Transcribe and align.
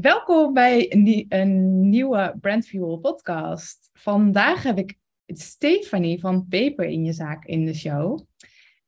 Welkom 0.00 0.52
bij 0.52 0.92
een, 1.28 1.88
nieuwe 1.88 2.36
Brandfuel 2.40 2.98
podcast. 2.98 3.90
Vandaag 3.92 4.62
heb 4.62 4.78
ik 4.78 4.98
Stefanie 5.26 6.20
van 6.20 6.46
Paper 6.48 6.84
in 6.84 7.04
je 7.04 7.12
zaak 7.12 7.44
in 7.44 7.64
de 7.64 7.74
show. 7.74 8.20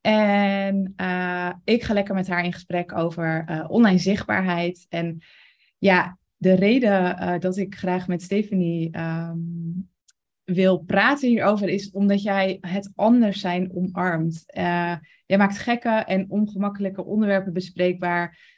En 0.00 0.94
uh, 0.96 1.52
ik 1.64 1.82
ga 1.82 1.94
lekker 1.94 2.14
met 2.14 2.28
haar 2.28 2.44
in 2.44 2.52
gesprek 2.52 2.96
over 2.96 3.44
uh, 3.50 3.64
online 3.68 3.98
zichtbaarheid. 3.98 4.86
En 4.88 5.18
ja, 5.78 6.18
de 6.36 6.54
reden 6.54 7.22
uh, 7.22 7.38
dat 7.38 7.56
ik 7.56 7.74
graag 7.74 8.08
met 8.08 8.22
Stefanie 8.22 8.98
um, 8.98 9.90
wil 10.44 10.78
praten 10.78 11.28
hierover 11.28 11.68
is 11.68 11.90
omdat 11.90 12.22
jij 12.22 12.58
het 12.60 12.92
anders 12.94 13.40
zijn 13.40 13.70
omarmt. 13.74 14.44
jij 15.26 15.38
maakt 15.38 15.58
gekke 15.58 15.88
en 15.88 16.30
ongemakkelijke 16.30 17.04
onderwerpen 17.04 17.52
bespreekbaar. 17.52 18.57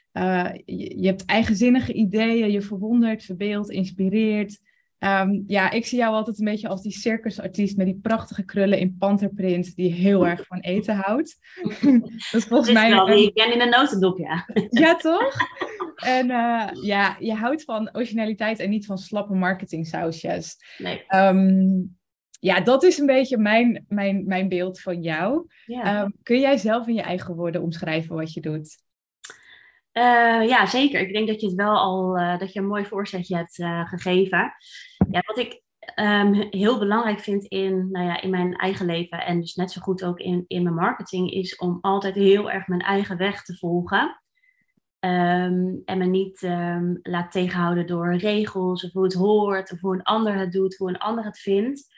Je, 0.65 0.99
je 0.99 1.07
hebt 1.07 1.25
eigenzinnige 1.25 1.93
ideeën, 1.93 2.51
je 2.51 2.61
verwondert, 2.61 3.23
verbeeldt, 3.23 3.69
inspireert. 3.69 4.59
Um, 5.03 5.43
ja, 5.47 5.71
ik 5.71 5.85
zie 5.85 5.97
jou 5.97 6.13
altijd 6.13 6.39
een 6.39 6.45
beetje 6.45 6.67
als 6.67 6.81
die 6.81 6.91
circusartiest 6.91 7.77
met 7.77 7.85
die 7.85 7.99
prachtige 8.01 8.45
krullen 8.45 8.79
in 8.79 8.95
panterprint, 8.99 9.75
die 9.75 9.93
heel 9.93 10.27
erg 10.27 10.45
van 10.45 10.59
eten 10.59 10.95
houdt. 10.95 11.37
dat 12.31 12.41
is 12.41 12.45
volgens 12.45 12.71
mij. 12.71 12.89
Wel, 12.89 13.09
een... 13.09 13.17
Ik 13.17 13.33
ben 13.33 13.53
in 13.53 13.61
een 13.61 13.69
notendop, 13.69 14.17
ja. 14.17 14.47
ja, 14.69 14.95
toch? 14.95 15.35
En 15.95 16.29
uh, 16.29 16.67
ja, 16.83 17.15
je 17.19 17.33
houdt 17.33 17.63
van 17.63 17.95
originaliteit 17.95 18.59
en 18.59 18.69
niet 18.69 18.85
van 18.85 18.97
slappe 18.97 19.33
marketing 19.33 19.87
sausjes. 19.87 20.57
Nee. 20.77 21.03
Um, 21.07 21.97
ja, 22.39 22.59
dat 22.59 22.83
is 22.83 22.97
een 22.97 23.05
beetje 23.05 23.37
mijn, 23.37 23.85
mijn, 23.87 24.25
mijn 24.25 24.49
beeld 24.49 24.81
van 24.81 25.01
jou. 25.01 25.47
Ja. 25.65 26.01
Um, 26.01 26.13
kun 26.23 26.39
jij 26.39 26.57
zelf 26.57 26.87
in 26.87 26.93
je 26.93 27.01
eigen 27.01 27.35
woorden 27.35 27.61
omschrijven 27.61 28.15
wat 28.15 28.33
je 28.33 28.41
doet? 28.41 28.77
Uh, 29.93 30.47
ja, 30.47 30.65
zeker. 30.65 30.99
Ik 30.99 31.13
denk 31.13 31.27
dat 31.27 31.41
je 31.41 31.47
het 31.47 31.55
wel 31.55 31.77
al, 31.77 32.17
uh, 32.17 32.37
dat 32.39 32.53
je 32.53 32.59
een 32.59 32.67
mooi 32.67 32.85
voorzetje 32.85 33.35
hebt 33.35 33.59
uh, 33.59 33.87
gegeven. 33.87 34.53
Ja, 35.09 35.21
wat 35.25 35.37
ik 35.37 35.61
um, 35.95 36.47
heel 36.49 36.79
belangrijk 36.79 37.19
vind 37.19 37.45
in, 37.45 37.91
nou 37.91 38.05
ja, 38.05 38.21
in 38.21 38.29
mijn 38.29 38.55
eigen 38.55 38.85
leven 38.85 39.25
en 39.25 39.39
dus 39.39 39.55
net 39.55 39.71
zo 39.71 39.81
goed 39.81 40.03
ook 40.03 40.19
in, 40.19 40.43
in 40.47 40.63
mijn 40.63 40.75
marketing, 40.75 41.31
is 41.31 41.55
om 41.55 41.77
altijd 41.81 42.15
heel 42.15 42.51
erg 42.51 42.67
mijn 42.67 42.81
eigen 42.81 43.17
weg 43.17 43.43
te 43.43 43.57
volgen. 43.57 44.19
Um, 44.99 45.81
en 45.85 45.97
me 45.97 46.05
niet 46.05 46.41
um, 46.41 46.99
laat 47.01 47.31
tegenhouden 47.31 47.87
door 47.87 48.15
regels 48.15 48.85
of 48.85 48.91
hoe 48.91 49.03
het 49.03 49.13
hoort 49.13 49.71
of 49.71 49.79
hoe 49.79 49.93
een 49.93 50.03
ander 50.03 50.35
het 50.35 50.51
doet, 50.51 50.75
hoe 50.77 50.89
een 50.89 50.97
ander 50.97 51.23
het 51.23 51.39
vindt. 51.39 51.90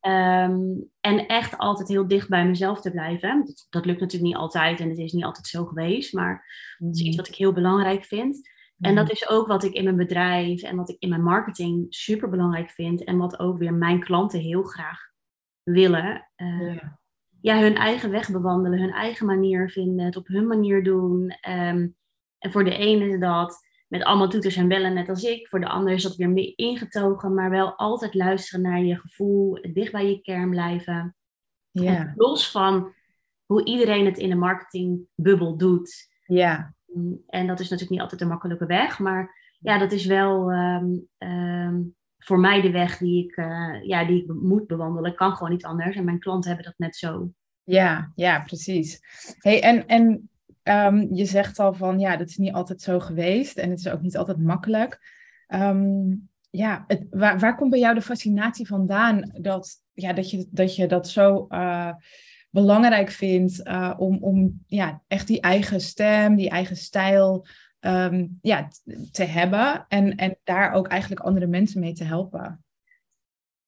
Um, 0.00 0.90
en 1.00 1.26
echt 1.26 1.58
altijd 1.58 1.88
heel 1.88 2.08
dicht 2.08 2.28
bij 2.28 2.46
mezelf 2.46 2.80
te 2.80 2.90
blijven. 2.90 3.44
Dat, 3.44 3.66
dat, 3.70 3.84
lukt 3.86 4.00
natuurlijk 4.00 4.32
niet 4.32 4.40
altijd 4.40 4.80
en 4.80 4.88
het 4.88 4.98
is 4.98 5.12
niet 5.12 5.24
altijd 5.24 5.46
zo 5.46 5.64
geweest, 5.64 6.12
maar 6.12 6.44
dat 6.78 6.94
is 6.94 7.00
iets 7.00 7.08
mhm. 7.08 7.16
wat 7.16 7.28
ik 7.28 7.34
heel 7.34 7.52
belangrijk 7.52 8.04
vind. 8.04 8.54
En 8.80 8.94
dat 8.94 9.10
is 9.10 9.28
ook 9.28 9.46
wat 9.46 9.64
ik 9.64 9.72
in 9.72 9.84
mijn 9.84 9.96
bedrijf 9.96 10.62
en 10.62 10.76
wat 10.76 10.88
ik 10.88 10.96
in 10.98 11.08
mijn 11.08 11.22
marketing 11.22 11.86
super 11.88 12.28
belangrijk 12.28 12.70
vind. 12.70 13.04
En 13.04 13.16
wat 13.16 13.38
ook 13.38 13.58
weer 13.58 13.74
mijn 13.74 14.00
klanten 14.00 14.40
heel 14.40 14.62
graag 14.62 15.00
willen. 15.62 16.28
Uh, 16.36 16.82
ja. 17.40 17.60
hun 17.60 17.76
eigen 17.76 18.10
weg 18.10 18.30
bewandelen, 18.30 18.78
hun 18.78 18.92
eigen 18.92 19.26
manier 19.26 19.70
vinden, 19.70 20.04
het 20.04 20.16
op 20.16 20.26
hun 20.26 20.46
manier 20.46 20.84
doen. 20.84 21.22
Um, 21.48 21.96
en 22.38 22.52
voor 22.52 22.64
de 22.64 22.76
ene 22.76 23.08
is 23.08 23.20
dat 23.20 23.65
met 23.86 24.02
allemaal 24.02 24.28
toeters 24.28 24.56
en 24.56 24.68
bellen, 24.68 24.94
net 24.94 25.08
als 25.08 25.22
ik. 25.22 25.48
Voor 25.48 25.60
de 25.60 25.68
ander 25.68 25.92
is 25.92 26.02
dat 26.02 26.16
weer 26.16 26.30
meer 26.30 26.52
ingetogen, 26.56 27.34
maar 27.34 27.50
wel 27.50 27.76
altijd 27.76 28.14
luisteren 28.14 28.62
naar 28.62 28.80
je 28.80 28.98
gevoel, 28.98 29.58
dicht 29.72 29.92
bij 29.92 30.08
je 30.08 30.20
kern 30.20 30.50
blijven. 30.50 31.16
Ja. 31.70 32.12
los 32.16 32.50
van 32.50 32.94
hoe 33.44 33.64
iedereen 33.64 34.04
het 34.04 34.18
in 34.18 34.28
de 34.28 34.34
marketingbubbel 34.34 35.56
doet. 35.56 36.08
Ja. 36.24 36.74
Mm, 36.86 37.22
en 37.26 37.46
dat 37.46 37.60
is 37.60 37.68
natuurlijk 37.68 37.90
niet 37.90 38.00
altijd 38.00 38.20
een 38.20 38.28
makkelijke 38.28 38.66
weg, 38.66 38.98
maar 38.98 39.54
ja, 39.58 39.78
dat 39.78 39.92
is 39.92 40.06
wel 40.06 40.52
um, 40.52 41.08
um, 41.18 41.94
voor 42.18 42.38
mij 42.38 42.60
de 42.60 42.70
weg 42.70 42.98
die 42.98 43.24
ik, 43.24 43.36
uh, 43.36 43.82
ja, 43.82 44.04
die 44.04 44.22
ik 44.22 44.32
moet 44.32 44.66
bewandelen. 44.66 45.10
Ik 45.10 45.16
kan 45.16 45.32
gewoon 45.32 45.52
niet 45.52 45.64
anders 45.64 45.96
en 45.96 46.04
mijn 46.04 46.18
klanten 46.18 46.48
hebben 46.48 46.66
dat 46.66 46.78
net 46.78 46.96
zo. 46.96 47.30
Ja, 47.64 48.12
ja, 48.14 48.40
precies. 48.40 49.00
Hey, 49.38 49.62
en, 49.62 49.86
en 49.86 50.30
Um, 50.68 51.14
je 51.14 51.24
zegt 51.24 51.58
al 51.58 51.74
van 51.74 51.98
ja, 51.98 52.16
dat 52.16 52.28
is 52.28 52.36
niet 52.36 52.52
altijd 52.52 52.80
zo 52.80 53.00
geweest 53.00 53.58
en 53.58 53.70
het 53.70 53.78
is 53.78 53.88
ook 53.88 54.02
niet 54.02 54.16
altijd 54.16 54.38
makkelijk. 54.38 54.98
Um, 55.48 56.28
ja, 56.50 56.86
waar, 57.10 57.38
waar 57.38 57.56
komt 57.56 57.70
bij 57.70 57.78
jou 57.78 57.94
de 57.94 58.02
fascinatie 58.02 58.66
vandaan 58.66 59.30
dat, 59.40 59.82
ja, 59.92 60.12
dat, 60.12 60.30
je, 60.30 60.46
dat 60.50 60.76
je 60.76 60.86
dat 60.86 61.08
zo 61.08 61.46
uh, 61.48 61.92
belangrijk 62.50 63.10
vindt 63.10 63.66
uh, 63.66 63.94
om, 63.96 64.18
om 64.20 64.64
ja, 64.66 65.02
echt 65.08 65.26
die 65.26 65.40
eigen 65.40 65.80
stem, 65.80 66.36
die 66.36 66.50
eigen 66.50 66.76
stijl 66.76 67.46
um, 67.80 68.38
ja, 68.42 68.68
te 69.10 69.24
hebben 69.24 69.84
en, 69.88 70.16
en 70.16 70.38
daar 70.44 70.72
ook 70.72 70.88
eigenlijk 70.88 71.20
andere 71.20 71.46
mensen 71.46 71.80
mee 71.80 71.92
te 71.92 72.04
helpen? 72.04 72.64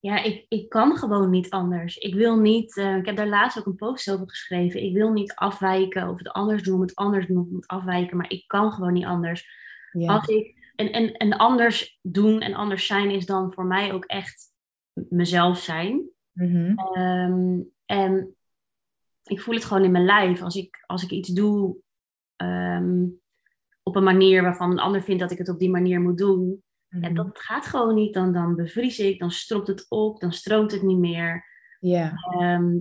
Ja, 0.09 0.23
ik, 0.23 0.47
ik 0.49 0.69
kan 0.69 0.97
gewoon 0.97 1.31
niet 1.31 1.51
anders. 1.51 1.97
Ik 1.97 2.15
wil 2.15 2.39
niet, 2.41 2.77
uh, 2.77 2.97
ik 2.97 3.07
heb 3.07 3.17
daar 3.17 3.29
laatst 3.29 3.59
ook 3.59 3.67
een 3.67 3.77
post 3.77 4.11
over 4.11 4.29
geschreven. 4.29 4.83
Ik 4.83 4.95
wil 4.95 5.13
niet 5.13 5.35
afwijken 5.35 6.09
of 6.09 6.19
het 6.19 6.29
anders 6.29 6.63
doen, 6.63 6.81
het 6.81 6.95
anders 6.95 7.27
doen, 7.27 7.39
of 7.39 7.55
het 7.55 7.67
afwijken, 7.67 8.17
maar 8.17 8.31
ik 8.31 8.45
kan 8.47 8.73
gewoon 8.73 8.93
niet 8.93 9.05
anders. 9.05 9.49
Ja. 9.93 10.15
Als 10.15 10.27
ik, 10.27 10.73
en, 10.75 10.93
en, 10.93 11.13
en 11.13 11.37
anders 11.37 11.99
doen 12.03 12.41
en 12.41 12.55
anders 12.55 12.87
zijn 12.87 13.11
is 13.11 13.27
dan 13.27 13.53
voor 13.53 13.65
mij 13.65 13.93
ook 13.93 14.05
echt 14.05 14.47
mezelf 14.93 15.59
zijn. 15.59 16.09
Mm-hmm. 16.33 16.79
Um, 16.99 17.71
en 17.85 18.37
ik 19.23 19.41
voel 19.41 19.55
het 19.55 19.65
gewoon 19.65 19.85
in 19.85 19.91
mijn 19.91 20.05
lijf. 20.05 20.43
Als 20.43 20.57
ik, 20.57 20.85
als 20.87 21.03
ik 21.03 21.11
iets 21.11 21.29
doe 21.29 21.77
um, 22.37 23.21
op 23.83 23.97
een 23.97 24.05
manier 24.05 24.43
waarvan 24.43 24.71
een 24.71 24.79
ander 24.79 25.03
vindt 25.03 25.21
dat 25.21 25.31
ik 25.31 25.39
het 25.39 25.49
op 25.49 25.59
die 25.59 25.71
manier 25.71 26.01
moet 26.01 26.19
doen, 26.19 26.63
en 26.89 26.99
mhm. 27.01 27.15
dat 27.15 27.39
gaat 27.39 27.67
gewoon 27.67 27.95
niet. 27.95 28.15
Dan, 28.15 28.33
dan 28.33 28.57
bevries 28.57 28.99
ik, 28.99 29.19
dan 29.19 29.31
stroomt 29.31 29.67
het 29.67 29.87
op, 29.89 30.21
dan 30.21 30.33
stroomt 30.33 30.73
het 30.73 30.83
niet 30.83 30.99
meer. 30.99 31.47
Ja. 31.81 32.13
Ehm, 32.31 32.77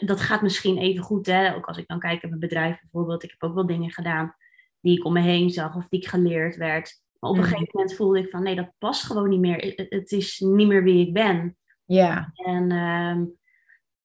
dat 0.00 0.20
gaat 0.20 0.42
misschien 0.42 0.78
even 0.78 1.02
goed, 1.02 1.26
hè? 1.26 1.54
ook 1.54 1.66
als 1.66 1.76
ik 1.76 1.86
dan 1.86 1.98
kijk 1.98 2.22
naar 2.22 2.30
mijn 2.30 2.48
bedrijf 2.48 2.80
bijvoorbeeld. 2.80 3.22
Ik 3.22 3.30
heb 3.30 3.42
ook 3.42 3.54
wel 3.54 3.66
dingen 3.66 3.90
gedaan 3.90 4.34
die 4.80 4.96
ik 4.96 5.04
om 5.04 5.12
me 5.12 5.20
heen 5.20 5.50
zag 5.50 5.76
of 5.76 5.88
die 5.88 6.00
ik 6.00 6.08
geleerd 6.08 6.56
werd. 6.56 7.00
Maar 7.18 7.30
op 7.30 7.36
een 7.36 7.42
mhm. 7.42 7.50
gegeven 7.50 7.72
moment 7.72 7.96
voelde 7.96 8.18
ik 8.18 8.30
van 8.30 8.42
nee, 8.42 8.54
dat 8.54 8.72
past 8.78 9.04
gewoon 9.04 9.28
niet 9.28 9.40
meer. 9.40 9.86
Het, 9.88 10.12
is 10.12 10.38
niet 10.38 10.68
meer 10.68 10.82
wie 10.82 11.06
ik 11.06 11.12
ben. 11.12 11.56
Ja. 11.84 12.30
En 12.32 12.70
ehm, 12.70 13.24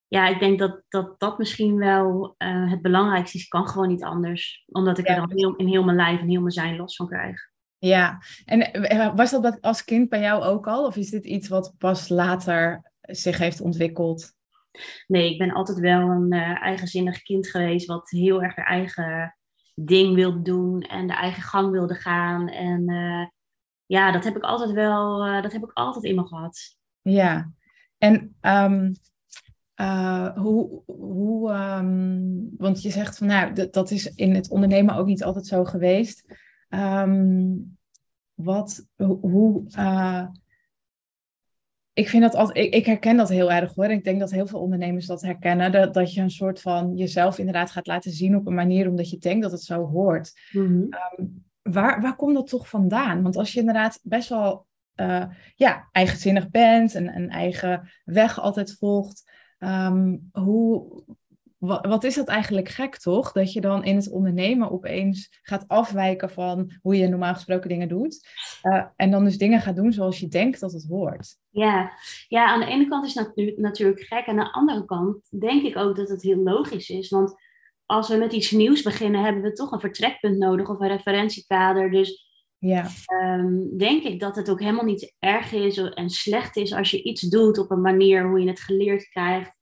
ja, 0.07 0.27
ik 0.27 0.39
denk 0.39 0.59
dat 0.59 0.81
dat, 0.89 1.19
dat 1.19 1.37
misschien 1.37 1.77
wel 1.77 2.35
uh, 2.37 2.71
het 2.71 2.81
belangrijkste 2.81 3.37
is. 3.37 3.43
Ik 3.43 3.49
kan 3.49 3.67
gewoon 3.67 3.87
niet 3.87 4.03
anders. 4.03 4.63
Omdat 4.67 4.97
ik 4.97 5.09
er 5.09 5.15
dan 5.15 5.31
heel, 5.31 5.55
in 5.55 5.67
heel 5.67 5.83
mijn 5.83 5.97
lijf 5.97 6.21
en 6.21 6.29
heel 6.29 6.41
mijn 6.41 6.51
zijn 6.51 6.75
los 6.75 6.95
van 6.95 7.07
krijg. 7.07 7.49
Ja, 7.79 8.21
en 8.45 8.73
eh, 8.73 9.15
was 9.15 9.31
dat 9.31 9.61
als 9.61 9.83
kind 9.83 10.09
bij 10.09 10.21
jou 10.21 10.43
ook 10.43 10.67
al? 10.67 10.85
Of 10.85 10.95
is 10.95 11.09
dit 11.09 11.25
iets 11.25 11.47
wat 11.47 11.73
pas 11.77 12.09
later 12.09 12.91
zich 13.01 13.37
heeft 13.37 13.61
ontwikkeld? 13.61 14.35
Nee, 15.07 15.31
ik 15.31 15.37
ben 15.37 15.51
altijd 15.51 15.79
wel 15.79 16.09
een 16.09 16.33
uh, 16.33 16.61
eigenzinnig 16.61 17.21
kind 17.21 17.47
geweest, 17.47 17.87
wat 17.87 18.09
heel 18.09 18.43
erg 18.43 18.55
haar 18.55 18.65
eigen 18.65 19.37
ding 19.75 20.15
wilde 20.15 20.41
doen 20.41 20.81
en 20.81 21.07
de 21.07 21.13
eigen 21.13 21.41
gang 21.43 21.71
wilde 21.71 21.95
gaan. 21.95 22.49
En 22.49 22.89
uh, 22.89 23.25
ja, 23.85 24.11
dat 24.11 24.23
heb 24.23 24.35
ik 24.35 24.43
altijd 24.43 24.71
wel, 24.71 25.27
uh, 25.27 25.41
dat 25.41 25.51
heb 25.51 25.63
ik 25.63 25.71
altijd 25.73 26.03
in 26.03 26.15
me 26.15 26.27
gehad. 26.27 26.77
Ja, 27.01 27.51
en 27.97 28.35
um, 28.41 28.95
hoe, 30.35 30.83
hoe 30.85 31.51
um, 31.53 32.49
want 32.57 32.81
je 32.81 32.89
zegt 32.89 33.17
van 33.17 33.27
nou, 33.27 33.53
dat, 33.53 33.73
dat 33.73 33.91
is 33.91 34.05
in 34.15 34.35
het 34.35 34.49
ondernemen 34.49 34.95
ook 34.95 35.05
niet 35.05 35.23
altijd 35.23 35.47
zo 35.47 35.63
geweest. 35.63 36.25
Um, 36.69 37.77
wat, 38.33 38.87
hoe, 38.95 39.63
uh, 39.77 40.27
ik 41.93 42.09
vind 42.09 42.23
dat 42.23 42.35
altijd, 42.35 42.65
ik, 42.65 42.73
ik, 42.73 42.85
herken 42.85 43.17
dat 43.17 43.29
heel 43.29 43.51
erg 43.51 43.75
hoor. 43.75 43.85
Ik 43.85 44.03
denk 44.03 44.19
dat 44.19 44.31
heel 44.31 44.47
veel 44.47 44.59
ondernemers 44.59 45.05
dat 45.05 45.21
herkennen. 45.21 45.71
Dat, 45.71 45.93
dat 45.93 46.13
je 46.13 46.21
een 46.21 46.31
soort 46.31 46.61
van 46.61 46.95
jezelf 46.95 47.37
inderdaad 47.37 47.71
gaat 47.71 47.87
laten 47.87 48.11
zien 48.11 48.35
op 48.35 48.47
een 48.47 48.53
manier 48.53 48.89
omdat 48.89 49.09
je 49.09 49.17
denkt 49.17 49.41
dat 49.41 49.51
het 49.51 49.63
zo 49.63 49.85
hoort. 49.85 50.33
Mm 50.51 50.89
um, 51.17 51.45
waar, 51.61 52.01
waar 52.01 52.15
komt 52.15 52.35
dat 52.35 52.47
toch 52.47 52.69
vandaan? 52.69 53.21
Want 53.21 53.35
als 53.35 53.53
je 53.53 53.59
inderdaad 53.59 53.99
best 54.03 54.29
wel 54.29 54.65
uh, 54.95 55.25
ja, 55.55 55.89
eigenzinnig 55.91 56.49
bent 56.49 56.95
en 56.95 57.15
een 57.15 57.29
eigen 57.29 57.89
weg 58.03 58.39
altijd 58.39 58.77
volgt, 58.77 59.31
um, 59.59 60.29
hoe, 60.31 61.03
wat, 61.57 61.85
wat, 61.85 62.03
is 62.03 62.15
dat 62.15 62.27
eigenlijk 62.27 62.69
gek, 62.69 62.97
toch? 62.97 63.31
Dat 63.31 63.53
je 63.53 63.61
dan 63.61 63.83
in 63.83 63.95
het 63.95 64.09
ondernemen 64.09 64.71
opeens 64.71 65.39
gaat 65.41 65.67
afwijken 65.67 66.29
van 66.29 66.71
hoe 66.81 66.97
je 66.97 67.07
normaal 67.07 67.33
gesproken 67.33 67.69
dingen 67.69 67.87
doet. 67.87 68.27
Uh, 68.63 68.83
en 68.95 69.11
dan 69.11 69.23
dus 69.23 69.37
dingen 69.37 69.61
gaat 69.61 69.75
doen 69.75 69.93
zoals 69.93 70.19
je 70.19 70.27
denkt 70.27 70.59
dat 70.59 70.71
het 70.71 70.85
hoort. 70.87 71.37
Ja, 71.49 71.91
ja 72.27 72.45
aan 72.45 72.59
de 72.59 72.65
ene 72.65 72.87
kant 72.87 73.05
is 73.05 73.13
het 73.13 73.57
natuurlijk 73.57 74.01
gek. 74.01 74.25
En 74.25 74.39
aan 74.39 74.45
de 74.45 74.51
andere 74.51 74.85
kant 74.85 75.39
denk 75.39 75.63
ik 75.63 75.77
ook 75.77 75.95
dat 75.95 76.09
het 76.09 76.21
heel 76.21 76.43
logisch 76.43 76.89
is. 76.89 77.09
Want 77.09 77.35
als 77.85 78.09
we 78.09 78.15
met 78.15 78.33
iets 78.33 78.51
nieuws 78.51 78.81
beginnen, 78.81 79.23
hebben 79.23 79.41
we 79.41 79.53
toch 79.53 79.71
een 79.71 79.79
vertrekpunt 79.79 80.37
nodig 80.37 80.69
of 80.69 80.79
een 80.79 80.87
referentiekader. 80.87 81.91
Dus 81.91 82.25
ja. 82.59 82.87
Um, 83.23 83.77
denk 83.77 84.03
ik 84.03 84.19
dat 84.19 84.35
het 84.35 84.49
ook 84.49 84.59
helemaal 84.59 84.85
niet 84.85 85.15
erg 85.19 85.51
is 85.51 85.77
en 85.77 86.09
slecht 86.09 86.55
is 86.55 86.73
als 86.73 86.91
je 86.91 87.03
iets 87.03 87.21
doet 87.21 87.57
op 87.57 87.71
een 87.71 87.81
manier 87.81 88.27
hoe 88.27 88.39
je 88.39 88.47
het 88.47 88.59
geleerd 88.59 89.09
krijgt 89.09 89.56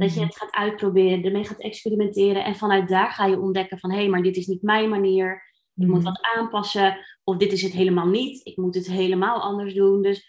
dat 0.00 0.14
je 0.14 0.20
mhm. 0.20 0.28
het 0.28 0.38
gaat 0.38 0.52
uitproberen, 0.54 1.24
ermee 1.24 1.44
gaat 1.44 1.60
experimenteren. 1.60 2.44
En 2.44 2.56
vanuit 2.56 2.88
daar 2.88 3.10
ga 3.10 3.26
je 3.26 3.40
ontdekken 3.40 3.78
van 3.78 3.90
hé, 3.90 3.96
hey, 3.98 4.08
maar 4.08 4.22
dit 4.22 4.36
is 4.36 4.46
niet 4.46 4.62
mijn 4.62 4.88
manier. 4.88 5.48
Ik 5.76 5.86
moet 5.86 5.96
Mhm. 6.02 6.04
wat 6.04 6.20
aanpassen. 6.36 6.98
Of 7.24 7.36
dit 7.36 7.52
is 7.52 7.62
het 7.62 7.72
helemaal 7.72 8.06
niet. 8.08 8.46
Ik 8.46 8.56
moet 8.56 8.74
het 8.74 8.86
helemaal 8.86 9.40
anders 9.40 9.74
doen. 9.74 10.02
Dus 10.02 10.28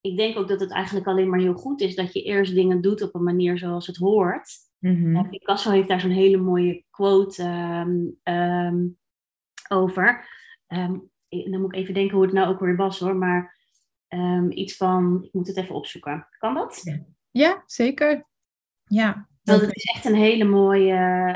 ik 0.00 0.16
denk 0.16 0.36
ook 0.38 0.48
dat 0.48 0.60
het 0.60 0.72
eigenlijk 0.72 1.06
alleen 1.06 1.28
maar 1.28 1.40
heel 1.40 1.54
goed 1.54 1.80
is 1.80 1.94
dat 1.94 2.12
je 2.12 2.22
eerst 2.22 2.54
dingen 2.54 2.80
doet 2.80 3.02
op 3.02 3.14
een 3.14 3.22
manier 3.22 3.58
zoals 3.58 3.86
het 3.86 3.96
hoort. 3.96 4.50
En 5.16 5.28
Picasso 5.30 5.70
heeft 5.70 5.88
daar 5.88 6.00
zo'n 6.00 6.10
hele 6.10 6.36
mooie 6.36 6.84
quote 6.90 7.42
ehm, 7.42 7.96
ehm, 8.22 8.86
over. 9.68 10.28
Ehm, 10.66 10.94
ik- 11.28 11.50
dan 11.50 11.60
moet 11.60 11.74
ik 11.74 11.80
even 11.80 11.94
denken 11.94 12.14
hoe 12.16 12.24
het 12.24 12.34
nou 12.34 12.48
ook 12.48 12.60
weer 12.60 12.76
was 12.76 12.98
hoor. 12.98 13.16
Maar 13.16 13.56
iets 14.48 14.76
van, 14.76 15.22
ik 15.24 15.32
moet 15.32 15.46
het 15.46 15.56
even 15.56 15.74
opzoeken. 15.74 16.28
Kan 16.38 16.54
dat? 16.54 16.80
Ja. 16.82 17.04
Ja, 17.30 17.62
zeker. 17.66 18.26
Ja. 18.88 19.28
Want 19.42 19.60
het 19.60 19.76
is 19.76 19.84
echt 19.84 20.04
een 20.04 20.14
hele 20.14 20.44
mooie 20.44 20.94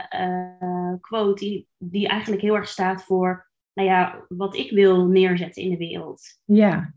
eh, 0.08 0.94
quote 1.00 1.44
die, 1.44 1.69
die 1.78 2.08
eigenlijk 2.08 2.43
heel 2.43 2.56
erg 2.56 2.69
staat 2.69 3.04
voor 3.04 3.50
nou 3.75 3.88
ja, 3.88 4.25
wat 4.28 4.56
ik 4.56 4.70
wil 4.70 5.06
neerzetten 5.06 5.62
in 5.62 5.70
de 5.70 5.76
wereld. 5.76 6.38
Ja. 6.44 6.94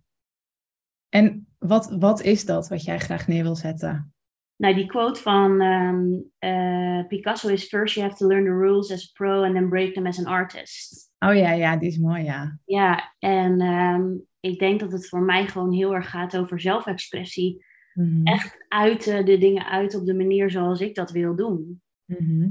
En 1.09 1.47
wat, 1.57 1.95
wat 1.99 2.21
is 2.21 2.45
dat 2.45 2.67
wat 2.67 2.83
jij 2.83 2.99
graag 2.99 3.27
neer 3.27 3.43
wil 3.43 3.55
zetten? 3.55 4.13
Nou, 4.57 4.73
die 4.73 4.85
quote 4.85 5.21
van 5.21 5.61
ehm, 5.61 6.03
eh, 6.37 7.07
Picasso 7.07 7.49
is 7.49 7.67
first 7.67 7.95
you 7.95 8.07
have 8.07 8.17
to 8.17 8.27
learn 8.27 8.43
the 8.43 8.51
rules 8.51 8.91
as 8.91 9.03
a 9.03 9.11
pro 9.13 9.43
and 9.43 9.53
then 9.53 9.69
break 9.69 9.93
them 9.93 10.05
as 10.05 10.19
an 10.19 10.25
artist. 10.25 11.13
Oh 11.19 11.35
ja, 11.35 11.51
ja, 11.51 11.77
die 11.77 11.89
is 11.89 11.97
mooi, 11.97 12.23
ja. 12.23 12.59
Ja, 12.65 13.13
en 13.19 13.61
ehm, 13.61 14.03
ik 14.39 14.59
denk 14.59 14.79
dat 14.79 14.91
het 14.91 15.09
voor 15.09 15.21
mij 15.21 15.47
gewoon 15.47 15.71
heel 15.71 15.93
erg 15.93 16.09
gaat 16.09 16.37
over 16.37 16.59
zelfexpressie. 16.59 17.65
Mhm. 17.95 18.25
Echt 18.27 18.65
uiten 18.67 19.25
de 19.25 19.37
dingen 19.37 19.65
uit 19.65 19.95
op 19.95 20.05
de 20.05 20.13
manier 20.13 20.51
zoals 20.51 20.79
ik 20.79 20.95
dat 20.95 21.11
wil 21.11 21.35
doen. 21.35 21.81
Mhm. 22.05 22.49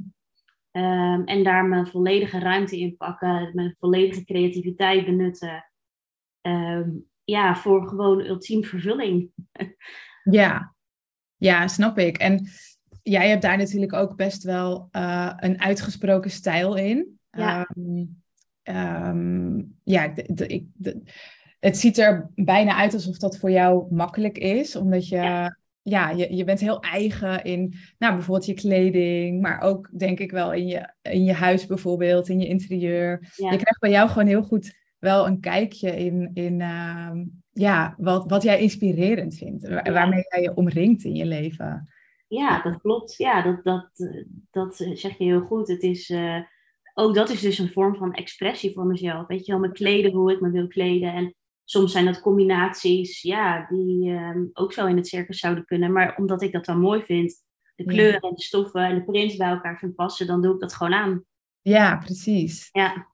Ehm, 0.71 1.23
en 1.25 1.45
daar 1.45 1.65
mijn 1.65 1.87
volledige 1.87 2.39
ruimte 2.39 2.79
in 2.79 2.97
pakken, 2.97 3.51
mijn 3.55 3.75
volledige 3.79 4.25
creativiteit 4.25 5.05
benutten. 5.05 5.71
Ehm, 6.41 6.91
ja, 7.25 7.57
voor 7.57 7.89
gewoon 7.89 8.21
ultiem 8.21 8.65
vervulling. 8.65 9.31
Ja. 10.31 10.75
ja, 11.37 11.69
snap 11.69 11.99
ik. 11.99 12.17
En 12.17 12.49
jij 13.03 13.29
hebt 13.29 13.43
daar 13.43 13.57
natuurlijk 13.57 13.93
ook 13.93 14.17
best 14.17 14.43
wel 14.43 14.89
eh, 14.91 15.33
een 15.37 15.61
uitgesproken 15.61 16.31
stijl 16.31 16.77
in. 16.77 17.19
Ja. 17.31 17.69
Ehm, 18.63 19.63
ja, 19.83 20.15
ik, 20.47 20.67
het 21.65 21.79
ziet 21.79 21.99
er 21.99 22.31
bijna 22.35 22.77
uit 22.77 22.95
alsof 22.95 23.19
dat 23.19 23.39
voor 23.39 23.51
jou 23.51 23.95
makkelijk 23.95 24.39
is, 24.39 24.77
omdat 24.77 25.09
je, 25.09 25.17
ja. 25.17 25.59
Ja. 25.83 26.11
je, 26.11 26.37
je 26.37 26.45
bent 26.45 26.61
heel 26.61 26.81
eigen 26.81 27.45
in, 27.45 27.75
nou, 27.99 28.15
bijvoorbeeld 28.15 28.47
je 28.47 28.55
kleding, 28.55 29.41
maar 29.41 29.61
ook 29.61 29.91
denk 29.99 30.19
ik 30.19 30.31
wel 30.31 30.53
in 30.53 30.67
je, 30.67 30.95
in 31.03 31.25
je 31.25 31.33
huis 31.33 31.67
bijvoorbeeld, 31.67 32.29
in 32.29 32.41
je 32.41 32.47
interieur. 32.47 33.33
Ja. 33.37 33.51
Je 33.51 33.57
krijgt 33.57 33.81
bij 33.81 33.91
jou 33.91 34.09
gewoon 34.09 34.27
heel 34.27 34.43
goed 34.43 34.75
wel 34.99 35.27
een 35.27 35.41
kijkje 35.41 35.97
in, 35.97 36.31
in 36.35 36.61
ehm, 36.61 37.25
ja, 37.53 37.95
wat, 37.99 38.31
wat 38.31 38.43
jij 38.43 38.61
inspirerend 38.61 39.35
vindt, 39.35 39.69
waarmee 39.69 40.25
jij 40.29 40.43
je 40.43 40.55
omringt 40.55 41.05
in 41.05 41.15
je 41.15 41.27
leven. 41.27 41.89
Ja, 42.29 42.63
dat 42.63 42.81
klopt. 42.81 43.17
Ja, 43.17 43.43
dat, 43.43 43.65
dat, 43.65 43.91
dat 44.51 44.77
zeg 44.77 45.19
je 45.19 45.25
heel 45.25 45.41
goed. 45.41 45.69
Het 45.69 45.83
is, 45.83 46.11
eh, 46.11 46.39
ook 46.95 47.15
dat 47.15 47.31
is 47.31 47.41
dus 47.41 47.59
een 47.59 47.73
vorm 47.73 47.95
van 47.97 48.13
expressie 48.13 48.73
voor 48.73 48.87
mezelf. 48.87 49.27
Weet 49.27 49.47
je 49.47 49.53
wel, 49.53 49.61
me 49.61 49.73
kleden 49.73 50.13
hoe 50.13 50.33
ik 50.33 50.41
me 50.41 50.51
wil 50.51 50.67
kleden. 50.67 51.13
En 51.13 51.35
soms 51.65 51.93
zijn 51.93 52.05
dat 52.05 52.21
combinaties, 52.21 53.23
ja, 53.23 53.67
die 53.69 54.11
ehm, 54.11 54.45
ook 54.53 54.73
zo 54.73 54.87
in 54.87 54.97
het 54.97 55.09
circus 55.09 55.39
zouden 55.39 55.65
kunnen. 55.65 55.93
Maar 55.93 56.17
omdat 56.17 56.43
ik 56.43 56.53
dat 56.53 56.65
dan 56.65 56.79
mooi 56.81 57.03
vind, 57.03 57.43
de 57.77 57.85
kleuren 57.85 58.21
en 58.21 58.35
de 58.35 58.43
stoffen 58.43 58.83
en 58.85 58.95
de 58.95 59.05
prints 59.05 59.37
bij 59.37 59.49
elkaar 59.49 59.79
vind 59.79 59.95
passen, 59.95 60.27
dan 60.27 60.43
doe 60.43 60.55
ik 60.55 60.61
dat 60.61 60.75
gewoon 60.75 60.95
aan. 60.95 61.25
Ja, 61.61 61.97
precies. 61.97 62.69
Ja, 62.73 63.07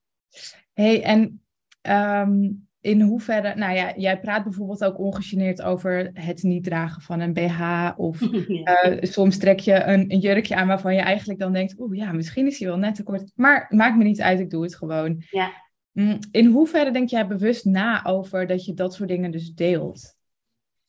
hey, 0.72 1.02
en 1.02 1.42
ehm, 1.80 2.50
in 2.80 3.00
hoeverre, 3.00 3.54
nou 3.54 3.74
ja, 3.74 3.92
jij 3.96 4.20
praat 4.20 4.44
bijvoorbeeld 4.44 4.84
ook 4.84 4.98
ongegeneerd 4.98 5.62
over 5.62 6.10
het 6.14 6.42
niet 6.42 6.64
dragen 6.64 7.02
van 7.02 7.20
een 7.20 7.32
BH. 7.32 7.90
Of 7.96 8.20
Ja. 8.46 8.64
eh, 8.64 9.10
soms 9.10 9.38
trek 9.38 9.60
je 9.60 9.84
een, 9.84 10.12
een 10.12 10.18
jurkje 10.18 10.54
aan 10.56 10.66
waarvan 10.66 10.94
je 10.94 11.00
eigenlijk 11.00 11.40
dan 11.40 11.52
denkt, 11.52 11.78
oeh 11.78 11.96
ja, 11.96 12.12
misschien 12.12 12.46
is 12.46 12.58
hij 12.58 12.68
wel 12.68 12.78
net 12.78 12.94
te 12.94 13.02
kort. 13.02 13.32
Maar 13.34 13.66
maakt 13.68 13.96
me 13.96 14.04
niet 14.04 14.20
uit, 14.20 14.40
ik 14.40 14.50
doe 14.50 14.62
het 14.62 14.76
gewoon. 14.76 15.22
ja. 15.30 15.68
Mm, 15.92 16.18
In 16.30 16.46
hoeverre 16.46 16.90
denk 16.90 17.08
jij 17.08 17.26
bewust 17.26 17.64
na 17.64 18.04
over 18.04 18.46
dat 18.46 18.64
je 18.64 18.74
dat 18.74 18.94
soort 18.94 19.08
dingen 19.08 19.30
dus 19.30 19.54
deelt? 19.54 20.18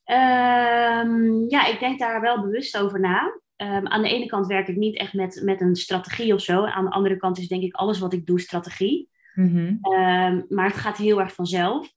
Ehm, 0.03 1.49
ja, 1.49 1.67
ik 1.67 1.77
denk 1.79 1.99
daar 1.99 2.21
wel 2.21 2.41
bewust 2.41 2.77
over 2.77 2.99
na. 2.99 3.39
Ehm, 3.55 3.87
aan 3.87 4.01
de 4.01 4.09
ene 4.09 4.25
kant 4.25 4.47
werk 4.47 4.67
ik 4.67 4.75
niet 4.75 4.97
echt 4.97 5.13
met, 5.13 5.41
met 5.43 5.61
een 5.61 5.75
strategie 5.75 6.33
of 6.33 6.41
zo. 6.41 6.65
Aan 6.65 6.85
de 6.85 6.91
andere 6.91 7.17
kant 7.17 7.37
is 7.37 7.47
denk 7.47 7.63
ik 7.63 7.75
alles 7.75 7.99
wat 7.99 8.13
ik 8.13 8.25
doe 8.25 8.39
strategie. 8.39 9.09
Mhm. 9.33 9.75
Ehm, 9.81 10.41
maar 10.49 10.65
het 10.65 10.77
gaat 10.77 10.97
heel 10.97 11.19
erg 11.19 11.33
vanzelf. 11.33 11.93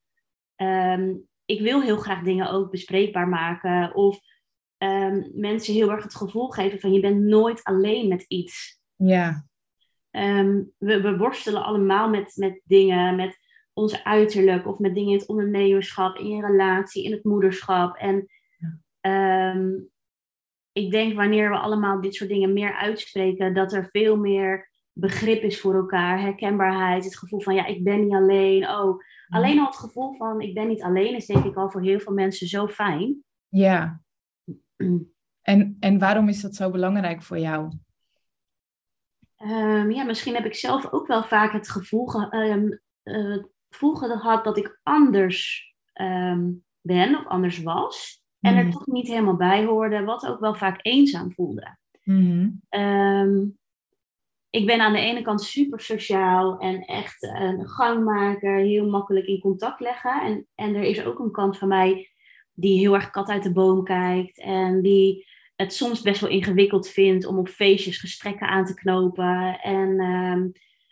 Ik 1.44 1.60
wil 1.60 1.82
heel 1.82 1.96
graag 1.96 2.22
dingen 2.22 2.50
ook 2.50 2.70
bespreekbaar 2.70 3.28
maken. 3.28 3.94
Of 3.94 4.18
mensen 5.34 5.74
heel 5.74 5.90
erg 5.90 6.02
het 6.02 6.14
gevoel 6.14 6.48
geven 6.48 6.80
van 6.80 6.92
je 6.92 7.00
bent 7.00 7.20
nooit 7.20 7.62
alleen 7.62 8.08
met 8.08 8.24
iets. 8.28 8.80
Ja, 8.96 9.46
Ehm, 10.14 10.62
we, 10.78 11.00
we 11.00 11.16
worstelen 11.16 11.64
allemaal 11.64 12.08
met, 12.08 12.32
met 12.36 12.60
dingen, 12.64 13.16
met 13.16 13.38
ons 13.72 14.04
uiterlijk 14.04 14.66
of 14.66 14.78
met 14.78 14.94
dingen 14.94 15.12
in 15.12 15.18
het 15.18 15.28
ondernemerschap, 15.28 16.16
in 16.16 16.28
je 16.28 16.46
relatie, 16.46 17.04
in 17.04 17.12
het 17.12 17.24
moederschap. 17.24 17.96
En 17.96 18.26
ehm, 19.00 19.70
ik 20.72 20.90
denk 20.90 21.14
wanneer 21.14 21.50
we 21.50 21.56
allemaal 21.56 22.00
dit 22.00 22.14
soort 22.14 22.30
dingen 22.30 22.52
meer 22.52 22.74
uitspreken, 22.74 23.54
dat 23.54 23.72
er 23.72 23.88
veel 23.90 24.16
meer 24.16 24.70
begrip 24.92 25.42
is 25.42 25.60
voor 25.60 25.74
elkaar, 25.74 26.20
herkenbaarheid, 26.20 27.04
het 27.04 27.18
gevoel 27.18 27.40
van 27.40 27.54
ja, 27.54 27.66
ik 27.66 27.84
ben 27.84 28.04
niet 28.04 28.14
alleen. 28.14 28.68
Oh, 28.68 29.00
alleen 29.28 29.58
al 29.58 29.66
het 29.66 29.76
gevoel 29.76 30.14
van 30.14 30.40
ik 30.40 30.54
ben 30.54 30.68
niet 30.68 30.82
alleen 30.82 31.16
is 31.16 31.26
denk 31.26 31.44
ik 31.44 31.56
al 31.56 31.70
voor 31.70 31.82
heel 31.82 32.00
veel 32.00 32.14
mensen 32.14 32.46
zo 32.46 32.66
fijn. 32.66 33.24
ja. 33.48 34.02
En, 35.42 35.76
en 35.80 35.98
waarom 35.98 36.28
is 36.28 36.40
dat 36.40 36.54
zo 36.54 36.70
belangrijk 36.70 37.22
voor 37.22 37.38
jou? 37.38 37.72
Ehm, 39.36 39.90
ja, 39.90 40.04
misschien 40.04 40.34
heb 40.34 40.44
ik 40.44 40.54
zelf 40.54 40.92
ook 40.92 41.06
wel 41.06 41.24
vaak 41.24 41.52
het 41.52 41.70
gevoel, 41.70 42.06
ge- 42.06 42.28
ehm, 42.30 42.68
eh, 43.02 43.30
het 43.32 43.48
gevoel 43.70 43.94
gehad 43.94 44.44
dat 44.44 44.56
ik 44.58 44.78
anders 44.82 45.72
ehm, 45.92 46.50
ben 46.80 47.18
of 47.18 47.26
anders 47.26 47.62
was. 47.62 48.22
En 48.40 48.56
er 48.56 48.62
Mhm. 48.62 48.72
toch 48.72 48.86
niet 48.86 49.08
helemaal 49.08 49.36
bij 49.36 49.64
hoorde, 49.64 50.04
wat 50.04 50.26
ook 50.26 50.40
wel 50.40 50.54
vaak 50.54 50.78
eenzaam 50.82 51.32
voelde. 51.32 51.76
Mhm. 52.04 52.48
Ik 54.50 54.66
ben 54.66 54.80
aan 54.80 54.92
de 54.92 54.98
ene 54.98 55.22
kant 55.22 55.42
super 55.42 55.80
sociaal 55.80 56.58
en 56.58 56.80
echt 56.84 57.22
een 57.22 57.68
gangmaker, 57.68 58.56
heel 58.56 58.88
makkelijk 58.88 59.26
in 59.26 59.40
contact 59.40 59.80
leggen. 59.80 60.22
En, 60.22 60.46
en 60.54 60.74
er 60.74 60.82
is 60.82 61.04
ook 61.04 61.18
een 61.18 61.30
kant 61.30 61.58
van 61.58 61.68
mij 61.68 62.10
die 62.52 62.78
heel 62.78 62.94
erg 62.94 63.10
kat 63.10 63.28
uit 63.28 63.42
de 63.42 63.52
boom 63.52 63.84
kijkt 63.84 64.38
en 64.40 64.82
die 64.82 65.26
het 65.56 65.74
soms 65.74 66.02
best 66.02 66.20
wel 66.20 66.30
ingewikkeld 66.30 66.88
vindt 66.88 67.26
om 67.26 67.38
op 67.38 67.48
feestjes 67.48 67.98
gesprekken 67.98 68.48
aan 68.48 68.64
te 68.64 68.74
knopen 68.74 69.60
en 69.60 70.00
ehm, 70.00 70.48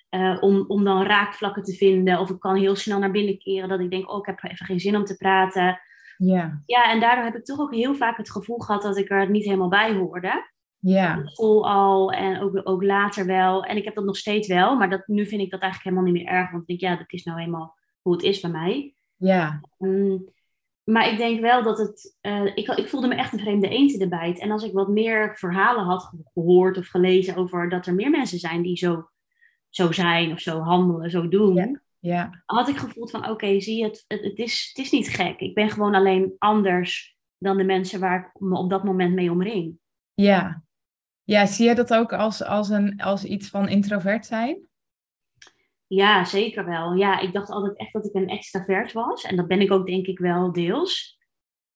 eh, 0.09 0.37
om, 0.40 0.64
om 0.66 0.85
dan 0.85 1.02
raakvlakken 1.02 1.62
te 1.62 1.73
vinden. 1.73 2.19
Of 2.19 2.31
ik 2.31 2.40
kan 2.40 2.57
heel 2.57 2.76
snel 2.76 2.99
naar 2.99 3.11
binnen 3.11 3.38
keren 3.38 3.69
dat 3.69 3.81
ik 3.81 3.90
denk, 3.90 4.11
oh, 4.11 4.19
ik 4.19 4.26
heb 4.26 4.42
even 4.42 4.66
geen 4.66 4.81
zin 4.81 4.97
om 4.97 5.04
te 5.04 5.16
praten. 5.16 5.81
Ja, 6.16 6.62
Ja, 6.66 6.90
en 6.90 7.00
daardoor 7.00 7.25
heb 7.25 7.37
ik 7.37 7.45
toch 7.45 7.61
ook 7.61 7.75
heel 7.75 7.95
vaak 7.95 8.16
het 8.16 8.31
gevoel 8.31 8.59
gehad 8.59 8.83
dat 8.83 8.97
ik 8.97 9.11
er 9.11 9.31
niet 9.31 9.45
helemaal 9.45 9.69
bij 9.69 9.95
hoorde 9.95 10.50
ja, 10.90 11.23
school 11.25 11.69
al 11.69 12.12
en 12.12 12.40
ook, 12.40 12.61
ook 12.64 12.83
later 12.83 13.26
wel. 13.26 13.64
En 13.64 13.76
ik 13.76 13.85
heb 13.85 13.95
dat 13.95 14.04
nog 14.04 14.16
steeds 14.16 14.49
wel, 14.49 14.76
maar 14.76 14.90
dat, 14.90 15.07
nu 15.07 15.26
vind 15.26 15.40
ik 15.40 15.50
dat 15.50 15.61
eigenlijk 15.61 15.95
helemaal 15.95 16.12
niet 16.12 16.25
meer 16.25 16.35
erg. 16.35 16.50
Want 16.50 16.62
ik 16.62 16.69
denk, 16.69 16.92
ja, 16.92 16.99
dat 16.99 17.12
is 17.12 17.25
nou 17.25 17.40
eenmaal 17.40 17.76
hoe 18.00 18.12
het 18.12 18.23
is 18.23 18.40
bij 18.40 18.50
mij. 18.50 18.95
ja, 19.16 19.61
Mm, 19.78 20.28
maar 20.84 21.10
ik 21.12 21.16
denk 21.16 21.40
wel 21.40 21.62
dat 21.62 21.78
het... 21.78 22.16
eh, 22.20 22.44
ik, 22.44 22.68
ik 22.68 22.88
voelde 22.88 23.06
me 23.08 23.14
echt 23.14 23.32
een 23.32 23.38
vreemde 23.38 23.68
eend 23.68 23.92
in 23.92 23.98
de 23.98 24.08
bijt. 24.08 24.38
En 24.38 24.50
als 24.50 24.64
ik 24.64 24.72
wat 24.72 24.88
meer 24.88 25.36
verhalen 25.38 25.84
had 25.84 26.02
ge- 26.02 26.30
gehoord 26.32 26.76
of 26.78 26.86
gelezen 26.86 27.36
over 27.36 27.68
dat 27.68 27.86
er 27.86 27.94
meer 27.94 28.10
mensen 28.10 28.38
zijn 28.38 28.62
die 28.62 28.76
zo, 28.76 29.08
zo 29.68 29.92
zijn 29.92 30.32
of 30.32 30.40
zo 30.40 30.60
handelen, 30.60 31.10
zo 31.10 31.28
doen... 31.28 31.54
Ja. 31.54 31.80
ja, 31.98 32.42
had 32.46 32.68
ik 32.68 32.76
gevoeld 32.76 33.10
van, 33.10 33.28
oké, 33.30 33.60
zie 33.60 33.76
je, 33.78 33.84
het, 33.84 34.04
het, 34.08 34.22
het, 34.22 34.38
is, 34.38 34.70
het 34.74 34.84
is 34.84 34.90
niet 34.90 35.08
gek. 35.08 35.40
Ik 35.40 35.54
ben 35.54 35.70
gewoon 35.70 35.94
alleen 35.94 36.32
anders 36.38 37.16
dan 37.38 37.56
de 37.56 37.64
mensen 37.64 38.00
waar 38.00 38.18
ik 38.34 38.40
me 38.40 38.58
op 38.58 38.70
dat 38.70 38.84
moment 38.84 39.14
mee 39.14 39.30
omring. 39.30 39.78
ja. 40.14 40.62
Ja, 41.24 41.46
zie 41.46 41.68
je 41.68 41.74
dat 41.74 41.94
ook 41.94 42.12
als, 42.12 42.44
als, 42.44 42.68
een, 42.68 43.00
als 43.00 43.24
iets 43.24 43.48
van 43.48 43.68
introvert 43.68 44.26
zijn? 44.26 44.58
Ja, 45.94 46.25
zeker 46.25 46.64
wel. 46.64 46.94
Ja, 46.94 47.20
ik 47.20 47.32
dacht 47.32 47.50
altijd 47.50 47.76
echt 47.76 47.92
dat 47.92 48.04
ik 48.04 48.14
een 48.14 48.28
extravert 48.28 48.92
was. 48.92 49.25
En 49.25 49.37
dat 49.37 49.46
ben 49.46 49.61
ik 49.61 49.72
ook 49.72 49.87
denk 49.87 50.06
ik 50.06 50.18
wel 50.18 50.52
deels. 50.52 51.18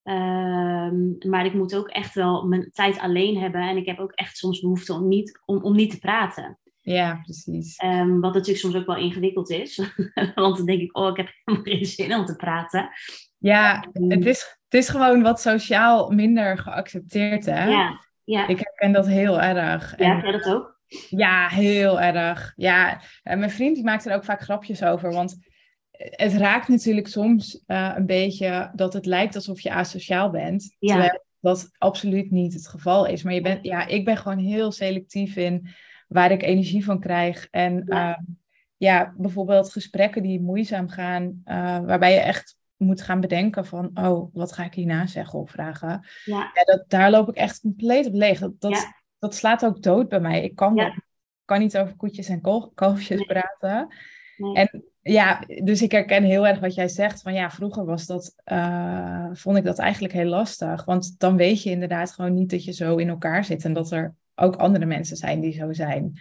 Ehm, 0.03 1.29
maar 1.29 1.45
ik 1.45 1.53
moet 1.53 1.77
ook 1.77 1.89
echt 1.89 2.15
wel 2.15 2.47
mijn 2.47 2.71
tijd 2.73 2.99
alleen 2.99 3.39
hebben. 3.39 3.61
En 3.61 3.77
ik 3.77 3.87
heb 3.87 3.99
ook 3.99 4.13
echt 4.13 4.37
soms 4.37 4.61
behoefte 4.61 4.93
om 4.93 5.09
niet, 5.09 5.41
om, 5.45 5.63
om 5.63 5.75
niet 5.75 5.91
te 5.91 5.99
praten. 5.99 6.59
Ja, 6.81 7.21
precies. 7.23 7.77
Ehm, 7.77 8.21
wat 8.21 8.33
natuurlijk 8.33 8.59
soms 8.59 8.77
ook 8.77 8.87
wel 8.87 8.97
ingewikkeld 8.97 9.51
is. 9.51 9.77
Want 10.35 10.57
dan 10.57 10.67
denk 10.67 10.81
ik, 10.81 10.97
oh, 10.97 11.09
ik 11.09 11.17
heb 11.17 11.31
helemaal 11.45 11.67
geen 11.67 11.85
zin 11.85 12.15
om 12.15 12.25
te 12.25 12.37
praten. 12.37 12.89
Ja, 13.39 13.85
het 13.93 14.27
is, 14.27 14.59
het 14.65 14.81
is 14.81 14.89
gewoon 14.89 15.23
wat 15.23 15.41
sociaal 15.41 16.11
minder 16.11 16.59
geaccepteerd, 16.59 17.47
hè? 17.47 17.69
Ja, 17.69 18.01
ja. 18.25 18.47
Ik 18.47 18.59
herken 18.59 18.93
dat 18.93 19.07
heel 19.07 19.41
erg. 19.41 19.99
ja, 19.99 20.05
En 20.05 20.21
jij 20.21 20.33
dat 20.33 20.55
ook? 20.55 20.76
Ja, 21.09 21.49
heel 21.49 22.01
erg. 22.01 22.53
Ja, 22.57 23.01
en 23.23 23.39
mijn 23.39 23.51
vriend 23.51 23.75
die 23.75 23.85
maakt 23.85 24.07
er 24.07 24.15
ook 24.15 24.25
vaak 24.25 24.43
grapjes 24.43 24.83
over. 24.83 25.13
Want 25.13 25.37
het 25.99 26.33
raakt 26.33 26.69
natuurlijk 26.69 27.09
soms 27.09 27.63
uh, 27.67 27.93
een 27.97 28.07
beetje 28.07 28.71
dat 28.75 28.93
het 28.93 29.07
lijkt 29.07 29.35
alsof 29.35 29.61
je 29.61 29.73
asociaal 29.73 30.31
bent. 30.31 30.77
Ja. 30.79 30.93
Terwijl 30.93 31.25
dat 31.41 31.71
absoluut 31.79 32.31
niet 32.31 32.53
het 32.53 32.69
geval 32.69 33.07
is. 33.07 33.23
Maar 33.23 33.35
je 33.35 33.41
bent, 33.41 33.65
ja, 33.65 33.87
ik 33.87 34.05
ben 34.05 34.17
gewoon 34.17 34.39
heel 34.39 34.73
selectief 34.73 35.37
in 35.37 35.69
waar 36.09 36.31
ik 36.31 36.43
energie 36.43 36.85
van 36.85 37.01
krijg. 37.01 37.49
En 37.51 37.83
ja, 37.87 38.09
uh, 38.09 38.17
ja 38.77 39.15
bijvoorbeeld 39.17 39.73
gesprekken 39.73 40.23
die 40.23 40.41
moeizaam 40.41 40.89
gaan, 40.89 41.25
uh, 41.45 41.79
waarbij 41.81 42.13
je 42.13 42.21
echt 42.21 42.57
moet 42.77 43.03
gaan 43.03 43.21
bedenken 43.21 43.67
van, 43.67 43.91
oh, 43.95 44.35
wat 44.35 44.53
ga 44.53 44.65
ik 44.65 44.75
hierna 44.75 45.07
zeggen 45.07 45.39
of 45.39 45.51
vragen. 45.51 46.07
Ja. 46.25 46.51
ja 46.55 46.65
dat, 46.65 46.85
daar 46.89 47.11
loop 47.11 47.29
ik 47.29 47.37
echt 47.37 47.61
compleet 47.61 48.07
op 48.07 48.15
leeg. 48.15 48.39
Dat, 48.39 48.61
dat, 48.61 48.87
dat 49.27 49.35
slaat 49.35 49.65
ook 49.65 49.83
dood 49.83 50.09
bij 50.09 50.21
mij. 50.21 50.43
Ik 50.43 50.55
kan, 50.55 50.93
kan 51.45 51.59
niet 51.59 51.79
over 51.79 51.97
koetjes 51.97 52.29
en 52.29 52.71
kalfjes 52.75 53.25
praten. 53.27 53.95
En 54.53 54.85
ja, 55.03 55.41
dus 55.65 55.83
ik 55.83 55.93
herken 55.93 56.23
heel 56.23 56.47
erg 56.47 56.61
wat 56.61 56.75
jij 56.75 56.89
zegt. 56.89 57.23
Van 57.23 57.35
ja, 57.35 57.51
vroeger 57.51 57.85
was 57.85 58.07
dat, 58.07 58.35
uh, 58.53 59.27
vond 59.33 59.57
ik 59.57 59.65
dat 59.65 59.79
eigenlijk 59.79 60.15
heel 60.15 60.29
lastig. 60.29 60.85
Want 60.85 61.19
dan 61.19 61.37
weet 61.37 61.63
je 61.63 61.71
inderdaad 61.71 62.13
gewoon 62.13 62.35
niet 62.35 62.51
dat 62.51 62.65
je 62.65 62.73
zo 62.73 62.97
in 62.97 63.09
elkaar 63.09 63.45
zit. 63.45 63.65
En 63.65 63.73
dat 63.73 63.93
er 63.93 64.15
ook 64.35 64.57
andere 64.57 64.87
mensen 64.87 65.17
zijn 65.17 65.41
die 65.41 65.53
zo 65.53 65.73
zijn. 65.73 66.21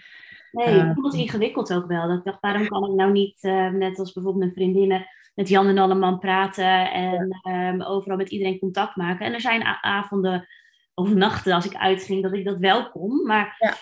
Nee, 0.51 0.79
ik 0.79 0.93
vond 0.93 1.05
het 1.05 1.21
ingewikkeld 1.21 1.73
ook 1.73 1.87
wel. 1.87 2.07
Dat 2.07 2.17
ik 2.17 2.23
dacht, 2.23 2.41
waarom 2.41 2.67
kan 2.67 2.89
ik 2.89 2.95
nou 2.95 3.11
niet, 3.11 3.43
uh, 3.43 3.69
net 3.69 3.99
als 3.99 4.13
bijvoorbeeld 4.13 4.43
mijn 4.43 4.55
vriendinnen, 4.55 5.05
met 5.35 5.49
Jan 5.49 5.67
en 5.67 5.77
Alleman 5.77 6.19
praten 6.19 6.91
en 6.91 7.39
ja. 7.43 7.69
um, 7.69 7.81
overal 7.81 8.17
met 8.17 8.29
iedereen 8.29 8.59
contact 8.59 8.95
maken. 8.95 9.25
En 9.25 9.33
er 9.33 9.41
zijn 9.41 9.63
avonden 9.81 10.47
of 10.95 11.09
nachten 11.09 11.53
als 11.53 11.65
ik 11.65 11.75
uitging 11.75 12.23
dat 12.23 12.33
ik 12.33 12.45
dat 12.45 12.59
wel 12.59 12.89
kon. 12.89 13.25
Maar 13.25 13.55
ja, 13.59 13.75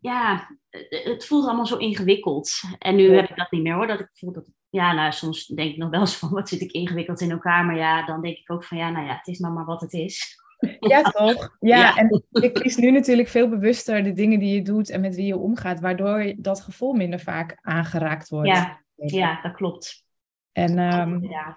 ja 0.00 0.48
het 0.88 1.26
voelt 1.26 1.46
allemaal 1.46 1.66
zo 1.66 1.76
ingewikkeld. 1.76 2.50
En 2.78 2.96
nu 2.96 3.14
heb 3.14 3.30
ik 3.30 3.36
dat 3.36 3.50
niet 3.50 3.62
meer 3.62 3.74
hoor. 3.74 3.86
Dat 3.86 4.00
ik 4.00 4.08
voel 4.12 4.32
dat, 4.32 4.50
ja, 4.70 4.92
nou 4.92 5.12
soms 5.12 5.46
denk 5.46 5.70
ik 5.70 5.76
nog 5.76 5.90
wel 5.90 6.00
eens 6.00 6.16
van 6.16 6.30
wat 6.38 6.48
zit 6.48 6.60
ik 6.60 6.72
ingewikkeld 6.72 7.20
in 7.20 7.30
elkaar. 7.30 7.64
Maar 7.64 7.76
ja, 7.76 8.06
dan 8.06 8.20
denk 8.20 8.36
ik 8.36 8.52
ook 8.52 8.64
van 8.64 8.78
ja, 8.78 8.90
nou 8.90 9.06
ja, 9.06 9.16
het 9.16 9.26
is 9.26 9.38
nou 9.38 9.54
maar 9.54 9.64
wat 9.64 9.80
het 9.80 9.92
is. 9.92 10.36
Ja, 10.80 11.02
toch? 11.10 11.56
Ja, 11.60 11.78
ja, 11.78 11.96
en 11.96 12.24
je 12.28 12.52
kiest 12.52 12.78
nu 12.78 12.90
natuurlijk 12.90 13.28
veel 13.28 13.48
bewuster 13.48 14.02
de 14.02 14.12
dingen 14.12 14.38
die 14.38 14.54
je 14.54 14.62
doet 14.62 14.90
en 14.90 15.00
met 15.00 15.14
wie 15.14 15.26
je 15.26 15.36
omgaat, 15.36 15.80
waardoor 15.80 16.34
dat 16.36 16.60
gevoel 16.60 16.92
minder 16.92 17.20
vaak 17.20 17.58
aangeraakt 17.60 18.28
wordt. 18.28 18.48
Ja, 18.48 18.82
ja 18.94 19.40
dat 19.42 19.52
klopt. 19.52 20.06
En 20.52 20.78
um, 20.78 21.24
ja, 21.24 21.56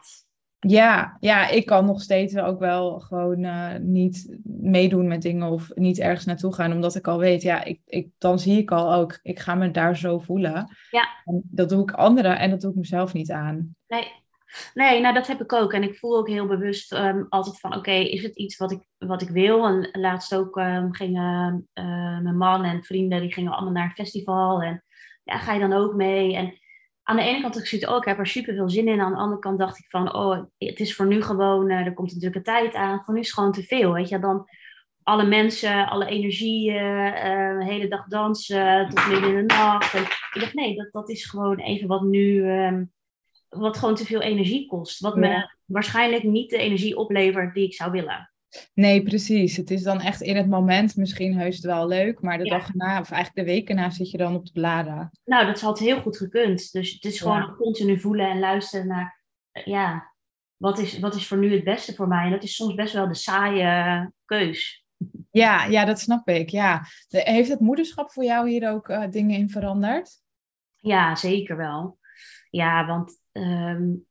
ja, 0.67 1.47
ik 1.49 1.65
kan 1.65 1.85
nog 1.85 2.01
steeds 2.01 2.37
ook 2.37 2.59
wel 2.59 2.99
gewoon 2.99 3.43
uh, 3.43 3.75
niet 3.79 4.37
meedoen 4.43 5.07
met 5.07 5.21
dingen 5.21 5.49
of 5.49 5.71
niet 5.75 5.99
ergens 5.99 6.25
naartoe 6.25 6.53
gaan, 6.53 6.71
omdat 6.71 6.95
ik 6.95 7.07
al 7.07 7.17
weet, 7.17 7.41
ja, 7.41 7.63
ik, 7.63 7.81
ik, 7.85 8.09
dan 8.17 8.39
zie 8.39 8.57
ik 8.57 8.71
al 8.71 8.93
ook, 8.93 9.19
ik 9.23 9.39
ga 9.39 9.55
me 9.55 9.71
daar 9.71 9.97
zo 9.97 10.19
voelen. 10.19 10.77
Ja. 10.91 11.07
En 11.25 11.41
dat 11.45 11.69
doe 11.69 11.81
ik 11.81 11.91
anderen 11.91 12.39
en 12.39 12.49
dat 12.49 12.61
doe 12.61 12.71
ik 12.71 12.77
mezelf 12.77 13.13
niet 13.13 13.31
aan. 13.31 13.75
Nee, 13.87 14.11
nee 14.73 15.01
nou 15.01 15.13
dat 15.13 15.27
heb 15.27 15.41
ik 15.41 15.53
ook. 15.53 15.73
En 15.73 15.83
ik 15.83 15.97
voel 15.97 16.17
ook 16.17 16.27
heel 16.29 16.47
bewust 16.47 16.93
um, 16.93 17.25
altijd 17.29 17.59
van, 17.59 17.75
oké, 17.75 17.91
is 17.91 18.23
het 18.23 18.35
iets 18.35 18.57
wat 18.57 18.71
ik, 18.71 18.87
wat 18.97 19.21
ik 19.21 19.29
wil? 19.29 19.67
En 19.67 19.89
laatst 19.91 20.35
ook 20.35 20.57
um, 20.57 20.93
gingen 20.93 21.67
uh, 21.73 22.19
mijn 22.19 22.37
man 22.37 22.63
en 22.63 22.83
vrienden, 22.83 23.21
die 23.21 23.33
gingen 23.33 23.51
allemaal 23.51 23.73
naar 23.73 23.83
een 23.83 23.91
festival 24.05 24.61
en 24.61 24.83
ja, 25.23 25.37
ga 25.37 25.53
je 25.53 25.59
dan 25.59 25.73
ook 25.73 25.93
mee? 25.93 26.35
En 26.35 26.60
aan 27.11 27.17
de 27.17 27.23
ene 27.23 27.41
kant 27.41 27.57
ik 27.57 27.65
zoiets, 27.65 27.87
oh, 27.87 27.97
ik 27.97 28.05
heb 28.05 28.19
er 28.19 28.27
super 28.27 28.53
veel 28.53 28.69
zin 28.69 28.87
in. 28.87 29.01
Aan 29.01 29.11
de 29.11 29.17
andere 29.17 29.39
kant 29.39 29.59
dacht 29.59 29.77
ik 29.77 29.85
van, 29.89 30.15
oh, 30.15 30.43
het 30.57 30.79
is 30.79 30.95
voor 30.95 31.07
nu 31.07 31.21
gewoon, 31.21 31.69
uh, 31.69 31.85
er 31.85 31.93
komt 31.93 32.11
een 32.13 32.19
drukke 32.19 32.41
tijd 32.41 32.73
aan. 32.73 33.03
Voor 33.03 33.13
nu 33.13 33.19
is 33.19 33.25
het 33.25 33.35
gewoon 33.35 33.51
te 33.51 33.63
veel, 33.63 33.93
weet 33.93 34.09
je. 34.09 34.19
Dan 34.19 34.47
alle 35.03 35.25
mensen, 35.25 35.89
alle 35.89 36.05
energie, 36.05 36.71
uh, 36.71 36.77
de 37.59 37.65
hele 37.65 37.87
dag 37.87 38.07
dansen 38.07 38.89
tot 38.89 39.07
midden 39.07 39.29
in 39.29 39.47
de 39.47 39.53
nacht. 39.53 39.93
En 39.93 40.01
ik 40.01 40.39
dacht, 40.39 40.53
nee, 40.53 40.75
dat, 40.75 40.91
dat 40.91 41.09
is 41.09 41.25
gewoon 41.25 41.57
even 41.57 41.87
wat 41.87 42.01
nu, 42.01 42.51
um, 42.51 42.91
wat 43.49 43.77
gewoon 43.77 43.95
te 43.95 44.05
veel 44.05 44.21
energie 44.21 44.67
kost. 44.67 44.99
Wat 44.99 45.15
me 45.15 45.55
waarschijnlijk 45.65 46.23
niet 46.23 46.49
de 46.49 46.57
energie 46.57 46.97
oplevert 46.97 47.53
die 47.53 47.65
ik 47.65 47.73
zou 47.73 47.91
willen. 47.91 48.30
Nee, 48.73 49.03
precies. 49.03 49.57
Het 49.57 49.71
is 49.71 49.83
dan 49.83 50.01
echt 50.01 50.21
in 50.21 50.35
het 50.35 50.47
moment 50.47 50.95
misschien 50.95 51.37
heus 51.37 51.59
wel 51.59 51.87
leuk, 51.87 52.21
maar 52.21 52.37
de 52.37 52.49
dag 52.49 52.67
erna, 52.67 52.99
of 52.99 53.11
eigenlijk 53.11 53.47
de 53.47 53.53
week 53.53 53.69
erna, 53.69 53.89
zit 53.89 54.11
je 54.11 54.17
dan 54.17 54.35
op 54.35 54.45
de 54.45 54.51
bladen. 54.51 55.11
Nou, 55.25 55.45
dat 55.45 55.61
had 55.61 55.79
heel 55.79 56.01
goed 56.01 56.17
gekund. 56.17 56.71
Dus 56.71 56.93
het 56.93 57.05
is 57.05 57.19
gewoon 57.21 57.55
continu 57.55 57.99
voelen 57.99 58.29
en 58.29 58.39
luisteren 58.39 58.87
naar, 58.87 59.21
eh, 59.51 59.65
ja, 59.65 60.13
wat 60.57 60.79
is, 60.79 60.99
wat 60.99 61.15
is 61.15 61.27
voor 61.27 61.37
nu 61.37 61.53
het 61.53 61.63
beste 61.63 61.93
voor 61.93 62.07
mij? 62.07 62.25
En 62.25 62.31
dat 62.31 62.43
is 62.43 62.55
soms 62.55 62.73
best 62.73 62.93
wel 62.93 63.07
de 63.07 63.15
saaie 63.15 64.11
keus. 64.25 64.85
Ja, 65.31 65.65
ja, 65.65 65.85
dat 65.85 65.99
snap 65.99 66.27
ik. 66.27 66.49
Ja. 66.49 66.85
Heeft 67.07 67.49
het 67.49 67.59
moederschap 67.59 68.11
voor 68.11 68.23
jou 68.23 68.49
hier 68.49 68.71
ook 68.71 68.89
uh, 68.89 69.09
dingen 69.09 69.37
in 69.37 69.49
veranderd? 69.49 70.21
Ja, 70.79 71.15
zeker 71.15 71.57
wel. 71.57 71.99
Ja, 72.49 72.85
want 72.85 73.19
um, 73.31 74.05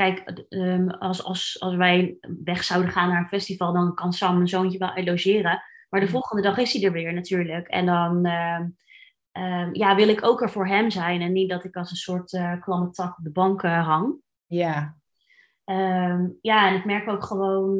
kijk, 0.00 0.44
um, 0.48 0.90
als, 0.90 1.24
als, 1.24 1.56
als 1.60 1.74
wij 1.74 2.16
weg 2.44 2.64
zouden 2.64 2.90
gaan 2.90 3.08
naar 3.08 3.20
een 3.20 3.28
festival, 3.28 3.72
dan 3.72 3.94
kan 3.94 4.12
Sam 4.12 4.34
mijn 4.34 4.48
zoontje 4.48 4.78
wel 4.78 5.04
logeren. 5.04 5.62
Maar 5.88 6.00
de 6.00 6.06
mm. 6.06 6.12
volgende 6.12 6.42
dag 6.42 6.58
is 6.58 6.72
hij 6.72 6.82
er 6.82 6.92
weer 6.92 7.12
natuurlijk. 7.12 7.68
En 7.68 7.86
dan 7.86 8.26
uh, 8.26 9.68
ja, 9.72 9.94
wil 9.94 10.08
ik 10.08 10.24
ook 10.24 10.42
er 10.42 10.50
voor 10.50 10.66
hem 10.66 10.90
zijn. 10.90 11.20
En 11.20 11.32
niet 11.32 11.50
dat 11.50 11.64
ik 11.64 11.76
als 11.76 11.90
een 11.90 11.96
soort 11.96 12.32
uh, 12.32 12.60
klamme 12.60 12.90
tak 12.90 13.18
op 13.18 13.24
de 13.24 13.30
bank 13.30 13.62
uh, 13.62 13.86
hang. 13.86 14.14
Ja. 14.46 14.98
Ja, 16.40 16.68
en 16.68 16.74
ik 16.74 16.84
merk 16.84 17.08
ook 17.08 17.24
gewoon, 17.24 17.76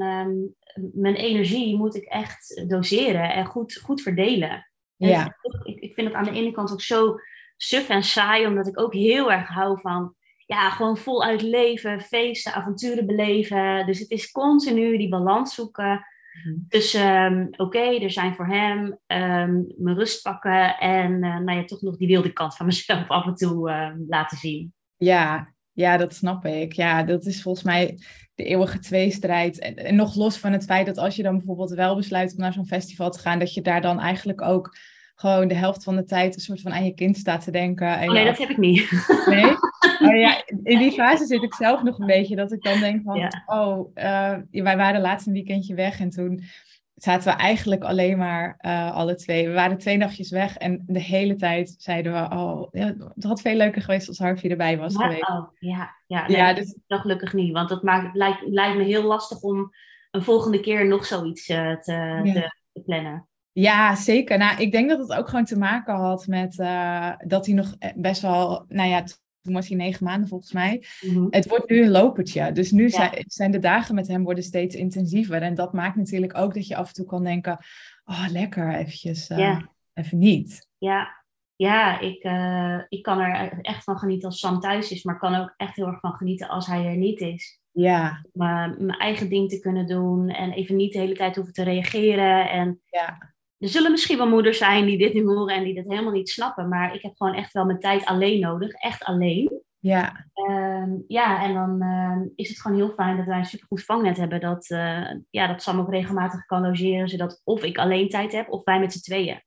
mijn 0.92 1.14
energie 1.14 1.76
moet 1.76 1.94
ik 1.94 2.04
echt 2.04 2.64
doseren 2.68 3.32
en 3.32 3.46
goed, 3.46 3.76
goed 3.76 4.02
verdelen. 4.02 4.70
Ja. 4.96 5.36
Ik, 5.62 5.80
ik 5.80 5.94
vind 5.94 6.06
het 6.06 6.16
aan 6.16 6.24
de 6.24 6.30
ene 6.30 6.52
kant 6.52 6.72
ook 6.72 6.80
zo 6.80 7.16
suf 7.56 7.88
en 7.88 8.02
saai, 8.02 8.46
omdat 8.46 8.66
ik 8.66 8.80
ook 8.80 8.94
heel 8.94 9.32
erg 9.32 9.48
hou 9.48 9.80
van 9.80 10.14
ja, 10.50 10.71
gewoon 10.71 10.97
voluit 10.97 11.42
leven, 11.42 12.00
feesten, 12.00 12.52
avonturen 12.52 13.07
beleven. 13.07 13.87
Dus 13.87 13.99
het 13.99 14.11
is 14.11 14.30
continu 14.30 14.99
die 14.99 15.09
balans 15.09 15.54
zoeken. 15.54 16.07
Mm 16.45 16.64
Dus 16.69 16.95
um, 16.95 17.49
oké, 17.57 17.99
er 17.99 18.11
zijn 18.11 18.35
voor 18.35 18.47
hem 18.47 18.85
um, 19.07 19.75
mijn 19.76 19.97
rust 19.97 20.23
pakken 20.23 20.78
en 20.78 21.12
uh, 21.12 21.38
nou 21.38 21.52
ja, 21.59 21.64
toch 21.64 21.83
nog 21.83 21.97
die 21.97 22.09
wilde 22.09 22.33
kant 22.33 22.57
van 22.57 22.66
mezelf 22.66 23.09
af 23.19 23.26
en 23.26 23.35
toe 23.35 23.71
uh, 23.71 23.90
laten 24.09 24.38
zien. 24.38 24.75
Ja, 24.97 25.54
ja, 25.73 25.97
dat 25.97 26.14
snap 26.14 26.45
ik. 26.45 26.73
Ja, 26.73 27.02
dat 27.02 27.25
is 27.25 27.42
volgens 27.42 27.64
mij 27.64 27.99
de 28.35 28.45
eeuwige 28.45 28.78
tweestrijd. 28.78 29.59
En, 29.59 29.76
en 29.76 29.95
nog 29.95 30.14
los 30.14 30.38
van 30.38 30.52
het 30.52 30.64
feit 30.64 30.87
dat 30.87 30.99
als 30.99 31.16
je 31.16 31.23
dan 31.23 31.37
bijvoorbeeld 31.37 31.71
wel 31.71 31.97
besluit 31.97 32.33
om 32.33 32.38
naar 32.38 32.52
zo'n 32.52 32.66
festival 32.66 33.11
te 33.11 33.19
gaan, 33.19 33.38
dat 33.38 33.54
je 33.54 33.62
daar 33.62 33.80
dan 33.80 34.00
eigenlijk 34.00 34.42
ook 34.42 34.76
gewoon 35.20 35.48
de 35.48 35.54
helft 35.54 35.84
van 35.84 35.96
de 35.96 36.04
tijd 36.04 36.34
een 36.34 36.40
soort 36.40 36.60
van 36.60 36.72
aan 36.72 36.84
je 36.84 36.94
kind 36.94 37.16
staat 37.16 37.44
te 37.44 37.50
denken. 37.50 37.98
En 37.98 38.08
oh, 38.08 38.14
nee, 38.14 38.24
dat 38.24 38.38
heb 38.38 38.48
ik 38.48 38.56
niet. 38.56 38.90
Nee? 39.26 39.52
Oh, 40.00 40.16
ja, 40.16 40.42
in 40.62 40.78
die 40.78 40.92
fase 40.92 41.26
zit 41.26 41.42
ik 41.42 41.54
zelf 41.54 41.82
nog 41.82 41.98
een 41.98 42.06
beetje. 42.06 42.36
Dat 42.36 42.52
ik 42.52 42.62
dan 42.62 42.78
denk 42.78 43.02
van, 43.02 43.32
oh, 43.46 43.90
uh, 43.94 44.36
wij 44.50 44.76
waren 44.76 45.00
laatst 45.00 45.26
een 45.26 45.32
weekendje 45.32 45.74
weg 45.74 46.00
en 46.00 46.10
toen 46.10 46.42
zaten 46.94 47.32
we 47.32 47.38
eigenlijk 47.38 47.82
alleen 47.82 48.18
maar 48.18 48.58
uh, 48.60 48.92
alle 48.94 49.14
twee. 49.14 49.48
We 49.48 49.54
waren 49.54 49.78
twee 49.78 49.96
nachtjes 49.96 50.30
weg 50.30 50.56
en 50.56 50.82
de 50.86 51.00
hele 51.00 51.36
tijd 51.36 51.74
zeiden 51.78 52.12
we, 52.12 52.36
oh, 52.36 52.68
ja, 52.70 52.94
het 53.14 53.24
had 53.24 53.40
veel 53.40 53.56
leuker 53.56 53.82
geweest 53.82 54.08
als 54.08 54.18
Harvey 54.18 54.50
erbij 54.50 54.78
was 54.78 54.94
ja, 54.94 55.00
geweest. 55.00 55.28
Oh, 55.28 55.48
ja, 55.58 55.96
ja, 56.06 56.26
nee, 56.26 56.36
ja 56.36 56.52
dus... 56.52 56.78
dat 56.86 57.00
gelukkig 57.00 57.32
niet. 57.32 57.52
Want 57.52 57.70
het 57.70 57.82
maakt, 57.82 58.16
lijkt, 58.16 58.42
lijkt 58.46 58.76
me 58.76 58.84
heel 58.84 59.04
lastig 59.04 59.40
om 59.40 59.70
een 60.10 60.22
volgende 60.22 60.60
keer 60.60 60.86
nog 60.86 61.04
zoiets 61.04 61.48
uh, 61.48 61.76
te, 61.76 62.20
te, 62.22 62.52
te 62.72 62.80
plannen. 62.80 63.28
Ja, 63.52 63.95
zeker. 63.95 64.38
Nou, 64.38 64.61
ik 64.61 64.73
denk 64.73 64.88
dat 64.88 64.99
het 64.99 65.12
ook 65.12 65.28
gewoon 65.28 65.45
te 65.45 65.59
maken 65.59 65.95
had 65.95 66.26
met 66.26 66.59
uh, 66.59 67.12
dat 67.26 67.47
hij 67.47 67.54
nog 67.54 67.75
eh, 67.78 67.90
best 67.97 68.23
wel, 68.23 68.64
nou 68.69 68.88
ja, 68.88 69.04
toen 69.42 69.52
was 69.52 69.69
hij 69.69 69.76
negen 69.76 70.04
maanden 70.04 70.28
volgens 70.28 70.52
mij. 70.52 70.85
Mm-hmm. 71.00 71.26
Het 71.30 71.49
wordt 71.49 71.69
nu 71.69 71.83
een 71.83 71.90
lopertje. 71.90 72.52
Dus 72.52 72.71
nu 72.71 72.88
zijn, 72.88 73.25
zijn 73.26 73.50
de 73.50 73.59
dagen 73.59 73.95
met 73.95 74.09
hem 74.09 74.25
worden 74.25 74.45
steeds 74.45 74.75
intensiever. 74.75 75.42
En 75.42 75.54
dat 75.54 75.73
maakt 75.73 75.97
natuurlijk 75.97 76.38
ook 76.38 76.54
dat 76.54 76.66
je 76.66 76.76
af 76.76 76.88
en 76.88 76.95
toe 76.95 77.07
kan 77.07 77.25
denken, 77.25 77.59
oh 78.04 78.26
lekker, 78.30 78.75
eventjes, 78.75 79.30
uh, 79.30 79.38
yeah. 79.38 79.62
even 79.95 80.19
niet. 80.19 80.69
Ja, 80.78 81.25
ja 81.57 82.00
ik, 82.00 82.25
uh, 82.25 82.80
ik 82.88 83.02
kan 83.02 83.21
er 83.21 83.59
echt 83.61 83.85
van 83.85 83.99
genieten 83.99 84.28
als 84.28 84.38
Sam 84.38 84.61
thuis 84.61 84.90
is, 84.90 85.02
maar 85.02 85.19
kan 85.19 85.35
ook 85.35 85.54
echt 85.57 85.76
heel 85.76 85.87
erg 85.87 86.00
van 86.00 86.12
genieten 86.12 86.49
als 86.49 86.66
hij 86.66 86.87
er 86.87 86.97
niet 86.97 87.21
is. 87.21 87.59
Ja. 87.73 88.25
mijn 88.33 88.90
eigen 88.90 89.28
ding 89.28 89.49
te 89.49 89.61
kunnen 89.61 89.87
doen 89.87 90.28
en 90.28 90.52
even 90.52 90.76
niet 90.76 90.92
de 90.92 90.99
hele 90.99 91.14
tijd 91.14 91.37
hoeven 91.37 91.54
te 91.54 91.62
reageren. 91.62 92.50
En 92.50 92.80
ja 92.85 93.30
er 93.61 93.69
zullen 93.69 93.90
misschien 93.90 94.19
wel 94.19 94.29
moeders 94.29 94.59
zijn 94.59 94.87
die 94.87 94.99
dit 94.99 95.14
nu 95.14 95.25
horen 95.25 95.55
en 95.55 95.64
die 95.64 95.75
dit 95.75 95.88
helemaal 95.88 96.12
niet 96.12 96.29
snappen. 96.29 96.69
Maar 96.69 96.95
ik 96.95 97.02
heb 97.02 97.12
gewoon 97.17 97.35
echt 97.35 97.52
wel 97.52 97.64
mijn 97.64 97.81
tijd 97.81 98.05
alleen 98.05 98.40
nodig. 98.40 98.73
Echt 98.73 99.05
alleen. 99.05 99.62
Ja. 99.79 100.26
Uh, 100.49 100.87
ja, 101.09 101.43
en 101.43 101.55
dan 101.55 101.83
uh, 101.83 102.26
is 102.35 102.49
het 102.49 102.61
gewoon 102.61 102.76
heel 102.76 102.90
fijn 102.90 103.17
dat 103.17 103.26
wij 103.26 103.38
een 103.38 103.45
supergoed 103.45 103.85
vangnet 103.85 104.17
hebben. 104.17 104.40
Dat, 104.40 104.71
uh, 104.71 105.11
ja, 105.31 105.47
dat 105.47 105.62
Sam 105.62 105.81
ook 105.81 105.90
regelmatig 105.90 106.47
kan 106.47 106.62
logeren. 106.62 107.09
Zodat 107.09 107.40
of 107.45 107.62
ik 107.62 107.79
alleen 107.79 108.09
tijd 108.09 108.33
heb 108.33 108.49
of 108.49 108.64
wij 108.64 108.81
met 108.81 108.93
z'n 108.93 109.00
tweeën. 109.00 109.43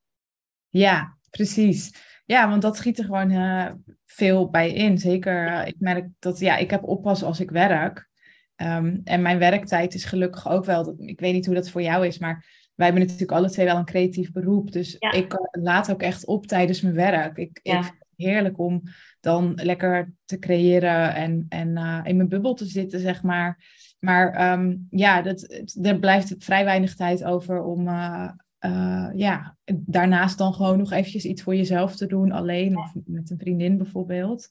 Ja, 0.69 1.17
precies. 1.29 2.11
Ja, 2.25 2.49
want 2.49 2.61
dat 2.61 2.77
schiet 2.77 2.97
er 2.97 3.05
gewoon 3.05 3.31
eh, 3.31 3.71
veel 4.05 4.49
bij 4.49 4.73
in. 4.73 4.97
Zeker, 4.97 5.67
ik 5.67 5.75
merk 5.79 6.07
dat 6.19 6.39
ja, 6.39 6.57
ik 6.57 6.69
heb 6.69 6.83
oppas 6.83 7.23
als 7.23 7.39
ik 7.39 7.51
werk. 7.51 8.11
Um, 8.55 9.01
en 9.03 9.21
mijn 9.21 9.39
werktijd 9.39 9.93
is 9.93 10.05
gelukkig 10.05 10.49
ook 10.49 10.65
wel, 10.65 10.95
ik 10.97 11.19
weet 11.19 11.33
niet 11.33 11.45
hoe 11.45 11.55
dat 11.55 11.69
voor 11.69 11.81
jou 11.81 12.05
is, 12.07 12.17
maar 12.17 12.45
wij 12.75 12.85
hebben 12.85 13.03
natuurlijk 13.03 13.31
alle 13.31 13.49
twee 13.49 13.65
wel 13.65 13.77
een 13.77 13.85
creatief 13.85 14.31
beroep. 14.31 14.71
Dus 14.71 14.95
Ja. 14.99 15.11
ik 15.11 15.49
laat 15.51 15.91
ook 15.91 16.01
echt 16.01 16.25
op 16.25 16.47
tijdens 16.47 16.81
mijn 16.81 16.95
werk. 16.95 17.37
Ik, 17.37 17.59
Ja. 17.63 17.77
ik 17.77 17.83
vind 17.83 17.95
het 17.99 18.25
heerlijk 18.27 18.59
om 18.59 18.81
dan 19.19 19.53
lekker 19.55 20.13
te 20.25 20.39
creëren 20.39 21.15
en, 21.15 21.45
en 21.49 21.77
eh, 21.77 21.99
in 22.03 22.15
mijn 22.15 22.29
bubbel 22.29 22.53
te 22.53 22.65
zitten, 22.65 22.99
zeg 22.99 23.23
maar. 23.23 23.63
Maar 23.99 24.33
ehm, 24.33 24.75
ja, 24.89 25.21
dat, 25.21 25.63
er 25.81 25.99
blijft 25.99 26.35
vrij 26.37 26.65
weinig 26.65 26.95
tijd 26.95 27.23
over 27.23 27.63
om 27.63 27.87
eh, 27.87 28.29
eh, 28.59 29.09
ja, 29.13 29.57
daarnaast 29.75 30.37
dan 30.37 30.53
gewoon 30.53 30.77
nog 30.77 30.91
eventjes 30.91 31.25
iets 31.25 31.41
voor 31.41 31.55
jezelf 31.55 31.95
te 31.95 32.05
doen, 32.05 32.31
alleen 32.31 32.77
of 32.77 32.93
met 33.05 33.29
een 33.29 33.37
vriendin 33.39 33.77
bijvoorbeeld. 33.77 34.49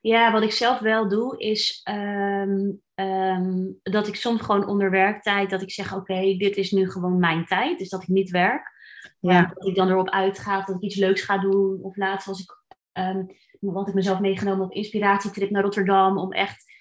Ja, 0.00 0.32
wat 0.32 0.42
ik 0.42 0.52
zelf 0.52 0.78
wel 0.78 1.08
doe, 1.08 1.38
is 1.38 1.80
ehm, 1.84 2.70
ehm, 2.94 3.66
dat 3.82 4.06
ik 4.06 4.14
soms 4.14 4.40
gewoon 4.40 4.66
onder 4.66 4.90
werktijd, 4.90 5.50
dat 5.50 5.62
ik 5.62 5.70
zeg, 5.70 5.94
oké, 5.94 6.36
dit 6.36 6.56
is 6.56 6.70
nu 6.70 6.90
gewoon 6.90 7.18
mijn 7.18 7.46
tijd. 7.46 7.78
Dus 7.78 7.88
dat 7.88 8.02
ik 8.02 8.08
niet 8.08 8.30
werk. 8.30 8.76
Ja, 9.20 9.52
dat 9.54 9.66
ik 9.66 9.74
dan 9.74 9.88
erop 9.88 10.10
uitga, 10.10 10.64
dat 10.64 10.76
ik 10.76 10.82
iets 10.82 10.96
leuks 10.96 11.22
ga 11.22 11.38
doen. 11.38 11.82
Of 11.82 11.96
laatst 11.96 12.26
was 12.26 12.40
ik, 12.40 12.56
ehm 12.92 13.24
want 13.60 13.88
ik 13.88 13.94
mezelf 13.94 14.20
meegenomen 14.20 14.64
op 14.64 14.72
inspiratietrip 14.72 15.50
naar 15.50 15.62
Rotterdam. 15.62 16.18
Om 16.18 16.32
echt 16.32 16.76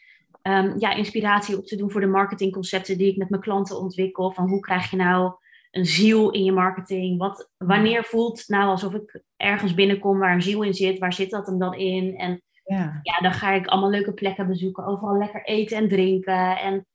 ja, 0.78 0.94
inspiratie 0.94 1.58
op 1.58 1.66
te 1.66 1.76
doen 1.76 1.92
voor 1.92 2.02
de 2.02 2.08
marketingconcepten 2.08 2.98
die 2.98 3.12
ik 3.12 3.18
met 3.18 3.30
mijn 3.30 3.42
klanten 3.42 3.80
ontwikkel. 3.80 4.32
Van 4.32 4.50
hoe 4.50 4.60
krijg 4.60 4.90
je 4.90 4.98
nou 4.98 5.34
een 5.72 5.86
ziel 5.86 6.32
in 6.32 6.44
je 6.44 6.52
marketing? 6.52 7.20
Wat, 7.20 7.52
wanneer 7.58 8.04
voelt 8.04 8.38
het 8.38 8.48
nou 8.48 8.70
alsof 8.70 8.94
ik 8.94 9.24
ergens 9.36 9.74
binnenkom 9.74 10.20
waar 10.20 10.34
een 10.34 10.42
ziel 10.42 10.64
in 10.64 10.74
zit? 10.74 11.00
Waar 11.00 11.14
zit 11.14 11.30
dat 11.30 11.48
hem 11.48 11.60
dan 11.60 11.74
in? 11.74 12.18
En 12.18 12.42
ja, 12.68 13.00
ja, 13.02 13.18
dan 13.22 13.34
ga 13.34 13.52
ik 13.52 13.68
allemaal 13.68 13.90
leuke 13.90 14.14
plekken 14.14 14.48
bezoeken. 14.48 14.86
Overal 14.86 15.18
lekker 15.18 15.46
eten 15.46 15.78
en 15.78 15.88
drinken. 15.88 16.58
En 16.58 16.86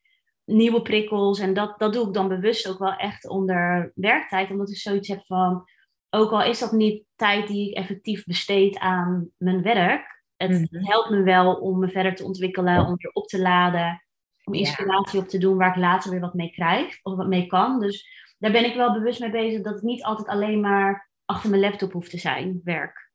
nieuwe 0.44 0.82
prikkels. 0.82 1.38
En 1.38 1.54
dat, 1.54 1.78
dat 1.78 1.92
doe 1.92 2.06
ik 2.06 2.14
dan 2.14 2.28
bewust 2.28 2.68
ook 2.70 2.78
wel 2.78 2.92
echt 2.96 3.28
onder 3.28 3.92
werktijd. 3.94 4.50
Omdat 4.50 4.70
ik 4.70 4.76
zoiets 4.76 5.08
heb 5.08 5.24
van... 5.26 5.64
Ook 6.14 6.30
al 6.30 6.42
is 6.42 6.58
dat 6.58 6.72
niet 6.72 7.04
tijd 7.16 7.46
die 7.46 7.70
ik 7.70 7.76
effectief 7.76 8.24
besteed 8.24 8.78
aan 8.78 9.30
mijn 9.38 9.62
werk. 9.62 10.22
Het 10.36 10.50
Mhm. 10.72 10.84
helpt 10.84 11.10
me 11.10 11.22
wel 11.22 11.54
om 11.54 11.78
me 11.78 11.88
verder 11.88 12.14
te 12.14 12.24
ontwikkelen. 12.24 12.86
Om 12.86 12.96
weer 12.96 13.10
op 13.12 13.26
te 13.26 13.40
laden. 13.40 14.02
Om 14.44 14.54
Ja. 14.54 14.60
inspiratie 14.60 15.20
op 15.20 15.28
te 15.28 15.38
doen 15.38 15.56
waar 15.56 15.68
ik 15.70 15.76
later 15.76 16.10
weer 16.10 16.20
wat 16.20 16.34
mee 16.34 16.50
krijg. 16.50 16.98
Of 17.02 17.16
wat 17.16 17.26
mee 17.28 17.46
kan. 17.46 17.80
Dus 17.80 18.06
daar 18.38 18.52
ben 18.52 18.64
ik 18.64 18.74
wel 18.74 18.92
bewust 18.92 19.20
mee 19.20 19.30
bezig. 19.30 19.62
Dat 19.62 19.74
het 19.74 19.82
niet 19.82 20.02
altijd 20.04 20.28
alleen 20.28 20.60
maar 20.60 21.10
achter 21.24 21.50
mijn 21.50 21.62
laptop 21.62 21.92
hoeft 21.92 22.10
te 22.10 22.18
zijn. 22.18 22.60
Werk. 22.64 23.12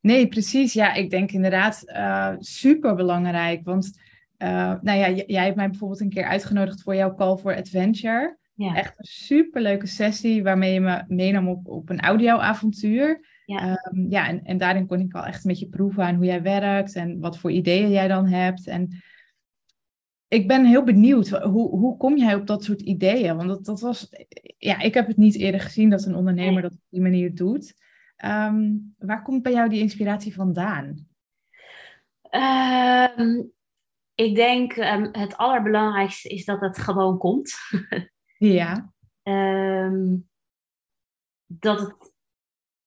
Nee, 0.00 0.28
precies. 0.28 0.72
Ja, 0.72 0.94
ik 0.94 1.10
denk 1.10 1.32
inderdaad 1.32 1.82
uh, 1.86 2.34
super 2.38 2.94
belangrijk. 2.94 3.64
Want 3.64 4.00
uh, 4.38 4.74
nou 4.80 4.98
ja, 4.98 5.10
jij 5.26 5.44
hebt 5.44 5.56
mij 5.56 5.68
bijvoorbeeld 5.68 6.00
een 6.00 6.10
keer 6.10 6.24
uitgenodigd 6.24 6.82
voor 6.82 6.94
jouw 6.94 7.14
Call 7.14 7.36
for 7.36 7.56
Adventure. 7.56 8.38
Ja. 8.54 8.74
Echt 8.74 8.98
een 8.98 9.04
super 9.04 9.62
leuke 9.62 9.86
sessie 9.86 10.42
waarmee 10.42 10.72
je 10.72 10.80
me 10.80 11.04
meenam 11.08 11.48
op, 11.48 11.68
op 11.68 11.88
een 11.88 12.00
audioavontuur. 12.00 13.26
Ja. 13.44 13.90
Um, 13.92 14.10
ja, 14.10 14.28
en, 14.28 14.44
en 14.44 14.58
daarin 14.58 14.86
kon 14.86 15.00
ik 15.00 15.14
al 15.14 15.24
echt 15.24 15.44
een 15.44 15.50
beetje 15.50 15.68
proeven 15.68 16.04
aan 16.04 16.14
hoe 16.14 16.24
jij 16.24 16.42
werkt 16.42 16.94
en 16.94 17.18
wat 17.20 17.38
voor 17.38 17.50
ideeën 17.50 17.90
jij 17.90 18.08
dan 18.08 18.26
hebt. 18.26 18.66
En 18.66 19.02
ik 20.28 20.48
ben 20.48 20.64
heel 20.64 20.84
benieuwd, 20.84 21.28
hoe, 21.28 21.68
hoe 21.68 21.96
kom 21.96 22.16
jij 22.16 22.34
op 22.34 22.46
dat 22.46 22.64
soort 22.64 22.80
ideeën? 22.80 23.36
Want 23.36 23.48
dat, 23.48 23.64
dat 23.64 23.80
was, 23.80 24.08
ja, 24.58 24.80
ik 24.80 24.94
heb 24.94 25.06
het 25.06 25.16
niet 25.16 25.36
eerder 25.36 25.60
gezien 25.60 25.90
dat 25.90 26.04
een 26.04 26.14
ondernemer 26.14 26.62
dat 26.62 26.72
op 26.72 26.86
die 26.88 27.00
manier 27.00 27.34
doet. 27.34 27.74
Um, 28.24 28.94
waar 28.98 29.22
komt 29.22 29.42
bij 29.42 29.52
jou 29.52 29.68
die 29.68 29.80
inspiratie 29.80 30.34
vandaan? 30.34 31.06
Ehm, 32.22 33.42
ik 34.14 34.34
denk 34.34 34.76
um, 34.76 35.08
het 35.12 35.36
allerbelangrijkste 35.36 36.28
is 36.28 36.44
dat 36.44 36.60
het 36.60 36.78
gewoon 36.78 37.18
komt. 37.18 37.54
Ja, 38.38 38.92
Ehm, 39.28 40.16
dat 41.46 41.80
het 41.80 42.14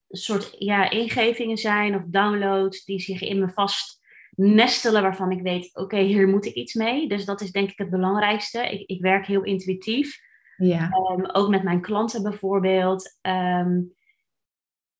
een 0.07 0.17
soort 0.17 0.55
ja, 0.59 0.89
ingevingen 0.89 1.57
zijn 1.57 1.95
of 1.95 2.03
downloads 2.05 2.85
die 2.85 2.99
zich 2.99 3.21
in 3.21 3.39
me 3.39 3.49
vast 3.49 3.99
nestelen 4.35 5.01
waarvan 5.01 5.31
ik 5.31 5.41
weet, 5.41 5.75
oké, 5.75 5.97
hier 5.97 6.27
moet 6.27 6.45
ik 6.45 6.53
iets 6.53 6.73
mee. 6.73 7.07
Dus 7.07 7.25
dat 7.25 7.41
is 7.41 7.51
denk 7.51 7.69
ik 7.69 7.77
het 7.77 7.89
belangrijkste. 7.89 8.71
Ik, 8.71 8.89
ik 8.89 9.01
werk 9.01 9.25
heel 9.25 9.43
intuïtief. 9.43 10.19
ja, 10.57 10.89
ook 11.31 11.49
met 11.49 11.63
mijn 11.63 11.81
klanten 11.81 12.23
bijvoorbeeld. 12.23 13.17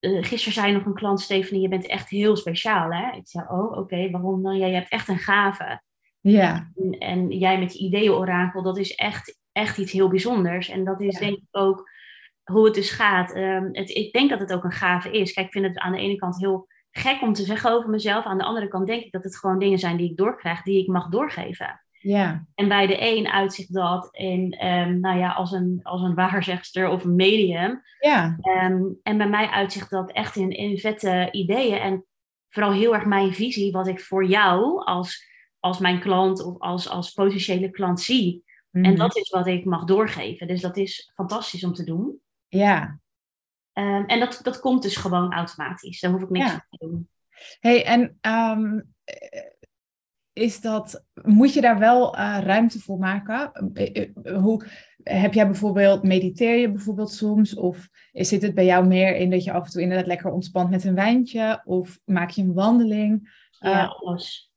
Uh, 0.01 0.23
gisteren 0.23 0.53
zei 0.53 0.73
nog 0.73 0.85
een 0.85 0.93
klant, 0.93 1.21
Stephanie, 1.21 1.61
je 1.61 1.67
bent 1.67 1.87
echt 1.87 2.09
heel 2.09 2.35
speciaal. 2.35 2.91
Hè? 2.91 3.17
Ik 3.17 3.27
zei, 3.27 3.45
oh, 3.49 3.77
oké, 3.77 4.09
waarom 4.09 4.43
dan? 4.43 4.57
Ja, 4.57 4.65
je 4.65 4.73
hebt 4.73 4.89
echt 4.89 5.07
een 5.07 5.17
gave. 5.17 5.81
ja, 6.19 6.71
En, 6.75 6.91
en 6.91 7.29
jij 7.31 7.59
met 7.59 7.73
je 7.73 7.79
ideeënorakel, 7.79 8.63
dat 8.63 8.77
is 8.77 8.95
echt, 8.95 9.39
echt 9.51 9.77
iets 9.77 9.91
heel 9.91 10.09
bijzonders. 10.09 10.69
En 10.69 10.83
dat 10.83 11.01
is 11.01 11.13
Ja. 11.13 11.19
denk 11.19 11.37
ik 11.37 11.47
ook 11.51 11.89
hoe 12.43 12.65
het 12.65 12.73
dus 12.73 12.91
gaat. 12.91 13.35
Um, 13.35 13.69
het, 13.71 13.89
ik 13.89 14.13
denk 14.13 14.29
dat 14.29 14.39
het 14.39 14.53
ook 14.53 14.63
een 14.63 14.71
gave 14.71 15.11
is. 15.11 15.33
Kijk, 15.33 15.45
ik 15.45 15.51
vind 15.51 15.65
het 15.65 15.77
aan 15.77 15.91
de 15.91 15.99
ene 15.99 16.15
kant 16.15 16.39
heel 16.39 16.67
gek 16.91 17.21
om 17.21 17.33
te 17.33 17.43
zeggen 17.43 17.71
over 17.71 17.89
mezelf. 17.89 18.25
Aan 18.25 18.37
de 18.37 18.43
andere 18.43 18.67
kant 18.67 18.87
denk 18.87 19.03
ik 19.03 19.11
dat 19.11 19.23
het 19.23 19.37
gewoon 19.37 19.59
dingen 19.59 19.79
zijn 19.79 19.97
die 19.97 20.09
ik 20.09 20.17
doorkrijg, 20.17 20.61
die 20.61 20.81
ik 20.81 20.87
mag 20.87 21.07
doorgeven. 21.07 21.81
Ja, 22.01 22.45
En 22.55 22.67
bij 22.67 22.87
de 22.87 22.97
een 22.99 23.27
uitzicht 23.27 23.73
dat 23.73 24.09
in, 24.11 24.65
um, 24.67 24.99
nou 24.99 25.19
ja, 25.19 25.31
als 25.31 25.51
een, 25.51 25.79
als 25.83 26.01
een 26.01 26.15
waarzegster 26.15 26.89
of 26.89 27.03
een 27.03 27.15
medium. 27.15 27.81
ja, 27.99 28.37
Um, 28.63 28.99
en 29.03 29.17
bij 29.17 29.29
mij 29.29 29.47
uitzicht 29.47 29.89
dat 29.89 30.11
echt 30.11 30.35
in, 30.35 30.49
in 30.49 30.77
vette 30.77 31.27
ideeën. 31.31 31.77
En 31.77 32.05
vooral 32.49 32.71
heel 32.71 32.93
erg 32.93 33.05
mijn 33.05 33.33
visie, 33.33 33.71
wat 33.71 33.87
ik 33.87 34.01
voor 34.01 34.25
jou 34.25 34.85
als, 34.85 35.25
als 35.59 35.79
mijn 35.79 35.99
klant 35.99 36.43
of 36.43 36.59
als, 36.59 36.89
als 36.89 37.11
potentiële 37.11 37.69
klant 37.69 37.99
zie. 38.01 38.43
Mhm. 38.69 38.85
En 38.85 38.95
dat 38.95 39.15
is 39.17 39.29
wat 39.29 39.47
ik 39.47 39.65
mag 39.65 39.83
doorgeven. 39.83 40.47
Dus 40.47 40.61
dat 40.61 40.77
is 40.77 41.11
fantastisch 41.13 41.63
om 41.63 41.73
te 41.73 41.83
doen. 41.83 42.21
ja. 42.47 42.99
Um, 43.73 44.05
en 44.05 44.19
dat, 44.19 44.39
dat 44.43 44.59
komt 44.59 44.81
dus 44.81 44.95
gewoon 44.95 45.33
automatisch. 45.33 45.99
Daar 45.99 46.11
hoef 46.11 46.21
ik 46.21 46.29
niks 46.29 46.51
Ja. 46.51 46.65
te 46.69 46.77
doen. 46.77 47.09
Hey, 47.59 47.85
en 47.85 48.19
um, 48.21 48.93
is 50.33 50.61
dat, 50.61 51.05
moet 51.23 51.53
je 51.53 51.61
daar 51.61 51.79
wel 51.79 52.15
uh, 52.15 52.37
ruimte 52.43 52.79
voor 52.79 52.99
maken? 52.99 53.51
Uh, 53.73 54.37
hoe, 54.37 54.65
heb 55.03 55.33
jij 55.33 55.45
bijvoorbeeld, 55.45 56.03
mediteer 56.03 56.55
je 56.57 56.71
bijvoorbeeld 56.71 57.11
soms? 57.11 57.55
Of 57.55 57.89
zit 58.11 58.41
het 58.41 58.53
bij 58.53 58.65
jou 58.65 58.87
meer 58.87 59.15
in 59.15 59.29
dat 59.29 59.43
je 59.43 59.51
af 59.51 59.65
en 59.65 59.71
toe 59.71 59.81
inderdaad 59.81 60.07
lekker 60.07 60.31
ontspant 60.31 60.69
met 60.69 60.83
een 60.83 60.95
wijntje? 60.95 61.61
Of 61.65 61.99
maak 62.05 62.29
je 62.29 62.41
een 62.41 62.53
wandeling? 62.53 63.39
Ja, 63.49 63.83
Uh, 63.83 64.01
alles. 64.01 64.51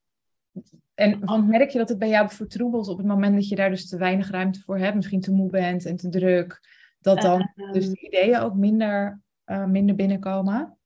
en 0.94 1.24
want 1.24 1.48
merk 1.48 1.70
je 1.70 1.78
dat 1.78 1.88
het 1.88 1.98
bij 1.98 2.08
jou 2.08 2.28
vertroebelt 2.30 2.88
op 2.88 2.98
het 2.98 3.06
moment 3.06 3.34
dat 3.34 3.48
je 3.48 3.56
daar 3.56 3.70
dus 3.70 3.88
te 3.88 3.98
weinig 3.98 4.30
ruimte 4.30 4.60
voor 4.60 4.78
hebt? 4.78 4.94
Misschien 4.94 5.20
te 5.20 5.32
moe 5.32 5.50
bent 5.50 5.84
en 5.84 5.96
te 5.96 6.08
druk. 6.08 6.60
Dat 7.00 7.20
dan 7.20 7.52
Ehm, 7.54 7.72
dus 7.72 7.88
de 7.88 8.00
ideeën 8.00 8.38
ook 8.38 8.54
minder, 8.54 9.20
minder 9.66 9.94
binnenkomen? 9.94 10.78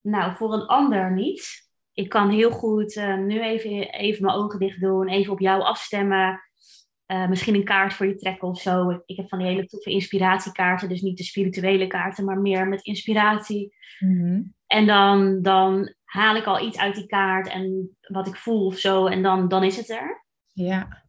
Nou, 0.00 0.34
voor 0.36 0.52
een 0.52 0.66
ander 0.66 1.12
niet. 1.12 1.65
Ik 1.96 2.08
kan 2.08 2.30
heel 2.30 2.50
goed 2.50 2.96
uh, 2.96 3.18
nu 3.18 3.42
even, 3.42 3.70
even 3.90 4.24
mijn 4.24 4.36
ogen 4.36 4.58
dicht 4.58 4.80
doen, 4.80 5.08
even 5.08 5.32
op 5.32 5.40
jou 5.40 5.62
afstemmen. 5.62 6.40
Uh, 7.06 7.28
misschien 7.28 7.54
een 7.54 7.64
kaart 7.64 7.94
voor 7.94 8.06
je 8.06 8.14
trekken 8.14 8.48
of 8.48 8.60
zo. 8.60 9.02
Ik, 9.06 9.16
heb 9.16 9.28
van 9.28 9.38
die 9.38 9.46
hele 9.46 9.66
toffe 9.66 9.90
inspiratiekaarten, 9.90 10.88
dus 10.88 11.00
niet 11.00 11.16
de 11.16 11.24
spirituele 11.24 11.86
kaarten, 11.86 12.24
maar 12.24 12.38
meer 12.38 12.68
met 12.68 12.84
inspiratie. 12.84 13.74
Mm-hmm. 13.98 14.54
En 14.66 14.86
dan, 14.86 15.42
dan 15.42 15.94
haal 16.04 16.36
ik 16.36 16.44
al 16.44 16.66
iets 16.66 16.78
uit 16.78 16.94
die 16.94 17.06
kaart 17.06 17.48
en 17.48 17.96
wat 18.00 18.26
ik 18.26 18.36
voel 18.36 18.66
of 18.66 18.78
zo, 18.78 19.06
en 19.06 19.22
dan, 19.22 19.48
dan 19.48 19.64
is 19.64 19.76
het 19.76 19.90
er. 19.90 20.24
Ja. 20.52 21.04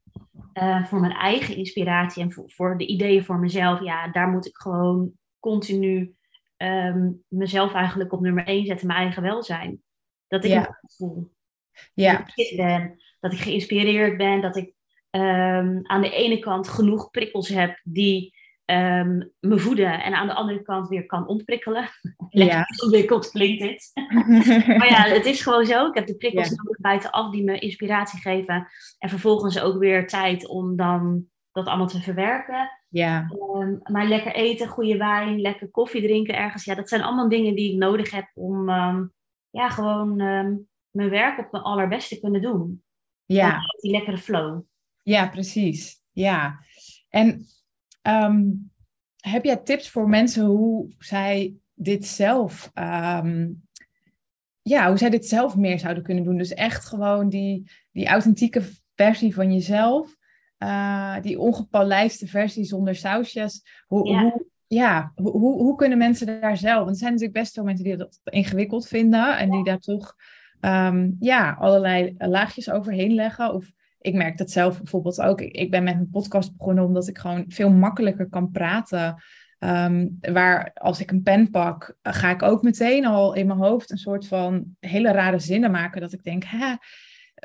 Uh, 0.53 0.85
voor 0.85 0.99
mijn 0.99 1.13
eigen 1.13 1.55
inspiratie 1.55 2.23
en 2.23 2.31
voor, 2.31 2.51
voor, 2.51 2.77
de 2.77 2.87
ideeën 2.87 3.25
voor 3.25 3.39
mezelf, 3.39 3.83
ja, 3.83 4.11
daar 4.11 4.27
moet 4.27 4.45
ik 4.45 4.57
gewoon 4.57 5.11
continu 5.39 6.15
um, 6.57 7.23
mezelf 7.27 7.73
eigenlijk 7.73 8.13
op 8.13 8.21
nummer 8.21 8.45
één 8.45 8.65
zetten, 8.65 8.87
mijn 8.87 8.99
eigen 8.99 9.21
welzijn. 9.21 9.81
Dat 10.27 10.43
ik 10.43 10.51
Ja. 10.51 10.59
me 10.81 10.89
voel. 10.97 11.31
Ja, 11.93 12.17
Dat 12.17 12.31
ik, 12.35 12.57
ben, 12.57 12.99
dat 13.19 13.33
ik 13.33 13.39
geïnspireerd 13.39 14.17
ben, 14.17 14.41
dat 14.41 14.55
ik 14.55 14.73
um, 15.11 15.79
aan 15.87 16.01
de 16.01 16.11
ene 16.11 16.39
kant 16.39 16.67
genoeg 16.67 17.09
prikkels 17.11 17.47
heb 17.47 17.79
die 17.83 18.35
um, 18.65 19.31
me 19.39 19.59
voeden 19.59 20.03
en 20.03 20.13
aan 20.13 20.27
de 20.27 20.33
andere 20.33 20.61
kant 20.61 20.87
weer 20.87 21.05
kan 21.05 21.27
ontprikkelen. 21.27 21.89
Lekker 22.29 22.57
Ja. 22.57 22.65
ingewikkeld 22.67 23.29
klinkt 23.31 23.61
dit. 23.61 23.91
maar 24.77 24.87
ja, 24.89 25.03
het 25.03 25.25
is 25.25 25.41
gewoon 25.41 25.65
zo. 25.65 25.87
Ik 25.87 25.95
heb 25.95 26.07
de 26.07 26.15
prikkels 26.17 26.49
Ja. 26.49 26.55
buitenaf 26.79 27.31
die 27.31 27.43
me 27.43 27.59
inspiratie 27.59 28.19
geven 28.19 28.67
en 28.99 29.09
vervolgens 29.09 29.59
ook 29.59 29.77
weer 29.77 30.07
tijd 30.07 30.47
om 30.47 30.75
dan 30.75 31.25
dat 31.51 31.67
allemaal 31.67 31.87
te 31.87 32.01
verwerken. 32.01 32.69
ja, 32.89 33.31
Um, 33.53 33.79
maar 33.83 34.05
lekker 34.07 34.33
eten, 34.33 34.67
goede 34.67 34.97
wijn, 34.97 35.41
lekker 35.41 35.69
koffie 35.71 36.01
drinken 36.01 36.35
ergens. 36.35 36.63
Ja, 36.65 36.75
dat 36.75 36.89
zijn 36.89 37.01
allemaal 37.01 37.29
dingen 37.29 37.55
die 37.55 37.71
ik 37.71 37.77
nodig 37.77 38.11
heb 38.11 38.29
om 38.33 38.69
um, 38.69 39.13
ja, 39.49 39.69
gewoon 39.69 40.19
um, 40.19 40.67
mijn 40.89 41.09
werk 41.09 41.39
op 41.39 41.51
mijn 41.51 41.63
allerbeste 41.63 42.15
te 42.15 42.21
kunnen 42.21 42.41
doen. 42.41 42.83
ja. 43.25 43.59
Die 43.81 43.91
lekkere 43.91 44.17
flow. 44.17 44.61
Ja, 45.03 45.27
precies. 45.27 46.01
Ja. 46.11 46.59
En 47.09 47.45
um, 48.01 48.71
heb 49.17 49.43
jij 49.43 49.57
tips 49.57 49.89
voor 49.89 50.09
mensen 50.09 50.45
hoe 50.45 50.95
zij 50.99 51.55
dit 51.73 52.05
zelf, 52.05 52.71
um, 52.73 53.67
ja, 54.61 54.87
hoe 54.87 54.97
zij 54.97 55.09
dit 55.09 55.25
zelf 55.27 55.55
meer 55.55 55.79
zouden 55.79 56.03
kunnen 56.03 56.23
doen? 56.23 56.37
Dus 56.37 56.53
echt 56.53 56.85
gewoon 56.85 57.29
die, 57.29 57.71
die 57.91 58.07
authentieke 58.07 58.61
versie 58.95 59.33
van 59.33 59.53
jezelf, 59.53 60.15
uh, 60.59 61.21
die 61.21 61.39
ongepolijste 61.39 62.27
versie 62.27 62.63
zonder 62.63 62.95
sausjes. 62.95 63.83
Hoe, 63.87 64.07
Ja. 64.09 64.21
hoe, 64.21 64.45
ja, 64.67 65.11
hoe, 65.15 65.31
hoe 65.39 65.75
kunnen 65.75 65.97
mensen 65.97 66.41
daar 66.41 66.57
zelf? 66.57 66.77
Want 66.77 66.89
er 66.89 66.95
zijn 66.95 67.11
natuurlijk 67.11 67.39
best 67.39 67.53
veel 67.53 67.63
mensen 67.63 67.85
die 67.85 67.97
dat 67.97 68.19
ingewikkeld 68.23 68.87
vinden 68.87 69.37
en 69.37 69.51
die 69.51 69.63
daar 69.63 69.79
toch 69.79 70.15
um, 70.61 71.15
ja, 71.19 71.55
allerlei 71.59 72.15
laagjes 72.17 72.69
overheen 72.69 73.13
leggen. 73.13 73.53
Of 73.53 73.71
ik 74.01 74.13
merk 74.13 74.37
dat 74.37 74.51
zelf 74.51 74.77
bijvoorbeeld 74.77 75.21
ook. 75.21 75.41
Ik 75.41 75.71
ben 75.71 75.83
met 75.83 75.95
mijn 75.95 76.09
podcast 76.09 76.57
begonnen 76.57 76.83
omdat 76.83 77.07
ik 77.07 77.17
gewoon 77.17 77.45
veel 77.47 77.69
makkelijker 77.69 78.29
kan 78.29 78.51
praten. 78.51 79.23
Ehm, 79.59 80.07
waar 80.19 80.71
als 80.73 80.99
ik 80.99 81.11
een 81.11 81.23
pen 81.23 81.49
pak, 81.49 81.97
ga 82.01 82.29
ik 82.29 82.41
ook 82.41 82.61
meteen 82.61 83.05
al 83.05 83.33
in 83.33 83.47
mijn 83.47 83.59
hoofd 83.59 83.91
een 83.91 83.97
soort 83.97 84.27
van 84.27 84.75
hele 84.79 85.11
rare 85.11 85.39
zinnen 85.39 85.71
maken. 85.71 86.01
Dat 86.01 86.13
ik 86.13 86.23
denk, 86.23 86.43
hè, 86.43 86.75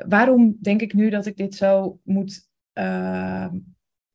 waarom 0.07 0.57
denk 0.61 0.81
ik 0.81 0.93
nu 0.93 1.09
dat 1.09 1.25
ik 1.25 1.37
dit 1.37 1.55
zo 1.55 1.99
moet, 2.03 2.49
uh, 2.73 3.47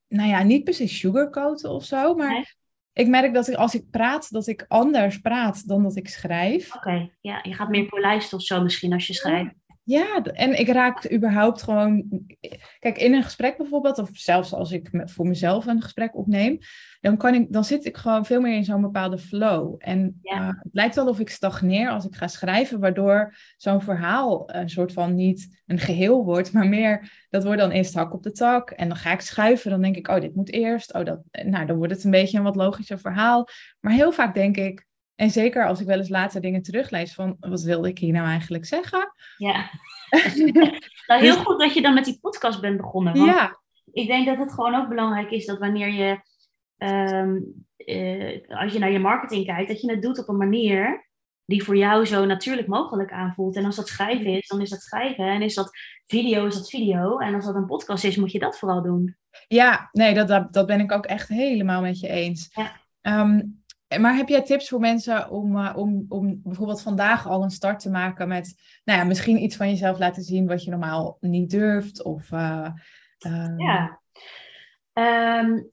nou 0.09 0.29
ja, 0.29 0.42
niet 0.42 0.75
se 0.75 0.88
sugarcoaten 0.88 1.71
of 1.71 1.85
zo, 1.85 2.14
maar 2.14 2.57
ik 2.99 3.09
merk 3.09 3.35
dat 3.35 3.49
ik, 3.49 3.55
als 3.55 3.75
ik 3.75 3.91
praat, 3.91 4.33
dat 4.33 4.47
ik 4.47 4.65
anders 4.69 5.21
praat 5.21 5.69
dan 5.69 5.83
dat 5.83 5.97
ik 5.97 6.09
schrijf. 6.09 6.75
Oké, 6.75 7.11
ja, 7.21 7.41
je 7.43 7.55
gaat 7.55 7.69
meer 7.69 7.85
polijsten 7.85 8.39
of 8.39 8.45
zo 8.45 8.63
misschien 8.63 8.93
als 8.93 9.07
je 9.07 9.15
schrijft. 9.15 9.55
Ja, 9.88 10.22
en 10.22 10.59
ik 10.59 10.68
raak 10.68 11.12
überhaupt 11.12 11.62
gewoon. 11.62 12.05
Kijk, 12.79 12.98
in 12.98 13.14
een 13.14 13.22
gesprek 13.22 13.57
bijvoorbeeld, 13.57 13.98
of 13.98 14.11
zelfs 14.12 14.53
als 14.53 14.72
ik 14.72 14.90
voor 14.92 15.27
mezelf 15.27 15.66
een 15.66 15.83
gesprek 15.83 16.16
opneem, 16.16 16.59
dan, 17.01 17.16
kan 17.16 17.35
ik, 17.35 17.53
dan 17.53 17.64
zit 17.64 17.85
ik 17.85 17.96
gewoon 17.96 18.24
veel 18.24 18.40
meer 18.40 18.57
in 18.57 18.64
zo'n 18.64 18.81
bepaalde 18.81 19.18
flow. 19.18 19.74
En 19.79 20.18
ja. 20.22 20.40
uh, 20.40 20.46
het 20.46 20.72
lijkt 20.72 20.94
wel 20.94 21.09
of 21.09 21.18
ik 21.18 21.31
stagneer 21.31 21.90
als 21.90 22.05
ik 22.05 22.14
ga 22.14 22.27
schrijven, 22.27 22.81
waardoor 22.81 23.35
zo'n 23.57 23.83
verhaal 23.83 24.55
een 24.55 24.70
soort 24.70 24.92
van 24.92 25.14
niet 25.14 25.62
een 25.66 25.79
geheel 25.79 26.24
wordt, 26.24 26.53
maar 26.53 26.68
meer 26.68 27.27
dat 27.31 27.44
wordt 27.44 27.61
dan 27.61 27.70
eerst 27.70 27.94
hak 27.94 28.14
op 28.14 28.22
de 28.22 28.33
tak. 28.33 28.70
En 28.70 28.88
dan 28.88 28.96
ga 28.96 29.12
ik 29.12 29.20
schuiven, 29.20 29.70
dan 29.70 29.83
denk 29.83 29.96
ik, 29.96 30.09
oh, 30.09 30.20
dit 30.20 30.35
moet 30.35 30.53
eerst. 30.53 30.94
Oh, 30.94 31.05
dat, 31.05 31.20
nou, 31.31 31.66
dan 31.66 31.77
wordt 31.77 31.92
het 31.92 32.05
een 32.05 32.11
beetje 32.11 32.38
een 32.38 32.44
wat 32.44 32.57
logischer 32.57 32.98
verhaal. 32.98 33.48
Maar 33.81 33.92
heel 33.92 34.12
vaak 34.12 34.35
denk 34.35 34.57
ik, 34.57 34.87
en 35.19 35.31
zeker 35.31 35.67
als 35.67 35.81
ik 35.81 35.87
wel 35.87 35.99
eens 35.99 36.09
later 36.09 36.41
dingen 36.41 36.63
teruglees 36.63 37.15
van 37.15 37.37
wat 37.41 37.63
wilde 37.63 37.89
ik 37.89 37.99
hier 37.99 38.13
nou 38.13 38.27
eigenlijk 38.27 38.67
zeggen? 38.67 39.13
Ja. 39.37 39.71
nou, 41.07 41.21
heel 41.21 41.35
dus 41.35 41.45
goed 41.45 41.61
dat 41.61 41.75
je 41.75 41.83
dan 41.83 41.95
met 41.95 42.05
die 42.05 42.19
podcast 42.21 42.61
bent 42.61 42.77
begonnen. 42.77 43.17
Want 43.17 43.31
ja. 43.31 43.61
Ik 43.93 44.07
denk 44.07 44.27
dat 44.27 44.39
het 44.39 44.53
gewoon 44.53 44.75
ook 44.75 44.89
belangrijk 44.89 45.31
is 45.31 45.47
dat 45.47 45.59
wanneer 45.59 45.93
je, 45.93 46.21
um, 47.13 47.65
uh, 47.77 48.59
als 48.61 48.73
je 48.73 48.79
naar 48.79 48.91
je 48.91 48.99
marketing 48.99 49.47
kijkt, 49.47 49.69
dat 49.69 49.81
je 49.81 49.91
het 49.91 50.03
doet 50.03 50.19
op 50.19 50.29
een 50.29 50.37
manier 50.37 51.09
die 51.45 51.65
voor 51.65 51.77
jou 51.77 52.07
zo 52.07 52.25
natuurlijk 52.25 52.69
mogelijk 52.69 53.13
aanvoelt. 53.13 53.57
En 53.57 53.65
als 53.65 53.77
dat 53.77 53.89
schrijven 53.89 54.27
is, 54.27 54.49
dan 54.49 54.61
is 54.61 54.71
dat 54.71 54.83
schrijven. 54.83 55.25
En 55.25 55.43
is 55.43 55.55
dat 55.55 55.71
video, 56.07 56.47
is 56.47 56.55
dat 56.55 56.71
video. 56.71 57.19
En 57.19 57.35
als 57.35 57.45
dat 57.45 57.55
een 57.55 57.67
podcast 57.67 58.05
is, 58.05 58.17
moet 58.17 58.33
je 58.33 58.39
dat 58.39 58.59
vooral 58.59 58.83
doen. 58.83 59.17
Ja, 59.49 59.89
nee, 59.93 60.15
dat, 60.15 60.29
dat, 60.29 60.53
dat 60.53 60.67
ben 60.67 60.81
ik 60.81 60.93
ook 60.93 61.07
echt 61.07 61.29
helemaal 61.29 61.81
met 61.81 62.01
je 62.01 62.09
eens. 62.09 62.51
Ja. 62.55 63.21
Um, 63.21 63.58
maar 63.96 64.14
heb 64.14 64.29
jij 64.29 64.42
tips 64.42 64.68
voor 64.68 64.81
mensen 64.81 65.31
om, 65.31 65.57
uh, 65.57 65.72
om, 65.77 66.07
om 66.09 66.40
bijvoorbeeld 66.44 66.83
vandaag 66.83 67.27
al 67.27 67.42
een 67.42 67.51
start 67.51 67.81
te 67.81 67.90
maken 67.90 68.29
met, 68.29 68.55
nou 68.85 68.98
ja, 68.98 69.05
misschien 69.05 69.42
iets 69.42 69.57
van 69.57 69.68
jezelf 69.68 69.98
laten 69.98 70.22
zien 70.22 70.46
wat 70.46 70.64
je 70.64 70.70
normaal 70.70 71.16
niet 71.20 71.51
durft? 71.51 72.03
Of, 72.03 72.31
uh, 72.31 72.68
Ja. 73.57 74.01
Um, 74.92 75.70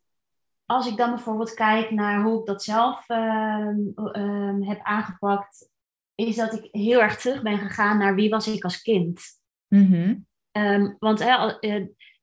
als 0.65 0.87
ik 0.87 0.97
dan 0.97 1.09
bijvoorbeeld 1.09 1.53
kijk 1.53 1.91
naar 1.91 2.23
hoe 2.23 2.39
ik 2.39 2.45
dat 2.45 2.63
zelf 2.63 3.09
um, 3.09 4.63
heb 4.63 4.79
aangepakt, 4.81 5.69
is 6.15 6.35
dat 6.35 6.53
ik 6.53 6.67
heel 6.71 7.01
erg 7.01 7.17
terug 7.17 7.41
ben 7.41 7.57
gegaan 7.57 7.97
naar 7.97 8.15
wie 8.15 8.29
was 8.29 8.47
ik 8.47 8.63
als 8.63 8.81
kind. 8.81 9.21
Mm 9.67 10.25
want 10.99 11.21
uh, 11.21 11.51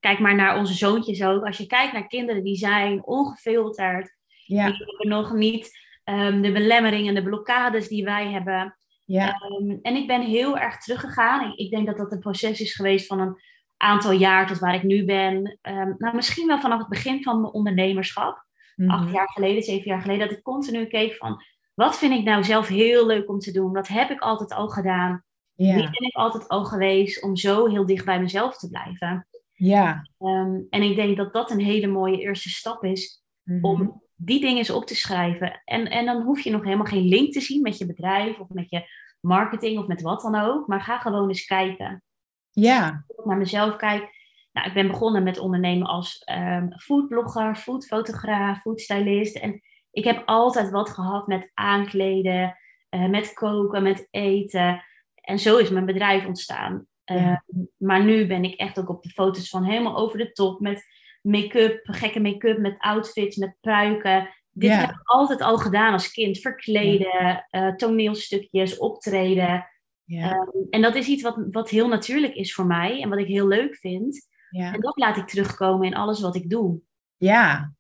kijk 0.01 0.19
maar 0.19 0.35
naar 0.35 0.59
onze 0.59 0.75
zoontjes 0.75 1.23
ook. 1.23 1.45
Als 1.45 1.57
je 1.57 1.67
kijkt 1.67 1.93
naar 1.93 2.07
kinderen 2.07 2.45
die 2.45 2.57
zijn 2.57 3.05
ongefilterd, 3.07 4.17
ja. 4.53 4.67
Die 4.67 4.85
hebben 4.87 5.09
nog 5.09 5.33
niet 5.33 5.79
um, 6.05 6.43
de 6.43 6.53
belemmeringen, 6.53 7.15
de 7.15 7.23
blokkades 7.23 7.89
die 7.89 8.05
wij 8.05 8.31
hebben. 8.31 8.79
Ja. 9.05 9.43
Um, 9.61 9.79
en 9.83 9.97
ik 9.97 10.07
ben 10.07 10.23
heel 10.23 10.59
erg 10.59 10.79
teruggegaan. 10.79 11.51
Ik, 11.51 11.59
ik, 11.59 11.71
denk 11.71 11.87
dat 11.87 11.97
dat 11.97 12.13
een 12.13 12.19
proces 12.19 12.61
is 12.61 12.75
geweest 12.75 13.07
van 13.07 13.21
een 13.21 13.37
aantal 13.77 14.13
jaar 14.13 14.47
tot 14.47 14.59
waar 14.59 14.75
ik 14.75 14.83
nu 14.83 15.05
ben. 15.05 15.59
Um, 15.63 15.95
nou, 15.99 16.15
misschien 16.15 16.47
wel 16.47 16.61
vanaf 16.61 16.79
het 16.79 16.89
begin 16.89 17.23
van 17.23 17.41
mijn 17.41 17.53
ondernemerschap. 17.53 18.45
Mm 18.77 18.89
-hmm. 18.89 18.95
Acht 18.95 19.13
jaar 19.13 19.29
geleden, 19.29 19.63
zeven 19.63 19.91
jaar 19.91 20.01
geleden. 20.01 20.29
Dat 20.29 20.37
ik 20.37 20.43
continu 20.43 20.87
keek 20.87 21.15
van, 21.15 21.43
wat 21.75 21.99
vind 21.99 22.13
ik 22.13 22.25
nou 22.25 22.45
zelf 22.45 22.69
heel 22.69 23.07
leuk 23.07 23.29
om 23.29 23.39
te 23.39 23.53
doen? 23.53 23.73
Wat 23.73 23.89
heb 23.89 24.11
ik 24.11 24.21
altijd 24.21 24.53
al 24.53 24.69
gedaan? 24.69 25.25
Ja. 25.55 25.75
Wie 25.75 25.91
ben 25.91 26.07
ik 26.07 26.15
altijd 26.15 26.49
al 26.49 26.65
geweest 26.65 27.23
om 27.23 27.37
zo 27.37 27.67
heel 27.67 27.87
dicht 27.87 28.05
bij 28.05 28.21
mezelf 28.21 28.59
te 28.59 28.69
blijven? 28.69 29.27
Ja. 29.53 30.09
Um, 30.19 30.67
en 30.71 30.83
ik 30.83 30.97
denk 30.97 31.17
dat 31.17 31.33
dat 31.33 31.51
een 31.51 31.61
hele 31.61 31.87
mooie 31.87 32.19
eerste 32.19 32.49
stap 32.49 32.85
is 32.85 33.23
mm 33.43 33.55
-hmm. 33.55 33.65
om 33.65 34.02
die 34.25 34.41
dingen 34.41 34.57
eens 34.57 34.71
op 34.71 34.85
te 34.85 34.95
schrijven. 34.95 35.63
En, 35.65 35.91
en 35.91 36.05
dan 36.05 36.23
hoef 36.23 36.41
je 36.41 36.51
nog 36.51 36.65
helemaal 36.65 36.87
geen 36.87 37.09
link 37.09 37.33
te 37.33 37.41
zien 37.41 37.63
met 37.63 37.79
je 37.79 37.87
bedrijf 37.87 38.39
of 38.39 38.49
met 38.49 38.71
je 38.71 38.85
marketing 39.21 39.79
of 39.79 39.87
met 39.87 40.03
wat 40.03 40.23
dan 40.23 40.35
ook. 40.35 40.67
Maar 40.67 40.81
ga 40.81 40.99
gewoon 40.99 41.29
eens 41.29 41.45
kijken. 41.45 42.03
Ja. 42.51 43.05
Als 43.07 43.19
ik 43.19 43.25
naar 43.25 43.39
mezelf 43.39 43.77
kijk. 43.77 44.21
Nou, 44.53 44.67
ik 44.69 44.75
ben 44.75 44.87
begonnen 44.87 45.23
met 45.23 45.39
ondernemen 45.39 45.87
als 45.87 46.23
um, 46.33 46.79
foodblogger, 46.79 47.57
foodfotograaf, 47.57 48.61
foodstylist. 48.61 49.37
En 49.37 49.61
ik 49.91 50.05
heb 50.05 50.23
altijd 50.27 50.71
wat 50.71 50.91
gehad 50.91 51.27
met 51.27 51.51
aankleden, 51.55 52.57
uh, 52.91 53.09
met 53.09 53.33
koken, 53.33 53.83
met 53.83 54.09
eten. 54.11 54.85
En 55.15 55.39
zo 55.39 55.57
is 55.57 55.71
mijn 55.71 55.87
bedrijf 55.87 56.27
ontstaan. 56.27 56.87
Ja. 57.05 57.43
Uh, 57.47 57.65
maar 57.77 58.05
nu 58.05 58.27
ben 58.27 58.45
ik 58.45 58.55
echt 58.55 58.79
ook 58.79 58.89
op 58.89 59.03
de 59.03 59.11
foto's 59.11 59.49
van 59.49 59.65
helemaal 59.65 59.97
over 59.97 60.19
de 60.19 60.33
top 60.33 60.61
met 60.61 60.85
make-up, 61.23 61.81
gekke 61.83 62.21
make-up 62.21 62.59
met 62.59 62.77
outfits, 62.79 63.37
met 63.37 63.57
pruiken. 63.61 64.29
Dit 64.51 64.71
heb 64.71 64.91
ik 64.91 65.01
altijd 65.03 65.41
al 65.41 65.59
gedaan 65.59 65.93
als 65.93 66.11
kind. 66.11 66.39
Verkleden, 66.39 67.47
uh, 67.51 67.75
toneelstukjes, 67.75 68.79
optreden. 68.79 69.67
Um, 70.07 70.67
en 70.71 70.83
dat 70.83 70.95
is 70.95 71.07
iets 71.07 71.23
wat, 71.23 71.47
wat 71.51 71.71
heel 71.71 71.89
natuurlijk 71.89 72.35
is 72.35 72.55
voor 72.55 72.67
mij 72.67 73.03
en 73.03 73.09
wat 73.09 73.19
ik 73.19 73.27
heel 73.27 73.49
leuk 73.49 73.77
vind. 73.77 74.29
En 74.51 74.81
dat 74.81 74.97
laat 74.97 75.17
ik 75.17 75.27
terugkomen 75.27 75.87
in 75.87 75.95
alles 75.95 76.21
wat 76.21 76.37
ik 76.37 76.51
doe. 76.51 76.81
Ja, 77.17 77.73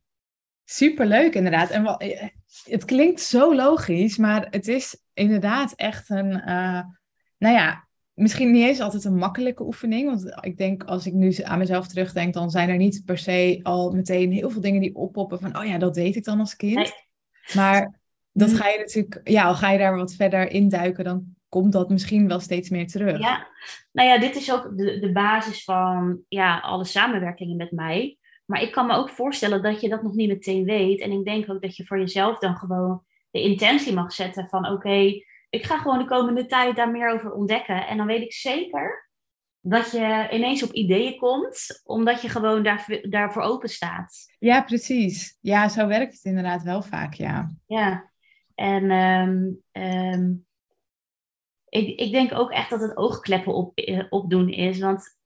superleuk 0.64 1.34
inderdaad. 1.34 1.70
En 1.70 1.82
wat, 1.82 2.00
eh, 2.00 2.28
het 2.64 2.84
klinkt 2.84 3.20
zo 3.20 3.54
logisch, 3.54 4.16
maar 4.16 4.46
het 4.50 4.68
is 4.68 5.02
inderdaad 5.12 5.72
echt 5.72 6.10
een, 6.10 6.32
uh, 6.32 6.82
nou 7.38 7.54
ja, 7.54 7.88
misschien 8.22 8.50
niet 8.50 8.66
eens 8.66 8.80
altijd 8.80 9.04
een 9.04 9.16
makkelijke 9.16 9.64
oefening. 9.64 10.08
Want 10.08 10.44
ik 10.44 10.56
denk, 10.56 10.84
als 10.84 11.06
ik 11.06 11.12
nu 11.12 11.34
aan 11.42 11.58
mezelf 11.58 11.88
terugdenk, 11.88 12.34
dan 12.34 12.50
zijn 12.50 12.68
er 12.68 12.76
niet 12.76 13.02
per 13.04 13.18
se 13.18 13.60
al 13.62 13.90
meteen 13.90 14.32
heel 14.32 14.50
veel 14.50 14.60
dingen 14.60 14.80
die 14.80 14.94
oppoppen 14.94 15.40
van, 15.40 15.58
oh 15.58 15.64
ja, 15.64 15.78
dat 15.78 15.94
deed 15.94 16.16
ik 16.16 16.24
dan 16.24 16.40
als 16.40 16.56
kind. 16.56 16.92
Maar 17.54 18.00
dat 18.32 18.50
mm. 18.50 18.56
ga 18.56 18.68
je 18.68 18.78
natuurlijk, 18.78 19.20
ja, 19.24 19.44
al 19.44 19.54
ga 19.54 19.70
je 19.70 19.78
daar 19.78 19.96
wat 19.96 20.14
verder 20.14 20.50
induiken, 20.50 21.04
dan 21.04 21.24
komt 21.48 21.72
dat 21.72 21.88
misschien 21.88 22.28
wel 22.28 22.40
steeds 22.40 22.68
meer 22.68 22.86
terug. 22.86 23.18
Ja, 23.18 23.46
nou 23.92 24.08
ja, 24.08 24.18
dit 24.18 24.36
is 24.36 24.52
ook 24.52 24.72
de, 24.76 24.98
de 24.98 25.12
basis 25.12 25.64
van 25.64 26.20
ja, 26.28 26.58
alle 26.58 26.84
samenwerkingen 26.84 27.56
met 27.56 27.70
mij. 27.70 28.18
Maar 28.44 28.62
ik 28.62 28.72
kan 28.72 28.86
me 28.86 28.94
ook 28.94 29.10
voorstellen 29.10 29.62
dat 29.62 29.80
je 29.80 29.88
dat 29.88 30.02
nog 30.02 30.14
niet 30.14 30.28
meteen 30.28 30.64
weet. 30.64 31.00
En 31.00 31.12
ik 31.12 31.24
denk 31.24 31.50
ook 31.50 31.62
dat 31.62 31.76
je 31.76 31.84
voor 31.84 31.98
jezelf 31.98 32.38
dan 32.38 32.56
gewoon 32.56 33.02
de 33.30 33.42
intentie 33.42 33.94
mag 33.94 34.12
zetten 34.12 34.48
van 34.48 34.66
oké, 34.66 35.22
ik 35.52 35.64
ga 35.64 35.78
gewoon 35.78 35.98
de 35.98 36.04
komende 36.04 36.46
tijd 36.46 36.76
daar 36.76 36.90
meer 36.90 37.12
over 37.12 37.32
ontdekken. 37.32 37.86
En 37.86 37.96
dan 37.96 38.06
weet 38.06 38.22
ik 38.22 38.32
zeker 38.32 39.10
dat 39.60 39.90
je 39.90 40.28
ineens 40.30 40.62
op 40.62 40.72
ideeën 40.72 41.18
komt, 41.18 41.80
omdat 41.84 42.22
je 42.22 42.28
gewoon 42.28 42.62
daar, 42.62 43.00
daarvoor 43.02 43.42
open 43.42 43.68
staat. 43.68 44.34
Ja, 44.38 44.62
precies. 44.62 45.38
Ja, 45.40 45.68
zo 45.68 45.86
werkt 45.86 46.12
het 46.12 46.24
inderdaad 46.24 46.62
wel 46.62 46.82
vaak, 46.82 47.14
ja. 47.14 47.50
Ja, 47.66 48.10
en 48.54 48.90
um, 48.90 49.62
um, 49.72 50.46
ik, 51.68 52.00
ik 52.00 52.12
denk 52.12 52.34
ook 52.34 52.50
echt 52.50 52.70
dat 52.70 52.80
het 52.80 52.96
oogkleppen 52.96 53.54
op, 53.54 53.78
eh, 53.78 54.04
opdoen 54.08 54.48
is. 54.48 54.78
Want 54.78 55.18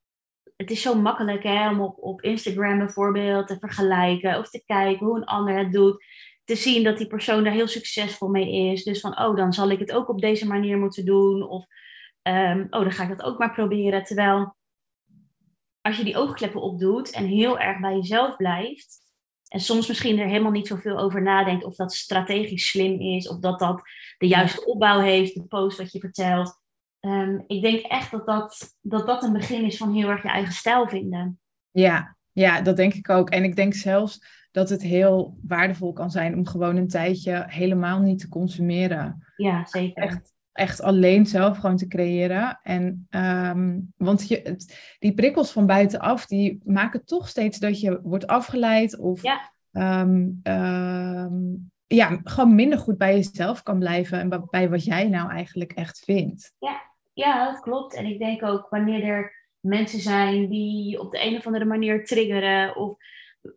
het 0.55 0.71
is 0.71 0.81
zo 0.81 0.95
makkelijk 0.95 1.43
hè, 1.43 1.69
om 1.69 1.81
op, 1.81 1.97
op 1.99 2.21
Instagram 2.21 2.77
bijvoorbeeld 2.77 3.47
te 3.47 3.59
vergelijken 3.59 4.37
of 4.37 4.49
te 4.49 4.63
kijken 4.65 5.05
hoe 5.05 5.17
een 5.17 5.25
ander 5.25 5.57
het 5.57 5.71
doet 5.71 6.03
te 6.47 6.55
zien 6.55 6.83
dat 6.83 6.97
die 6.97 7.07
persoon 7.07 7.43
daar 7.43 7.53
heel 7.53 7.67
succesvol 7.67 8.27
mee 8.27 8.71
is. 8.71 8.83
Dus 8.83 8.99
van, 8.99 9.19
oh, 9.19 9.35
dan 9.35 9.53
zal 9.53 9.69
ik 9.69 9.79
het 9.79 9.91
ook 9.91 10.09
op 10.09 10.21
deze 10.21 10.47
manier 10.47 10.77
moeten 10.77 11.05
doen. 11.05 11.47
Of, 11.47 11.65
um, 12.23 12.67
oh, 12.69 12.81
dan 12.81 12.91
ga 12.91 13.03
ik 13.03 13.09
dat 13.09 13.23
ook 13.23 13.37
maar 13.37 13.53
proberen. 13.53 14.03
Terwijl, 14.03 14.55
als 15.81 15.97
je 15.97 16.03
die 16.03 16.17
oogkleppen 16.17 16.61
opdoet 16.61 17.11
en 17.11 17.25
heel 17.25 17.59
erg 17.59 17.79
bij 17.79 17.95
jezelf 17.95 18.35
blijft, 18.35 19.01
en 19.47 19.59
soms 19.59 19.87
misschien 19.87 20.19
er 20.19 20.27
helemaal 20.27 20.51
niet 20.51 20.67
zoveel 20.67 20.97
over 20.97 21.21
nadenkt 21.21 21.63
of 21.63 21.75
dat 21.75 21.93
strategisch 21.93 22.69
slim 22.69 22.99
is, 22.99 23.27
of 23.29 23.39
dat 23.39 23.59
dat 23.59 23.81
de 24.17 24.27
juiste 24.27 24.65
opbouw 24.65 24.99
heeft, 24.99 25.33
de 25.33 25.43
post 25.43 25.77
wat 25.77 25.91
je 25.91 25.99
vertelt. 25.99 26.61
Um, 26.99 27.43
ik 27.47 27.61
denk 27.61 27.79
echt 27.81 28.11
dat 28.11 28.25
dat, 28.25 28.77
dat 28.81 29.05
dat 29.05 29.23
een 29.23 29.33
begin 29.33 29.63
is 29.63 29.77
van 29.77 29.93
heel 29.93 30.09
erg 30.09 30.23
je 30.23 30.29
eigen 30.29 30.53
stijl 30.53 30.87
vinden. 30.87 31.39
Ja, 31.71 32.17
ja, 32.31 32.61
dat 32.61 32.77
denk 32.77 32.93
ik 32.93 33.09
ook. 33.09 33.29
En 33.29 33.43
ik 33.43 33.55
denk 33.55 33.73
zelfs 33.73 34.19
dat 34.57 34.69
het 34.69 34.81
heel 34.81 35.37
waardevol 35.47 35.93
kan 35.93 36.11
zijn 36.11 36.35
om 36.35 36.47
gewoon 36.47 36.75
een 36.75 36.87
tijdje 36.87 37.43
helemaal 37.47 37.99
niet 37.99 38.19
te 38.19 38.29
consumeren. 38.29 39.25
Ja, 39.35 39.65
zeker. 39.65 40.03
Echt, 40.03 40.33
echt 40.51 40.81
alleen 40.81 41.25
zelf 41.25 41.57
gewoon 41.57 41.77
te 41.77 41.87
creëren. 41.87 42.59
En, 42.63 43.07
um, 43.09 43.93
want 43.97 44.27
je, 44.27 44.41
het, 44.43 44.95
die 44.99 45.13
prikkels 45.13 45.51
van 45.51 45.65
buitenaf, 45.65 46.25
die 46.25 46.61
maken 46.63 47.05
toch 47.05 47.27
steeds 47.27 47.59
dat 47.59 47.79
je 47.79 47.99
wordt 48.03 48.27
afgeleid 48.27 48.97
of 48.97 49.21
ja. 49.21 49.51
um, 50.01 50.39
um, 50.43 51.71
ja, 51.87 52.19
gewoon 52.23 52.55
minder 52.55 52.79
goed 52.79 52.97
bij 52.97 53.15
jezelf 53.15 53.63
kan 53.63 53.79
blijven 53.79 54.19
en 54.19 54.47
bij 54.49 54.69
wat 54.69 54.83
jij 54.83 55.09
nou 55.09 55.31
eigenlijk 55.31 55.71
echt 55.71 55.99
vindt. 55.99 56.53
Ja, 56.59 56.81
ja, 57.13 57.51
dat 57.51 57.59
klopt. 57.59 57.95
En 57.95 58.05
ik 58.05 58.19
denk 58.19 58.43
ook 58.43 58.69
wanneer 58.69 59.03
er 59.03 59.47
mensen 59.59 59.99
zijn 59.99 60.49
die 60.49 60.99
op 60.99 61.11
de 61.11 61.25
een 61.25 61.37
of 61.37 61.45
andere 61.45 61.65
manier 61.65 62.05
triggeren 62.05 62.75
of 62.75 62.95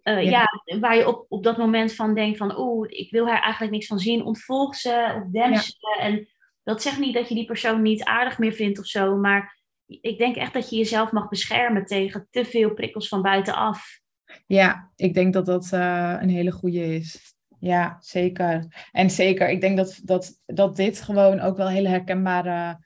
uh, 0.04 0.22
ja. 0.22 0.44
waar 0.80 0.96
je 0.96 1.08
op, 1.08 1.26
op 1.28 1.44
dat 1.44 1.56
moment 1.56 1.92
van 1.94 2.14
denkt 2.14 2.38
van 2.38 2.58
oeh, 2.58 2.86
ik 2.90 3.10
wil 3.10 3.26
haar 3.26 3.42
eigenlijk 3.42 3.72
niks 3.72 3.86
van 3.86 3.98
zien, 3.98 4.24
ontvolg 4.24 4.74
ze 4.74 5.22
of 5.22 5.30
dem 5.32 5.56
ze. 5.56 5.96
En 6.00 6.28
dat 6.62 6.82
zegt 6.82 6.98
niet 6.98 7.14
dat 7.14 7.28
je 7.28 7.34
die 7.34 7.44
persoon 7.44 7.82
niet 7.82 8.04
aardig 8.04 8.38
meer 8.38 8.52
vindt 8.52 8.78
of 8.78 8.86
zo, 8.86 9.16
maar 9.16 9.58
ik 9.86 10.18
denk 10.18 10.36
echt 10.36 10.52
dat 10.52 10.70
je 10.70 10.76
jezelf 10.76 11.12
mag 11.12 11.28
beschermen 11.28 11.84
tegen 11.84 12.26
te 12.30 12.44
veel 12.44 12.74
prikkels 12.74 13.08
van 13.08 13.22
buitenaf. 13.22 14.00
Ja, 14.46 14.90
ik 14.96 15.14
denk 15.14 15.32
dat 15.32 15.46
dat 15.46 15.70
uh, 15.74 16.16
een 16.20 16.28
hele 16.28 16.52
goede 16.52 16.94
is. 16.94 17.34
Ja, 17.60 17.96
zeker. 18.00 18.66
En 18.92 19.10
zeker, 19.10 19.48
ik 19.48 19.60
denk 19.60 19.76
dat, 19.76 20.00
dat, 20.04 20.40
dat 20.46 20.76
dit 20.76 21.00
gewoon 21.00 21.40
ook 21.40 21.56
wel 21.56 21.68
hele 21.68 21.88
herkenbare 21.88 22.78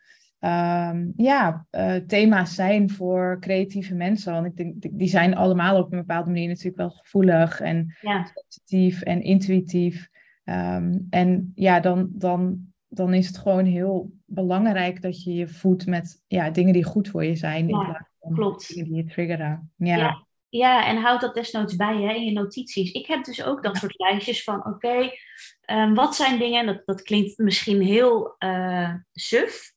um, 0.44 1.12
ja, 1.16 1.66
uh, 1.70 1.94
thema's 1.94 2.54
zijn 2.54 2.90
voor 2.90 3.36
creatieve 3.40 3.94
mensen. 3.94 4.32
Want 4.32 4.46
ik 4.46 4.56
denk, 4.56 4.98
die 4.98 5.08
zijn 5.08 5.36
allemaal 5.36 5.78
op 5.78 5.92
een 5.92 5.98
bepaalde 5.98 6.30
manier 6.30 6.48
natuurlijk 6.48 6.76
wel 6.76 6.90
gevoelig 6.90 7.60
en 7.60 7.96
ja. 8.00 8.30
sensitief 8.34 9.02
en 9.02 9.22
intuïtief. 9.22 10.08
Um, 10.44 11.06
en 11.10 11.52
ja, 11.54 11.80
dan, 11.80 12.08
dan, 12.12 12.58
dan 12.88 13.14
is 13.14 13.26
het 13.26 13.38
gewoon 13.38 13.64
heel 13.64 14.12
belangrijk 14.24 15.02
dat 15.02 15.22
je 15.22 15.34
je 15.34 15.48
voedt 15.48 15.86
met 15.86 16.22
ja, 16.26 16.50
dingen 16.50 16.72
die 16.72 16.84
goed 16.84 17.08
voor 17.08 17.24
je 17.24 17.36
zijn. 17.36 17.68
Ja, 17.68 17.78
in 17.78 17.84
plaats 17.84 18.10
van 18.20 18.34
klopt. 18.34 18.68
dingen 18.68 18.84
die 18.84 18.96
je 18.96 19.04
triggeren. 19.04 19.72
Ja. 19.76 19.96
ja. 19.96 20.26
Ja, 20.48 20.86
en 20.86 20.96
houd 20.96 21.20
dat 21.20 21.34
desnoods 21.34 21.76
bij 21.76 22.02
hè, 22.02 22.12
in 22.12 22.24
je 22.24 22.32
notities. 22.32 22.92
Ik 22.92 23.06
heb 23.06 23.24
dus 23.24 23.44
ook 23.44 23.62
dat 23.62 23.76
soort 23.76 23.98
lijstjes 23.98 24.44
van: 24.44 24.66
oké, 24.66 25.10
um, 25.70 25.94
wat 25.94 26.14
zijn 26.14 26.38
dingen, 26.38 26.66
dat, 26.66 26.82
dat 26.84 27.02
klinkt 27.02 27.38
misschien 27.38 27.80
heel 27.82 28.36
uh, 28.38 28.94
suf, 29.12 29.73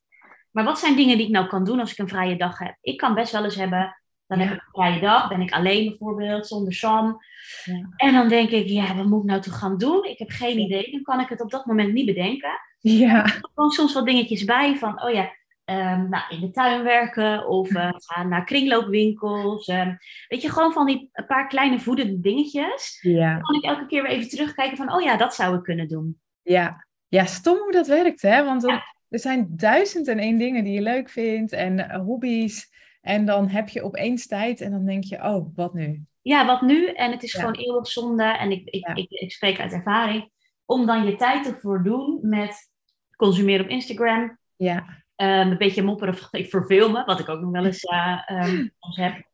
maar 0.57 0.65
wat 0.65 0.79
zijn 0.79 0.95
dingen 0.95 1.17
die 1.17 1.25
ik 1.25 1.31
nou 1.31 1.47
kan 1.47 1.63
doen 1.63 1.79
als 1.79 1.91
ik 1.91 1.97
een 1.97 2.07
vrije 2.07 2.35
dag 2.35 2.59
heb? 2.59 2.77
Ik 2.81 2.97
kan 2.97 3.13
best 3.13 3.31
wel 3.31 3.43
eens 3.43 3.55
hebben, 3.55 3.97
dan 4.27 4.39
heb 4.39 4.53
ik 4.53 4.61
een 4.61 4.71
vrije 4.71 4.99
dag, 4.99 5.29
ben 5.29 5.41
ik 5.41 5.51
alleen 5.51 5.87
bijvoorbeeld, 5.87 6.47
zonder 6.47 6.73
Sam. 6.73 7.19
Ja. 7.63 7.89
En 7.95 8.13
dan 8.13 8.27
denk 8.27 8.49
ik, 8.49 8.67
ja, 8.67 8.95
wat 8.95 9.05
moet 9.05 9.23
ik 9.23 9.29
nou 9.29 9.41
toch 9.41 9.57
gaan 9.57 9.77
doen? 9.77 10.03
Ik 10.03 10.19
heb 10.19 10.29
geen 10.29 10.59
idee. 10.59 10.91
Dan 10.91 11.01
kan 11.01 11.19
ik 11.19 11.29
het 11.29 11.41
op 11.41 11.51
dat 11.51 11.65
moment 11.65 11.93
niet 11.93 12.05
bedenken. 12.05 12.49
Ja. 12.79 13.23
Er 13.23 13.49
komen 13.53 13.71
soms 13.71 13.93
wat 13.93 14.05
dingetjes 14.05 14.43
bij 14.43 14.75
van, 14.75 15.03
oh 15.03 15.09
ja, 15.09 15.23
um, 15.65 16.09
nou, 16.09 16.23
in 16.29 16.39
de 16.39 16.51
tuin 16.51 16.83
werken 16.83 17.47
of 17.47 17.69
uh, 17.69 17.89
gaan 17.95 18.29
naar 18.29 18.45
kringloopwinkels. 18.45 19.67
Um, 19.67 19.97
weet 20.27 20.41
je, 20.41 20.49
gewoon 20.49 20.71
van 20.71 20.85
die 20.85 21.09
een 21.13 21.25
paar 21.25 21.47
kleine 21.47 21.79
voedende 21.79 22.19
dingetjes. 22.19 22.99
Ja. 23.01 23.33
Dan 23.33 23.41
kan 23.41 23.55
ik 23.55 23.63
elke 23.63 23.85
keer 23.85 24.01
weer 24.01 24.11
even 24.11 24.29
terugkijken 24.29 24.77
van, 24.77 24.93
oh 24.93 25.01
ja, 25.01 25.17
dat 25.17 25.35
zou 25.35 25.55
ik 25.55 25.63
kunnen 25.63 25.87
doen. 25.87 26.19
Ja, 26.41 26.87
ja 27.07 27.25
stom 27.25 27.57
hoe 27.57 27.71
dat 27.71 27.87
werkt, 27.87 28.21
hè? 28.21 28.43
Want 28.43 28.61
dan, 28.61 28.81
er 29.09 29.19
zijn 29.19 29.47
duizend 29.49 30.07
en 30.07 30.19
één 30.19 30.37
dingen 30.37 30.63
die 30.63 30.73
je 30.73 30.81
leuk 30.81 31.09
vindt 31.09 31.51
en 31.51 31.79
uh, 31.79 31.95
hobby's. 31.95 32.75
En 33.01 33.25
dan 33.25 33.47
heb 33.47 33.69
je 33.69 33.83
opeens 33.83 34.27
tijd 34.27 34.61
en 34.61 34.71
dan 34.71 34.85
denk 34.85 35.03
je, 35.03 35.23
oh, 35.23 35.55
wat 35.55 35.73
nu? 35.73 36.05
Ja, 36.21 36.45
wat 36.45 36.61
nu? 36.61 36.87
En 36.87 37.11
het 37.11 37.23
is 37.23 37.33
gewoon 37.33 37.55
eeuwig 37.55 37.87
zonde. 37.87 38.23
En 38.23 38.51
ik, 38.51 38.69
ik, 38.69 38.87
ik, 38.93 39.09
ik, 39.09 39.31
spreek 39.31 39.59
uit 39.59 39.71
ervaring. 39.71 40.31
Om 40.65 40.85
dan 40.85 41.05
je 41.05 41.15
tijd 41.15 41.43
te 41.43 41.79
doen 41.83 42.19
met 42.21 42.71
consumeren 43.15 43.65
op 43.65 43.71
Instagram. 43.71 44.37
Ja. 44.55 45.05
Um, 45.15 45.51
een 45.51 45.57
beetje 45.57 45.83
mopperen 45.83 46.17
ik 46.31 46.49
verveel 46.49 46.91
me, 46.91 47.03
wat 47.05 47.19
ik 47.19 47.29
ook 47.29 47.41
nog 47.41 47.51
wel 47.51 47.65
eens 47.65 47.83
uh, 47.93 48.21
um, 48.29 48.71
heb. 48.79 49.29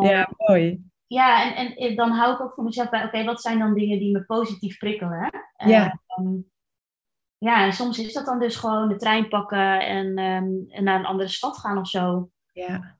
ja, 0.00 0.30
mooi. 0.36 0.82
Ja, 1.06 1.54
en, 1.56 1.76
en 1.76 1.96
dan 1.96 2.10
hou 2.10 2.34
ik 2.34 2.40
ook 2.40 2.52
voor 2.52 2.64
mezelf 2.64 2.90
bij, 2.90 3.04
oké, 3.04 3.24
wat 3.24 3.40
zijn 3.40 3.58
dan 3.58 3.74
dingen 3.74 3.98
die 3.98 4.12
me 4.12 4.24
positief 4.24 4.78
prikkelen? 4.78 5.30
Ja. 5.56 6.00
Um, 6.18 6.52
ja, 7.44 7.64
en 7.64 7.72
soms 7.72 7.98
is 7.98 8.12
dat 8.12 8.26
dan 8.26 8.38
dus 8.38 8.56
gewoon 8.56 8.88
de 8.88 8.96
trein 8.96 9.28
pakken 9.28 9.80
en, 9.80 10.16
en 10.70 10.84
naar 10.84 10.98
een 10.98 11.06
andere 11.06 11.28
stad 11.28 11.58
gaan 11.58 11.78
of 11.78 11.88
zo. 11.88 12.30
Ja. 12.52 12.98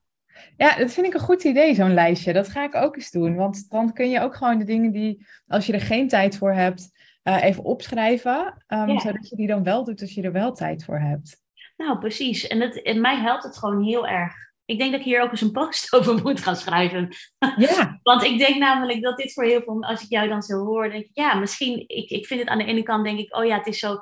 Ja, 0.57 0.77
dat 0.77 0.91
vind 0.91 1.07
ik 1.07 1.13
een 1.13 1.19
goed 1.19 1.43
idee, 1.43 1.75
zo'n 1.75 1.93
lijstje. 1.93 2.33
Dat 2.33 2.49
ga 2.49 2.63
ik 2.63 2.75
ook 2.75 2.95
eens 2.95 3.11
doen. 3.11 3.35
Want 3.35 3.69
dan 3.69 3.93
kun 3.93 4.09
je 4.09 4.21
ook 4.21 4.35
gewoon 4.35 4.57
de 4.57 4.63
dingen 4.63 4.91
die, 4.91 5.27
als 5.47 5.65
je 5.65 5.73
er 5.73 5.81
geen 5.81 6.07
tijd 6.07 6.37
voor 6.37 6.53
hebt, 6.53 6.91
uh, 7.23 7.43
even 7.43 7.63
opschrijven. 7.63 8.63
Um, 8.67 8.99
Zodat 8.99 9.29
je 9.29 9.35
die 9.35 9.47
dan 9.47 9.63
wel 9.63 9.83
doet 9.83 10.01
als 10.01 10.13
je 10.13 10.21
er 10.21 10.31
wel 10.31 10.53
tijd 10.53 10.85
voor 10.85 10.99
hebt. 10.99 11.43
Nou, 11.77 11.97
precies. 11.97 12.47
En 12.47 12.61
het, 12.61 12.75
in 12.75 13.01
mij 13.01 13.15
helpt 13.15 13.43
het 13.43 13.57
gewoon 13.57 13.83
heel 13.83 14.07
erg. 14.07 14.33
Ik 14.65 14.77
denk 14.77 14.91
dat 14.91 14.99
ik 14.99 15.05
hier 15.05 15.21
ook 15.21 15.31
eens 15.31 15.41
een 15.41 15.51
post 15.51 15.93
over 15.95 16.21
moet 16.21 16.39
gaan 16.39 16.55
schrijven. 16.55 17.15
Ja. 17.57 17.99
Want 18.03 18.23
ik 18.23 18.37
denk 18.37 18.57
namelijk 18.57 19.01
dat 19.01 19.17
dit 19.17 19.33
voor 19.33 19.43
heel 19.43 19.61
veel, 19.61 19.83
als 19.83 20.03
ik 20.03 20.09
jou 20.09 20.27
dan 20.27 20.41
zo 20.41 20.65
hoor, 20.65 20.89
denk 20.89 21.05
ik, 21.05 21.09
ja, 21.13 21.33
misschien, 21.33 21.83
ik, 21.87 22.09
ik 22.09 22.25
vind 22.25 22.39
het 22.39 22.49
aan 22.49 22.57
de 22.57 22.65
ene 22.65 22.83
kant, 22.83 23.03
denk 23.03 23.19
ik, 23.19 23.35
oh 23.35 23.45
ja, 23.45 23.57
het 23.57 23.67
is 23.67 23.79
zo, 23.79 23.99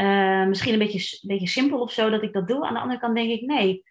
uh, 0.00 0.46
misschien 0.46 0.72
een 0.72 0.78
beetje, 0.78 1.18
een 1.20 1.28
beetje 1.28 1.48
simpel 1.48 1.80
of 1.80 1.92
zo 1.92 2.10
dat 2.10 2.22
ik 2.22 2.32
dat 2.32 2.48
doe. 2.48 2.66
Aan 2.66 2.74
de 2.74 2.80
andere 2.80 3.00
kant 3.00 3.16
denk 3.16 3.30
ik, 3.30 3.40
nee. 3.40 3.84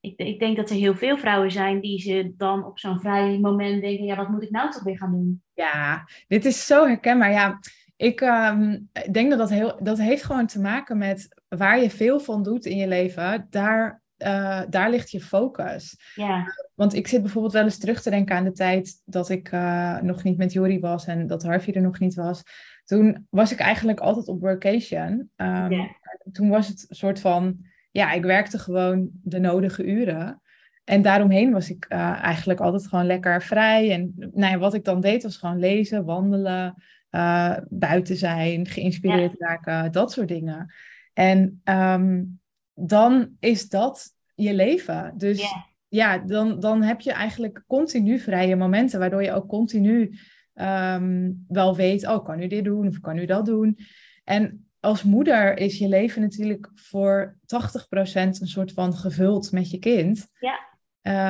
Ik, 0.00 0.16
ik 0.16 0.38
denk 0.38 0.56
dat 0.56 0.70
er 0.70 0.76
heel 0.76 0.94
veel 0.94 1.18
vrouwen 1.18 1.52
zijn 1.52 1.80
die 1.80 2.00
ze 2.00 2.32
dan 2.36 2.64
op 2.64 2.78
zo'n 2.78 3.00
vrij 3.00 3.38
moment 3.38 3.82
denken, 3.82 4.04
ja, 4.04 4.16
wat 4.16 4.28
moet 4.28 4.42
ik 4.42 4.50
nou 4.50 4.70
toch 4.70 4.82
weer 4.82 4.98
gaan 4.98 5.10
doen? 5.10 5.42
Ja, 5.54 6.08
dit 6.28 6.44
is 6.44 6.66
zo 6.66 6.86
herkenbaar. 6.86 7.32
Ja, 7.32 7.58
ik 7.96 8.20
um, 8.20 8.90
denk 9.10 9.30
dat 9.30 9.38
dat, 9.38 9.50
heel, 9.50 9.78
dat 9.82 9.98
heeft 9.98 10.24
gewoon 10.24 10.46
te 10.46 10.60
maken 10.60 10.98
met 10.98 11.42
waar 11.48 11.80
je 11.80 11.90
veel 11.90 12.20
van 12.20 12.42
doet 12.42 12.64
in 12.64 12.76
je 12.76 12.88
leven. 12.88 13.46
Daar, 13.50 14.02
uh, 14.18 14.62
daar 14.68 14.90
ligt 14.90 15.10
je 15.10 15.20
focus. 15.20 15.96
Ja. 16.14 16.44
Want 16.74 16.94
ik 16.94 17.06
zit 17.06 17.22
bijvoorbeeld 17.22 17.52
wel 17.52 17.64
eens 17.64 17.78
terug 17.78 18.02
te 18.02 18.10
denken 18.10 18.36
aan 18.36 18.44
de 18.44 18.52
tijd 18.52 19.02
dat 19.04 19.28
ik 19.28 19.52
uh, 19.52 20.00
nog 20.00 20.22
niet 20.22 20.38
met 20.38 20.52
Jori 20.52 20.80
was 20.80 21.06
en 21.06 21.26
dat 21.26 21.42
Harvey 21.42 21.74
er 21.74 21.82
nog 21.82 21.98
niet 21.98 22.14
was. 22.14 22.42
Toen 22.84 23.26
was 23.30 23.52
ik 23.52 23.58
eigenlijk 23.58 24.00
altijd 24.00 24.28
op 24.28 24.40
workation. 24.40 25.12
Um, 25.36 25.72
yeah. 25.72 25.90
Toen 26.32 26.48
was 26.48 26.68
het 26.68 26.86
een 26.88 26.96
soort 26.96 27.20
van, 27.20 27.56
ja, 27.90 28.12
ik 28.12 28.22
werkte 28.22 28.58
gewoon 28.58 29.10
de 29.22 29.38
nodige 29.38 29.84
uren. 29.84 30.42
En 30.84 31.02
daaromheen 31.02 31.52
was 31.52 31.70
ik 31.70 31.86
uh, 31.88 32.22
eigenlijk 32.22 32.60
altijd 32.60 32.86
gewoon 32.86 33.06
lekker 33.06 33.42
vrij. 33.42 33.92
En 33.92 34.12
nou 34.16 34.52
ja, 34.52 34.58
wat 34.58 34.74
ik 34.74 34.84
dan 34.84 35.00
deed 35.00 35.22
was 35.22 35.36
gewoon 35.36 35.58
lezen, 35.58 36.04
wandelen, 36.04 36.82
uh, 37.10 37.56
buiten 37.68 38.16
zijn, 38.16 38.66
geïnspireerd 38.66 39.34
raken, 39.38 39.92
dat 39.92 40.12
soort 40.12 40.28
dingen. 40.28 40.74
En 41.12 41.60
um, 41.64 42.40
dan 42.74 43.30
is 43.40 43.68
dat 43.68 44.12
je 44.34 44.54
leven. 44.54 45.12
Dus 45.16 45.40
ja, 45.40 45.66
ja 45.88 46.18
dan, 46.18 46.60
dan 46.60 46.82
heb 46.82 47.00
je 47.00 47.12
eigenlijk 47.12 47.64
continu 47.66 48.18
vrije 48.18 48.56
momenten, 48.56 48.98
waardoor 48.98 49.22
je 49.22 49.32
ook 49.32 49.48
continu 49.48 50.18
um, 50.54 51.44
wel 51.48 51.76
weet, 51.76 52.06
oh, 52.06 52.24
kan 52.24 52.42
u 52.42 52.46
dit 52.46 52.64
doen 52.64 52.86
of 52.86 53.00
kan 53.00 53.18
u 53.18 53.26
dat 53.26 53.46
doen. 53.46 53.78
En 54.24 54.68
als 54.80 55.02
moeder 55.02 55.58
is 55.58 55.78
je 55.78 55.88
leven 55.88 56.20
natuurlijk 56.20 56.70
voor 56.74 57.38
80% 57.40 57.42
een 57.42 58.34
soort 58.34 58.72
van 58.72 58.94
gevuld 58.94 59.52
met 59.52 59.70
je 59.70 59.78
kind. 59.78 60.28
Ja. 60.38 60.72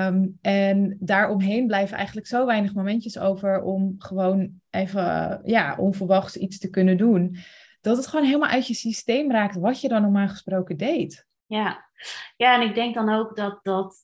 Um, 0.07 0.39
en 0.41 0.97
daaromheen 1.01 1.67
blijven 1.67 1.97
eigenlijk 1.97 2.27
zo 2.27 2.47
weinig 2.47 2.75
momentjes 2.75 3.19
over 3.19 3.63
om 3.63 3.95
gewoon 3.99 4.51
even 4.71 5.41
ja, 5.45 5.77
onverwachts 5.77 6.37
iets 6.37 6.59
te 6.59 6.71
kunnen 6.71 6.97
doen. 6.97 7.37
Dat 7.81 7.97
het 7.97 8.07
gewoon 8.07 8.25
helemaal 8.25 8.49
uit 8.49 8.67
je 8.67 8.75
systeem 8.75 9.31
raakt 9.31 9.57
wat 9.57 9.81
je 9.81 9.89
dan 9.89 10.03
normaal 10.03 10.29
gesproken 10.29 10.77
deed. 10.77 11.27
Ja, 11.47 11.91
ja 12.37 12.61
en 12.61 12.69
ik 12.69 12.75
denk 12.75 12.95
dan 12.95 13.15
ook 13.15 13.37
dat, 13.37 13.59
dat, 13.63 13.97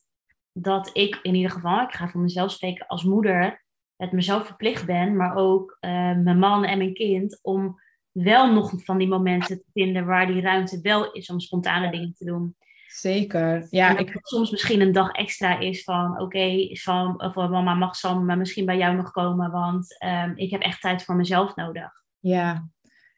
dat 0.51 0.89
ik 0.93 1.19
in 1.21 1.35
ieder 1.35 1.51
geval, 1.51 1.81
ik 1.81 1.93
ga 1.93 2.07
voor 2.07 2.21
mezelf 2.21 2.51
spreken 2.51 2.87
als 2.87 3.03
moeder, 3.03 3.60
het 4.01 4.11
mezelf 4.11 4.45
verplicht 4.45 4.85
ben, 4.85 5.15
maar 5.15 5.35
ook 5.35 5.77
uh, 5.81 5.91
mijn 6.17 6.39
man 6.39 6.63
en 6.63 6.77
mijn 6.77 6.93
kind, 6.93 7.39
om 7.41 7.79
wel 8.11 8.53
nog 8.53 8.71
van 8.75 8.97
die 8.97 9.07
momenten 9.07 9.57
te 9.57 9.69
vinden 9.73 10.05
waar 10.05 10.27
die 10.27 10.41
ruimte 10.41 10.79
wel 10.81 11.11
is 11.11 11.29
om 11.29 11.39
spontane 11.39 11.91
dingen 11.91 12.13
te 12.13 12.25
doen. 12.25 12.55
Zeker. 12.87 13.67
Ja, 13.69 13.97
ik... 13.97 14.19
soms 14.21 14.51
misschien 14.51 14.81
een 14.81 14.91
dag 14.91 15.11
extra 15.11 15.59
is 15.59 15.83
van 15.83 16.11
oké, 16.11 16.21
okay, 16.21 16.69
Sam 16.73 17.15
of 17.17 17.35
mama 17.35 17.73
mag 17.73 17.95
Sam 17.95 18.25
maar 18.25 18.37
misschien 18.37 18.65
bij 18.65 18.77
jou 18.77 18.95
nog 18.95 19.11
komen, 19.11 19.51
want 19.51 20.03
um, 20.03 20.33
ik 20.35 20.51
heb 20.51 20.61
echt 20.61 20.81
tijd 20.81 21.03
voor 21.03 21.15
mezelf 21.15 21.55
nodig. 21.55 21.91
Ja, 22.19 22.67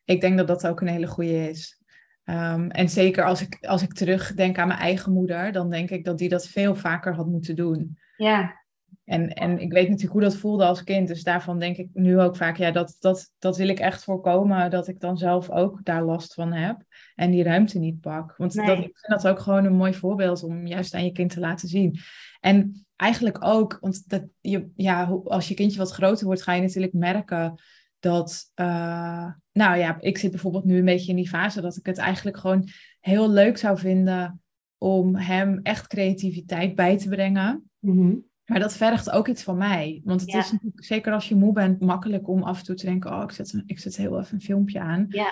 ik 0.05 0.21
denk 0.21 0.37
dat 0.37 0.47
dat 0.47 0.67
ook 0.67 0.81
een 0.81 0.87
hele 0.87 1.07
goede 1.07 1.49
is. 1.49 1.81
Um, 2.25 2.69
en 2.69 2.89
zeker 2.89 3.25
als 3.25 3.41
ik, 3.41 3.65
als 3.65 3.81
ik 3.81 3.93
terugdenk 3.93 4.57
aan 4.57 4.67
mijn 4.67 4.79
eigen 4.79 5.13
moeder, 5.13 5.51
dan 5.51 5.69
denk 5.69 5.89
ik 5.89 6.05
dat 6.05 6.17
die 6.17 6.29
dat 6.29 6.47
veel 6.47 6.75
vaker 6.75 7.15
had 7.15 7.27
moeten 7.27 7.55
doen. 7.55 7.97
Ja. 8.17 8.62
En, 9.05 9.29
en 9.33 9.59
ik 9.59 9.71
weet 9.71 9.87
natuurlijk 9.87 10.13
hoe 10.13 10.21
dat 10.21 10.35
voelde 10.35 10.65
als 10.65 10.83
kind. 10.83 11.07
Dus 11.07 11.23
daarvan 11.23 11.59
denk 11.59 11.77
ik 11.77 11.89
nu 11.93 12.19
ook 12.19 12.35
vaak, 12.35 12.57
ja, 12.57 12.71
dat, 12.71 12.95
dat, 12.99 13.31
dat 13.39 13.57
wil 13.57 13.67
ik 13.67 13.79
echt 13.79 14.03
voorkomen. 14.03 14.69
Dat 14.69 14.87
ik 14.87 14.99
dan 14.99 15.17
zelf 15.17 15.49
ook 15.49 15.79
daar 15.83 16.03
last 16.03 16.33
van 16.33 16.53
heb. 16.53 16.83
En 17.15 17.31
die 17.31 17.43
ruimte 17.43 17.79
niet 17.79 17.99
pak. 17.99 18.33
Want 18.37 18.53
nee. 18.53 18.65
dat, 18.65 18.77
ik 18.77 18.97
vind 18.97 19.21
dat 19.21 19.27
ook 19.27 19.39
gewoon 19.39 19.65
een 19.65 19.75
mooi 19.75 19.93
voorbeeld 19.93 20.43
om 20.43 20.67
juist 20.67 20.93
aan 20.93 21.05
je 21.05 21.11
kind 21.11 21.29
te 21.29 21.39
laten 21.39 21.67
zien. 21.67 21.99
En 22.39 22.85
eigenlijk 22.95 23.45
ook, 23.45 23.77
want 23.81 24.09
dat 24.09 24.23
je, 24.41 24.69
ja, 24.75 25.03
als 25.23 25.47
je 25.47 25.53
kindje 25.53 25.77
wat 25.77 25.91
groter 25.91 26.25
wordt, 26.25 26.41
ga 26.41 26.53
je 26.53 26.61
natuurlijk 26.61 26.93
merken 26.93 27.61
dat, 27.99 28.51
uh, 28.55 29.31
nou 29.51 29.77
ja, 29.77 29.97
ik 29.99 30.17
zit 30.17 30.31
bijvoorbeeld 30.31 30.65
nu 30.65 30.77
een 30.77 30.85
beetje 30.85 31.09
in 31.09 31.15
die 31.15 31.29
fase 31.29 31.61
dat 31.61 31.75
ik 31.75 31.85
het 31.85 31.97
eigenlijk 31.97 32.37
gewoon 32.37 32.67
heel 32.99 33.31
leuk 33.31 33.57
zou 33.57 33.77
vinden 33.77 34.41
om 34.77 35.15
hem 35.15 35.59
echt 35.61 35.87
creativiteit 35.87 36.75
bij 36.75 36.97
te 36.97 37.09
brengen. 37.09 37.69
Mm 37.79 37.97
-hmm. 37.97 38.31
Maar 38.45 38.59
dat 38.59 38.73
vergt 38.73 39.09
ook 39.09 39.27
iets 39.27 39.43
van 39.43 39.57
mij. 39.57 40.01
Want 40.03 40.21
het 40.21 40.33
is 40.33 40.51
natuurlijk, 40.51 40.83
zeker 40.83 41.13
als 41.13 41.29
je 41.29 41.35
moe 41.35 41.53
bent, 41.53 41.79
makkelijk 41.79 42.27
om 42.27 42.43
af 42.43 42.59
en 42.59 42.65
toe 42.65 42.75
te 42.75 42.85
denken: 42.85 43.11
oh, 43.11 43.23
ik 43.23 43.31
zet, 43.31 43.63
ik 43.65 43.79
zet 43.79 43.95
heel 43.95 44.19
even 44.19 44.33
een 44.33 44.41
filmpje 44.41 44.79
aan. 44.79 45.05
Ja. 45.09 45.31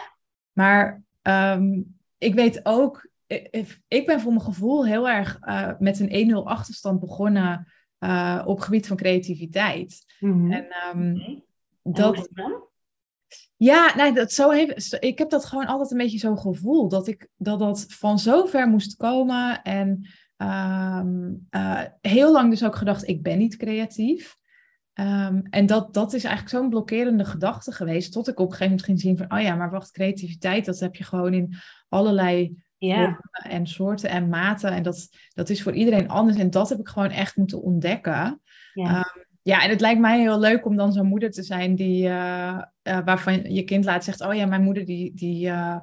Maar 0.52 1.04
ehm, 1.22 1.82
ik 2.18 2.34
weet 2.34 2.66
ook, 2.66 3.10
ik 3.88 4.06
ben 4.06 4.20
voor 4.22 4.32
mijn 4.32 4.46
gevoel 4.46 4.86
heel 4.86 5.10
erg 5.10 5.40
uh, 5.42 5.72
met 5.80 6.00
een 6.00 6.32
1-0 6.32 6.34
achterstand 6.44 7.00
begonnen 7.00 7.68
uh, 8.00 8.44
op 8.46 8.60
gebied 8.60 8.88
van 8.88 8.98
creativiteit. 8.98 10.06
Mhm. 10.20 10.52
En 10.52 10.68
um, 10.96 11.44
dat. 11.84 12.30
Ja, 13.56 13.96
nee, 13.96 14.14
dat 14.14 14.32
zo 14.32 14.50
heeft, 14.50 14.98
ik 15.00 15.18
heb 15.18 15.30
dat 15.30 15.46
gewoon 15.46 15.66
altijd 15.66 15.92
een 15.92 15.98
beetje 15.98 16.18
zo'n 16.18 16.38
gevoel 16.38 16.90
dat 16.90 17.08
ik 17.08 17.28
dat 17.38 17.60
dat 17.60 17.86
van 17.88 18.20
zo 18.20 18.46
ver 18.46 18.68
moest 18.68 18.96
komen 18.96 19.62
en 19.62 20.08
um, 20.42 21.48
uh, 21.52 21.82
heel 22.02 22.32
lang 22.32 22.50
dus 22.50 22.64
ook 22.64 22.76
gedacht 22.76 23.08
ik 23.08 23.24
ben 23.24 23.38
niet 23.38 23.58
creatief. 23.58 24.40
Um, 24.94 25.42
en 25.50 25.66
dat, 25.66 25.94
dat 25.94 26.14
is 26.14 26.24
eigenlijk 26.24 26.56
zo'n 26.56 26.70
blokkerende 26.70 27.26
gedachte 27.26 27.72
geweest, 27.72 28.12
tot 28.12 28.28
ik 28.28 28.40
op 28.40 28.46
een 28.46 28.52
gegeven 28.52 28.70
moment 28.70 28.86
ging 28.86 29.00
zien 29.00 29.18
van, 29.18 29.32
oh 29.38 29.42
ja, 29.44 29.56
maar 29.56 29.72
wacht, 29.72 29.92
creativiteit, 29.92 30.66
dat 30.66 30.80
heb 30.80 30.96
je 30.96 31.04
gewoon 31.04 31.34
in 31.34 31.56
allerlei 31.90 32.64
ja. 32.78 33.20
en 33.32 33.68
soorten 33.68 34.10
en 34.10 34.30
maten. 34.30 34.72
En 34.72 34.84
dat, 34.84 35.10
dat 35.34 35.50
is 35.50 35.64
voor 35.64 35.74
iedereen 35.74 36.10
anders. 36.10 36.38
En 36.38 36.50
dat 36.50 36.70
heb 36.70 36.80
ik 36.80 36.88
gewoon 36.88 37.10
echt 37.10 37.36
moeten 37.36 37.62
ontdekken. 37.62 38.42
Ja. 38.74 38.98
Um, 38.98 39.26
ja, 39.42 39.64
en 39.64 39.70
het 39.70 39.82
lijkt 39.82 40.00
mij 40.00 40.20
heel 40.20 40.40
leuk 40.40 40.66
om 40.66 40.76
dan 40.76 40.94
zo'n 40.94 41.08
moeder 41.08 41.32
te 41.32 41.44
zijn 41.44 41.76
die, 41.76 42.08
uh, 42.08 42.62
uh, 42.84 43.00
waarvan 43.06 43.54
je 43.54 43.64
kind 43.64 43.86
laat 43.86 44.04
zegt, 44.04 44.22
oh 44.22 44.34
ja, 44.34 44.46
mijn 44.46 44.64
moeder 44.64 44.86
die, 44.86 45.14
die, 45.16 45.48
uh, 45.48 45.78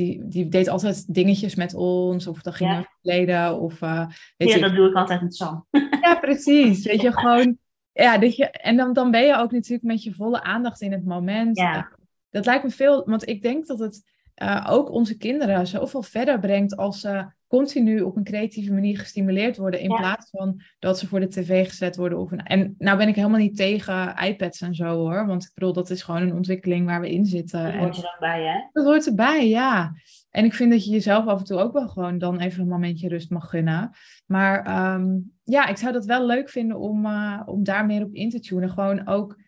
die, 0.00 0.28
die 0.28 0.48
deed 0.48 0.68
altijd 0.68 1.14
dingetjes 1.14 1.54
met 1.54 1.74
ons, 1.74 2.26
of 2.26 2.42
dan 2.42 2.52
ging 2.52 2.70
Ja. 2.70 2.80
we 2.80 2.86
verleden, 3.02 3.60
of 3.60 3.78
weet 3.78 4.48
Ja, 4.48 4.58
dat 4.58 4.74
doe 4.74 4.88
ik 4.88 4.94
altijd 4.94 5.22
met 5.22 5.34
Sam. 5.34 5.66
ja, 6.02 6.14
precies. 6.20 6.84
Weet 6.86 7.00
je, 7.00 7.12
gewoon. 7.12 7.58
Ja, 7.92 8.18
dat 8.18 8.36
je, 8.36 8.50
en 8.50 8.76
dan, 8.76 8.92
dan 8.92 9.10
ben 9.10 9.26
je 9.26 9.36
ook 9.36 9.52
natuurlijk 9.52 9.82
met 9.82 10.02
je 10.02 10.14
volle 10.14 10.42
aandacht 10.42 10.80
in 10.80 10.92
het 10.92 11.04
moment. 11.04 11.58
Ja. 11.58 11.76
Eh, 11.76 11.82
dat 12.30 12.46
lijkt 12.46 12.64
me 12.64 12.70
veel, 12.70 13.02
want 13.06 13.28
ik 13.28 13.42
denk 13.42 13.66
dat 13.66 13.78
het 13.78 14.02
eh, 14.34 14.66
ook 14.70 14.90
onze 14.90 15.16
kinderen 15.16 15.66
zoveel 15.66 16.02
verder 16.02 16.40
brengt 16.40 16.76
als 16.76 17.00
ze 17.00 17.26
continu 17.50 18.00
op 18.00 18.16
een 18.16 18.24
creatieve 18.24 18.72
manier 18.72 18.98
gestimuleerd 18.98 19.56
worden. 19.56 19.80
In 19.80 19.90
Ja. 19.90 19.96
plaats 19.96 20.30
van 20.30 20.60
dat 20.78 20.98
ze 20.98 21.06
voor 21.06 21.20
de 21.20 21.28
tv 21.28 21.68
gezet 21.68 21.96
worden. 21.96 22.18
Of 22.18 22.30
een, 22.32 22.42
en 22.42 22.74
nou 22.78 22.98
ben 22.98 23.08
ik 23.08 23.14
helemaal 23.14 23.38
niet 23.38 23.56
tegen 23.56 24.14
iPads 24.24 24.60
en 24.60 24.74
zo 24.74 24.96
hoor. 24.96 25.26
Want 25.26 25.44
ik 25.44 25.50
bedoel, 25.54 25.72
dat 25.72 25.90
is 25.90 26.02
gewoon 26.02 26.22
een 26.22 26.34
ontwikkeling 26.34 26.86
waar 26.86 27.00
we 27.00 27.10
in 27.10 27.26
zitten. 27.26 27.62
Dat 27.62 27.72
En- 27.72 27.78
hoort 27.78 27.96
er 27.96 28.02
dan 28.02 28.16
bij, 28.18 28.42
hè? 28.44 28.60
dat 28.72 28.84
hoort 28.84 29.06
erbij, 29.06 29.48
ja. 29.48 29.92
En 30.30 30.44
ik 30.44 30.54
vind 30.54 30.70
dat 30.70 30.84
je 30.84 30.90
jezelf 30.90 31.26
af 31.26 31.38
en 31.38 31.44
toe 31.44 31.58
ook 31.58 31.72
wel 31.72 31.88
gewoon 31.88 32.18
dan 32.18 32.38
even 32.40 32.62
een 32.62 32.68
momentje 32.68 33.08
rust 33.08 33.30
mag 33.30 33.48
gunnen. 33.50 33.90
Maar 34.26 34.64
ehm, 34.64 35.06
ja, 35.44 35.66
ik 35.66 35.76
zou 35.76 35.92
dat 35.92 36.04
wel 36.04 36.26
leuk 36.26 36.48
vinden 36.50 36.78
om, 36.78 37.06
eh, 37.06 37.40
om 37.44 37.64
daar 37.64 37.86
meer 37.86 38.04
op 38.04 38.14
in 38.14 38.30
te 38.30 38.40
tunen. 38.40 38.70
Gewoon 38.70 39.06
ook, 39.06 39.39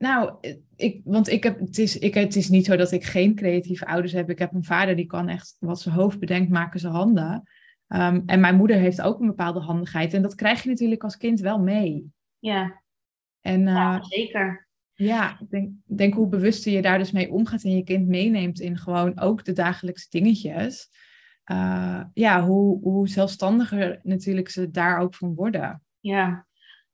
nou, 0.00 0.34
ik, 0.76 1.00
want 1.04 1.28
ik 1.28 1.42
heb, 1.42 1.58
het, 1.58 1.78
is, 1.78 1.98
ik, 1.98 2.14
het 2.14 2.36
is 2.36 2.48
niet 2.48 2.64
zo 2.64 2.76
dat 2.76 2.92
ik 2.92 3.04
geen 3.04 3.34
creatieve 3.34 3.86
ouders 3.86 4.12
heb. 4.12 4.30
Ik 4.30 4.38
heb 4.38 4.54
een 4.54 4.64
vader 4.64 4.96
die 4.96 5.06
kan 5.06 5.28
echt 5.28 5.56
wat 5.58 5.80
zijn 5.80 5.94
hoofd 5.94 6.18
bedenkt, 6.18 6.50
maken 6.50 6.80
zijn 6.80 6.92
handen. 6.92 7.42
Ehm, 7.86 8.20
en 8.26 8.40
mijn 8.40 8.56
moeder 8.56 8.76
heeft 8.76 9.00
ook 9.00 9.20
een 9.20 9.26
bepaalde 9.26 9.60
handigheid. 9.60 10.14
En 10.14 10.22
dat 10.22 10.34
krijg 10.34 10.62
je 10.62 10.68
natuurlijk 10.68 11.02
als 11.02 11.16
kind 11.16 11.40
wel 11.40 11.58
mee. 11.60 12.12
Ja, 12.38 12.82
En 13.40 13.68
eh, 13.68 13.74
ja 13.74 14.02
zeker. 14.02 14.68
ja, 14.94 15.40
ik 15.40 15.50
denk, 15.50 15.70
denk 15.84 16.14
hoe 16.14 16.28
bewuster 16.28 16.72
je 16.72 16.82
daar 16.82 16.98
dus 16.98 17.12
mee 17.12 17.30
omgaat 17.30 17.62
en 17.62 17.76
je 17.76 17.84
kind 17.84 18.06
meeneemt 18.06 18.60
in 18.60 18.78
gewoon 18.78 19.18
ook 19.18 19.44
de 19.44 19.52
dagelijkse 19.52 20.06
dingetjes. 20.10 20.88
Uh, 21.52 22.04
ja, 22.12 22.44
hoe, 22.44 22.80
hoe 22.82 23.08
zelfstandiger 23.08 24.00
natuurlijk 24.02 24.48
ze 24.48 24.70
daar 24.70 24.98
ook 24.98 25.14
van 25.14 25.34
worden. 25.34 25.82
Ja. 25.98 26.46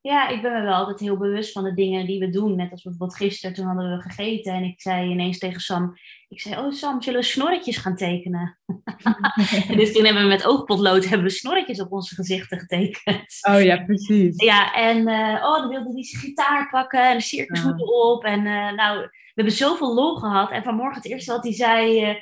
Ja, 0.06 0.28
ik 0.28 0.42
ben 0.42 0.52
me 0.52 0.62
wel 0.62 0.74
altijd 0.74 1.00
heel 1.00 1.16
bewust 1.16 1.52
van 1.52 1.64
de 1.64 1.74
dingen 1.74 2.06
die 2.06 2.18
we 2.18 2.28
doen. 2.28 2.56
Net 2.56 2.70
als 2.70 2.82
bijvoorbeeld 2.82 3.16
gisteren, 3.18 3.56
toen 3.56 3.66
hadden 3.66 3.96
we 3.96 4.02
gegeten 4.02 4.52
en 4.52 4.62
ik 4.62 4.80
zei 4.80 5.10
ineens 5.10 5.38
tegen 5.38 5.60
Sam... 5.60 5.94
Ik 6.28 6.40
zei, 6.40 6.56
oh 6.56 6.72
Sam, 6.72 7.02
zullen 7.02 7.20
we 7.20 7.26
snorretjes 7.26 7.76
gaan 7.76 7.96
tekenen? 7.96 8.58
En 9.68 9.76
dus 9.76 9.92
toen 9.92 10.04
hebben 10.04 10.22
we 10.22 10.28
met 10.28 10.46
oogpotlood 10.46 11.04
hebben 11.04 11.26
we 11.26 11.32
snorretjes 11.32 11.80
op 11.80 11.92
onze 11.92 12.14
gezichten 12.14 12.58
getekend. 12.58 13.38
Oh 13.48 13.62
ja, 13.62 13.84
precies. 13.84 14.42
Ja, 14.42 14.74
en 14.74 15.08
eh, 15.08 15.44
oh, 15.44 15.58
dan 15.58 15.68
wilde 15.68 15.92
hij 15.92 16.04
zijn 16.04 16.22
gitaar 16.22 16.68
pakken 16.70 17.08
en 17.10 17.16
de 17.16 17.22
circushoeden 17.22 17.92
op. 17.92 18.24
En 18.24 18.46
eh, 18.46 18.72
nou, 18.72 19.00
we 19.00 19.10
hebben 19.34 19.54
zoveel 19.54 19.94
lol 19.94 20.16
gehad. 20.16 20.50
En 20.50 20.62
vanmorgen 20.62 21.02
het 21.02 21.10
eerste 21.10 21.32
wat 21.32 21.42
hij 21.42 21.52
zei... 21.52 22.02
eh, 22.02 22.14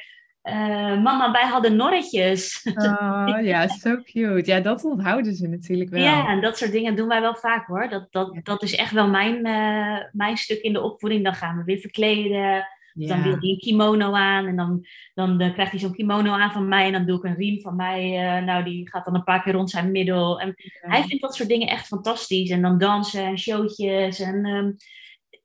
eh, 0.45 1.03
mama, 1.03 1.33
wij 1.33 1.47
hadden 1.47 1.77
norretjes. 1.77 2.67
Oh 2.75 3.39
ja, 3.43 3.69
zo 3.69 4.03
cute. 4.03 4.43
Ja, 4.45 4.61
dat 4.61 4.85
onthouden 4.85 5.35
ze 5.35 5.49
natuurlijk 5.49 5.91
wel. 5.91 6.03
Ja, 6.03 6.29
en 6.29 6.41
dat 6.41 6.59
soort 6.59 6.73
dingen 6.73 6.97
doen 6.97 7.09
wij 7.09 7.21
wel 7.21 7.35
vaak 7.35 7.67
hoor. 7.67 7.89
Dat, 7.89 8.07
dat, 8.11 8.35
dat 8.43 8.63
is 8.63 8.77
echt 8.77 8.93
wel 8.93 9.09
mijn, 9.09 9.45
eh, 9.47 10.05
mijn 10.13 10.37
stuk 10.37 10.61
in 10.61 10.73
de 10.73 10.81
opvoeding. 10.81 11.25
Dan 11.25 11.35
gaan 11.35 11.57
we 11.57 11.65
weer 11.65 11.79
verkleden. 11.79 12.67
Dan 12.93 13.23
wil 13.23 13.39
hij 13.39 13.49
een 13.49 13.59
kimono 13.59 14.13
aan. 14.13 14.47
En 14.47 14.57
dan, 14.57 14.87
dan 15.15 15.41
eh, 15.41 15.53
krijgt 15.53 15.71
hij 15.71 15.81
zo'n 15.81 15.95
kimono 15.95 16.33
aan 16.33 16.53
van 16.53 16.69
mij. 16.69 16.87
En 16.87 16.93
dan 16.93 17.07
doe 17.07 17.19
ik 17.19 17.25
een 17.25 17.37
riem 17.37 17.61
van 17.61 17.77
mij. 17.77 18.41
nou, 18.41 18.65
die 18.65 18.91
gaat 18.91 19.05
dan 19.05 19.15
een 19.15 19.25
paar 19.25 19.43
keer 19.43 19.53
rond 19.53 19.71
zijn 19.71 19.91
middel. 19.91 20.41
En 20.41 20.55
hij 20.81 21.03
vindt 21.03 21.23
dat 21.23 21.35
soort 21.35 21.49
dingen 21.49 21.69
echt 21.69 21.87
fantastisch. 21.87 22.51
En 22.51 22.63
dan 22.63 22.79
dansen 22.79 23.25
en 23.25 23.39
showtjes. 23.39 24.21
En 24.21 24.45
ehm, 24.45 24.71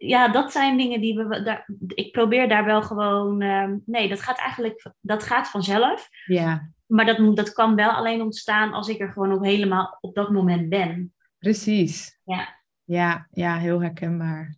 ja, 0.02 0.28
dat 0.32 0.52
zijn 0.52 0.78
dingen 0.78 1.02
die 1.02 1.16
we. 1.18 1.42
Daar, 1.42 1.70
ik 1.88 2.12
probeer 2.12 2.50
daar 2.50 2.66
wel 2.66 2.82
gewoon. 2.82 3.42
ehm, 3.42 3.78
nee, 3.86 4.10
dat 4.10 4.22
gaat 4.22 4.38
eigenlijk. 4.38 4.92
Dat 5.02 5.24
gaat 5.24 5.50
vanzelf. 5.50 6.10
Ja, 6.26 6.70
Maar 6.86 7.06
dat, 7.06 7.36
dat 7.36 7.54
kan 7.54 7.76
wel 7.76 7.90
alleen 7.92 8.22
ontstaan 8.22 8.74
als 8.74 8.88
ik 8.88 9.00
er 9.00 9.12
gewoon 9.12 9.32
ook 9.32 9.46
helemaal 9.46 9.98
op 10.02 10.16
dat 10.16 10.30
moment 10.32 10.70
ben. 10.70 11.14
precies. 11.40 12.20
Ja. 12.24 12.58
Ja, 12.84 13.28
ja, 13.32 13.58
heel 13.58 13.82
herkenbaar. 13.82 14.58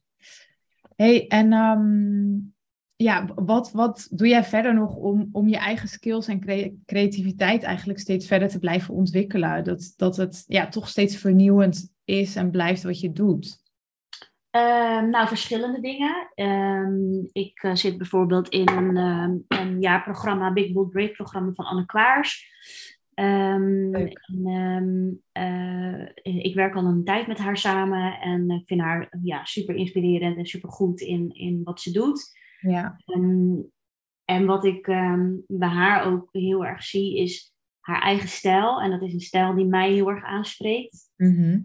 hey, 0.95 1.27
en 1.27 1.53
ehm, 1.53 2.37
ja, 2.95 3.25
wat, 3.35 3.71
wat 3.71 4.07
doe 4.11 4.27
jij 4.27 4.43
verder 4.43 4.73
nog 4.73 4.95
om, 4.95 5.29
om 5.31 5.47
je 5.47 5.57
eigen 5.57 5.87
skills 5.87 6.27
en 6.27 6.39
cre- 6.39 6.73
creativiteit 6.85 7.63
eigenlijk 7.63 7.99
steeds 7.99 8.27
verder 8.27 8.49
te 8.49 8.59
blijven 8.59 8.93
ontwikkelen? 8.93 9.63
Dat, 9.63 9.93
dat 9.97 10.15
het 10.17 10.43
ja, 10.47 10.67
toch 10.67 10.87
steeds 10.89 11.17
vernieuwend 11.17 11.93
is 12.05 12.35
en 12.35 12.51
blijft 12.51 12.83
wat 12.83 12.99
je 12.99 13.11
doet. 13.11 13.60
Ehm, 14.51 15.09
nou, 15.09 15.27
verschillende 15.27 15.81
dingen. 15.81 16.31
Ehm, 16.35 17.25
ik 17.31 17.63
eh, 17.63 17.75
zit 17.75 17.97
bijvoorbeeld 17.97 18.49
in 18.49 18.69
een, 18.69 18.97
ehm, 18.97 19.61
een 19.61 19.81
jaarprogramma, 19.81 20.53
Big 20.53 20.71
Bold 20.71 20.89
Break 20.89 21.13
programma 21.13 21.51
van 21.53 21.65
Anne 21.65 21.85
Klaars. 21.85 22.49
En, 23.13 23.91
eh, 25.31 26.05
ik 26.23 26.55
werk 26.55 26.75
al 26.75 26.85
een 26.85 27.03
tijd 27.03 27.27
met 27.27 27.37
haar 27.37 27.57
samen 27.57 28.19
en 28.19 28.49
ik 28.49 28.67
vind 28.67 28.81
haar 28.81 29.17
ja, 29.23 29.45
super 29.45 29.75
inspirerend 29.75 30.37
en 30.37 30.45
super 30.45 30.69
goed 30.69 30.99
in, 30.99 31.29
in 31.29 31.61
wat 31.63 31.81
ze 31.81 31.91
doet. 31.91 32.39
Ja, 32.59 32.97
en 34.25 34.45
wat 34.45 34.65
ik 34.65 34.85
bij 35.47 35.69
haar 35.69 36.05
ook 36.05 36.29
heel 36.31 36.65
erg 36.65 36.83
zie, 36.83 37.17
is 37.17 37.53
haar 37.79 38.01
eigen 38.01 38.29
stijl. 38.29 38.81
En 38.81 38.91
dat 38.91 39.01
is 39.01 39.13
een 39.13 39.19
stijl 39.19 39.55
die 39.55 39.65
mij 39.65 39.91
heel 39.91 40.09
erg 40.09 40.23
aanspreekt. 40.23 41.11
Mhm. 41.17 41.59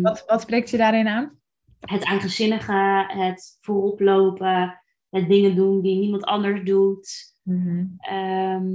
Wat, 0.00 0.24
wat 0.26 0.40
spreekt 0.40 0.70
je 0.70 0.76
daarin 0.76 1.08
aan? 1.08 1.38
Het 1.80 2.04
eigenzinnige, 2.04 3.04
het 3.08 3.56
voorop 3.60 4.00
lopen, 4.00 4.82
het 5.10 5.28
dingen 5.28 5.54
doen 5.56 5.80
die 5.82 5.98
niemand 5.98 6.24
anders 6.24 6.64
doet. 6.64 7.34
Mhm. 7.42 7.84
Ehm, 7.98 8.66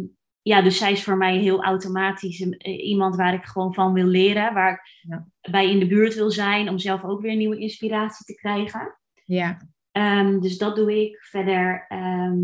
ja, 0.42 0.62
dus 0.62 0.78
zij 0.78 0.92
is 0.92 1.04
voor 1.04 1.18
mij 1.18 1.38
heel 1.38 1.64
automatisch 1.64 2.42
eh, 2.42 2.88
iemand 2.88 3.16
waar 3.16 3.34
ik 3.34 3.44
gewoon 3.46 3.74
van 3.74 3.94
wil 3.94 4.06
leren, 4.06 4.54
waar 4.54 4.74
ik 4.74 5.10
Ja. 5.10 5.28
bij 5.52 5.70
in 5.70 5.80
de 5.80 5.88
buurt 5.88 6.16
wil 6.16 6.32
zijn 6.32 6.70
om 6.70 6.78
zelf 6.78 7.04
ook 7.04 7.22
weer 7.22 7.36
nieuwe 7.36 7.58
inspiratie 7.58 8.26
te 8.26 8.36
krijgen. 8.36 8.98
Ja, 9.26 9.58
Ehm, 9.92 10.40
dus 10.40 10.58
dat 10.58 10.76
doe 10.76 11.02
ik. 11.02 11.24
Verder 11.24 11.86
ehm, 11.88 12.40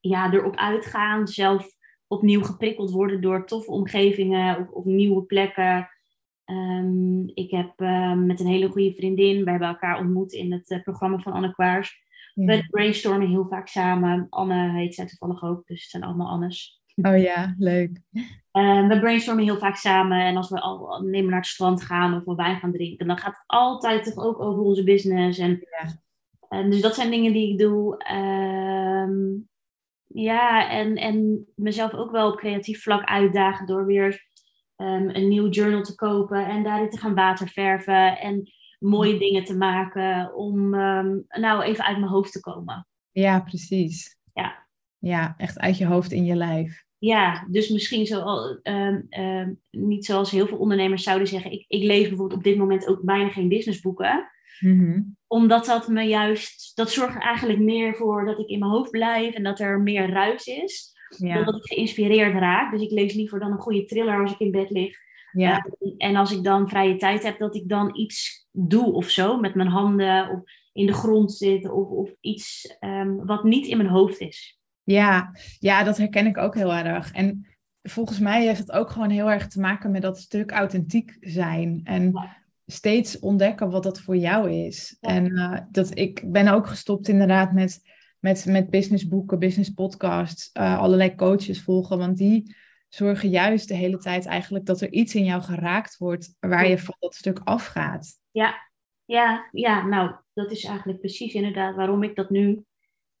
ja, 0.00 0.32
erop 0.32 0.56
uitgaan, 0.56 1.28
zelf 1.28 1.76
opnieuw 2.06 2.42
geprikkeld 2.42 2.90
worden 2.90 3.20
door 3.20 3.46
toffe 3.46 3.70
omgevingen 3.70 4.58
of, 4.58 4.68
of 4.68 4.84
nieuwe 4.84 5.22
plekken. 5.22 5.88
Ehm, 6.50 7.22
ik 7.34 7.50
heb 7.50 7.72
ehm, 7.76 8.26
met 8.26 8.40
een 8.40 8.46
hele 8.46 8.68
goede 8.68 8.92
vriendin, 8.92 9.44
we 9.44 9.50
hebben 9.50 9.68
elkaar 9.68 9.98
ontmoet 9.98 10.32
in 10.32 10.52
het 10.52 10.70
eh, 10.70 10.82
programma 10.82 11.18
van 11.18 11.32
Anne 11.32 11.52
Kwaars. 11.52 12.02
ja. 12.34 12.44
We 12.46 12.66
brainstormen 12.70 13.28
heel 13.28 13.46
vaak 13.46 13.68
samen. 13.68 14.26
Anne 14.30 14.70
heet 14.72 14.94
zij 14.94 15.06
toevallig 15.06 15.42
ook, 15.42 15.66
dus 15.66 15.80
het 15.80 15.90
zijn 15.90 16.02
allemaal 16.02 16.28
Annes. 16.28 16.82
Oh 17.02 17.18
ja, 17.18 17.54
leuk. 17.58 18.00
Ehm, 18.50 18.88
we 18.88 18.98
brainstormen 19.00 19.44
heel 19.44 19.58
vaak 19.58 19.76
samen. 19.76 20.20
En 20.20 20.36
als 20.36 20.50
we 20.50 20.60
al 20.60 21.02
nemen 21.02 21.30
naar 21.30 21.38
het 21.40 21.48
strand 21.48 21.82
gaan 21.82 22.14
of 22.14 22.24
we 22.24 22.34
wijn 22.34 22.56
gaan 22.56 22.72
drinken, 22.72 23.06
dan 23.06 23.18
gaat 23.18 23.34
het 23.36 23.44
altijd 23.46 24.04
toch 24.04 24.24
ook 24.24 24.40
over 24.40 24.62
onze 24.62 24.84
business. 24.84 25.38
En, 25.38 25.50
Ja. 25.50 26.00
en 26.48 26.70
dus 26.70 26.80
dat 26.80 26.94
zijn 26.94 27.10
dingen 27.10 27.32
die 27.32 27.52
ik 27.52 27.58
doe. 27.58 27.96
Ja, 30.12 30.70
en, 30.70 30.96
en 30.96 31.46
mezelf 31.54 31.94
ook 31.94 32.10
wel 32.10 32.30
op 32.32 32.36
creatief 32.38 32.82
vlak 32.82 33.04
uitdagen 33.04 33.66
door 33.66 33.86
weer 33.86 34.28
ehm, 34.80 35.08
een 35.08 35.28
nieuw 35.28 35.48
journal 35.48 35.82
te 35.82 35.94
kopen 35.94 36.46
en 36.46 36.62
daarin 36.62 36.90
te 36.90 36.98
gaan 36.98 37.14
waterverven 37.14 38.18
en 38.18 38.52
mooie 38.78 39.18
dingen 39.18 39.44
te 39.44 39.56
maken 39.56 40.34
om 40.34 40.74
ehm, 40.74 41.18
nou 41.28 41.62
even 41.62 41.84
uit 41.84 41.98
mijn 41.98 42.10
hoofd 42.10 42.32
te 42.32 42.40
komen. 42.40 42.86
Ja, 43.10 43.40
precies. 43.40 44.18
Ja. 44.34 44.66
Ja, 44.98 45.34
echt 45.36 45.58
uit 45.58 45.78
je 45.78 45.86
hoofd 45.86 46.12
in 46.12 46.24
je 46.24 46.34
lijf. 46.34 46.84
Ja, 46.98 47.46
dus 47.50 47.68
misschien 47.68 48.06
zo, 48.06 48.24
um, 48.62 49.06
um, 49.10 49.60
niet 49.70 50.04
zoals 50.04 50.30
heel 50.30 50.46
veel 50.46 50.58
ondernemers 50.58 51.02
zouden 51.02 51.28
zeggen. 51.28 51.52
Ik, 51.52 51.64
ik 51.68 51.82
lees 51.82 52.08
bijvoorbeeld 52.08 52.38
op 52.38 52.44
dit 52.44 52.56
moment 52.56 52.86
ook 52.86 53.02
bijna 53.02 53.28
geen 53.28 53.48
businessboeken. 53.48 54.30
Mm 54.60 55.16
Omdat 55.26 55.66
dat 55.66 55.88
me 55.88 56.02
juist, 56.02 56.76
dat 56.76 56.90
zorgt 56.90 57.18
eigenlijk 57.18 57.58
meer 57.58 57.94
voor 57.94 58.24
dat 58.24 58.38
ik 58.38 58.48
in 58.48 58.58
mijn 58.58 58.70
hoofd 58.70 58.90
blijf 58.90 59.34
en 59.34 59.42
dat 59.42 59.60
er 59.60 59.80
meer 59.80 60.10
ruis 60.10 60.46
is. 60.46 60.98
Ja. 61.18 61.34
Dan 61.34 61.44
dat 61.44 61.56
ik 61.56 61.72
geïnspireerd 61.72 62.34
raak. 62.34 62.72
Dus 62.72 62.82
ik 62.82 62.90
lees 62.90 63.14
liever 63.14 63.40
dan 63.40 63.52
een 63.52 63.58
goede 63.58 63.84
thriller 63.84 64.20
als 64.20 64.32
ik 64.32 64.38
in 64.38 64.50
bed 64.50 64.70
lig. 64.70 64.96
Ja. 65.32 65.66
Uh, 65.80 65.94
en 65.96 66.16
als 66.16 66.32
ik 66.32 66.44
dan 66.44 66.68
vrije 66.68 66.96
tijd 66.96 67.22
heb, 67.22 67.38
dat 67.38 67.54
ik 67.54 67.68
dan 67.68 67.96
iets 67.96 68.46
doe 68.50 68.92
of 68.92 69.08
zo. 69.08 69.40
Met 69.40 69.54
mijn 69.54 69.68
handen 69.68 70.30
of 70.30 70.40
in 70.72 70.86
de 70.86 70.92
grond 70.92 71.32
zit. 71.32 71.70
Of, 71.70 71.88
of 71.88 72.10
iets 72.20 72.76
um, 72.80 73.26
wat 73.26 73.44
niet 73.44 73.66
in 73.66 73.76
mijn 73.76 73.88
hoofd 73.88 74.20
is. 74.20 74.58
Ja, 74.82 75.30
ja, 75.58 75.82
dat 75.84 75.96
herken 75.96 76.26
ik 76.26 76.38
ook 76.38 76.54
heel 76.54 76.74
erg. 76.74 77.12
En 77.12 77.46
volgens 77.82 78.18
mij 78.18 78.46
heeft 78.46 78.58
het 78.58 78.72
ook 78.72 78.90
gewoon 78.90 79.10
heel 79.10 79.30
erg 79.30 79.48
te 79.48 79.60
maken 79.60 79.90
met 79.90 80.02
dat 80.02 80.18
stuk 80.18 80.50
authentiek 80.50 81.16
zijn. 81.20 81.80
En 81.84 82.30
steeds 82.66 83.18
ontdekken 83.18 83.70
wat 83.70 83.82
dat 83.82 84.00
voor 84.00 84.16
jou 84.16 84.50
is. 84.50 84.96
En 85.00 85.30
uh, 85.30 85.58
dat, 85.70 85.98
ik 85.98 86.22
ben 86.32 86.48
ook 86.48 86.66
gestopt 86.66 87.08
inderdaad 87.08 87.52
met, 87.52 87.80
met, 88.20 88.46
met 88.46 88.70
businessboeken, 88.70 89.38
business 89.38 89.70
podcasts, 89.70 90.50
uh, 90.52 90.78
allerlei 90.78 91.14
coaches 91.14 91.62
volgen. 91.62 91.98
Want 91.98 92.16
die 92.16 92.56
zorgen 92.88 93.28
juist 93.28 93.68
de 93.68 93.74
hele 93.74 93.98
tijd 93.98 94.26
eigenlijk 94.26 94.66
dat 94.66 94.80
er 94.80 94.92
iets 94.92 95.14
in 95.14 95.24
jou 95.24 95.42
geraakt 95.42 95.96
wordt 95.98 96.36
waar 96.40 96.68
je 96.68 96.78
van 96.78 96.96
dat 96.98 97.14
stuk 97.14 97.40
afgaat. 97.44 98.08
Ja, 98.30 98.68
ja, 99.04 99.48
ja, 99.52 99.86
nou, 99.86 100.14
dat 100.34 100.50
is 100.50 100.64
eigenlijk 100.64 101.00
precies 101.00 101.34
inderdaad 101.34 101.74
waarom 101.76 102.02
ik 102.02 102.16
dat 102.16 102.30
nu 102.30 102.64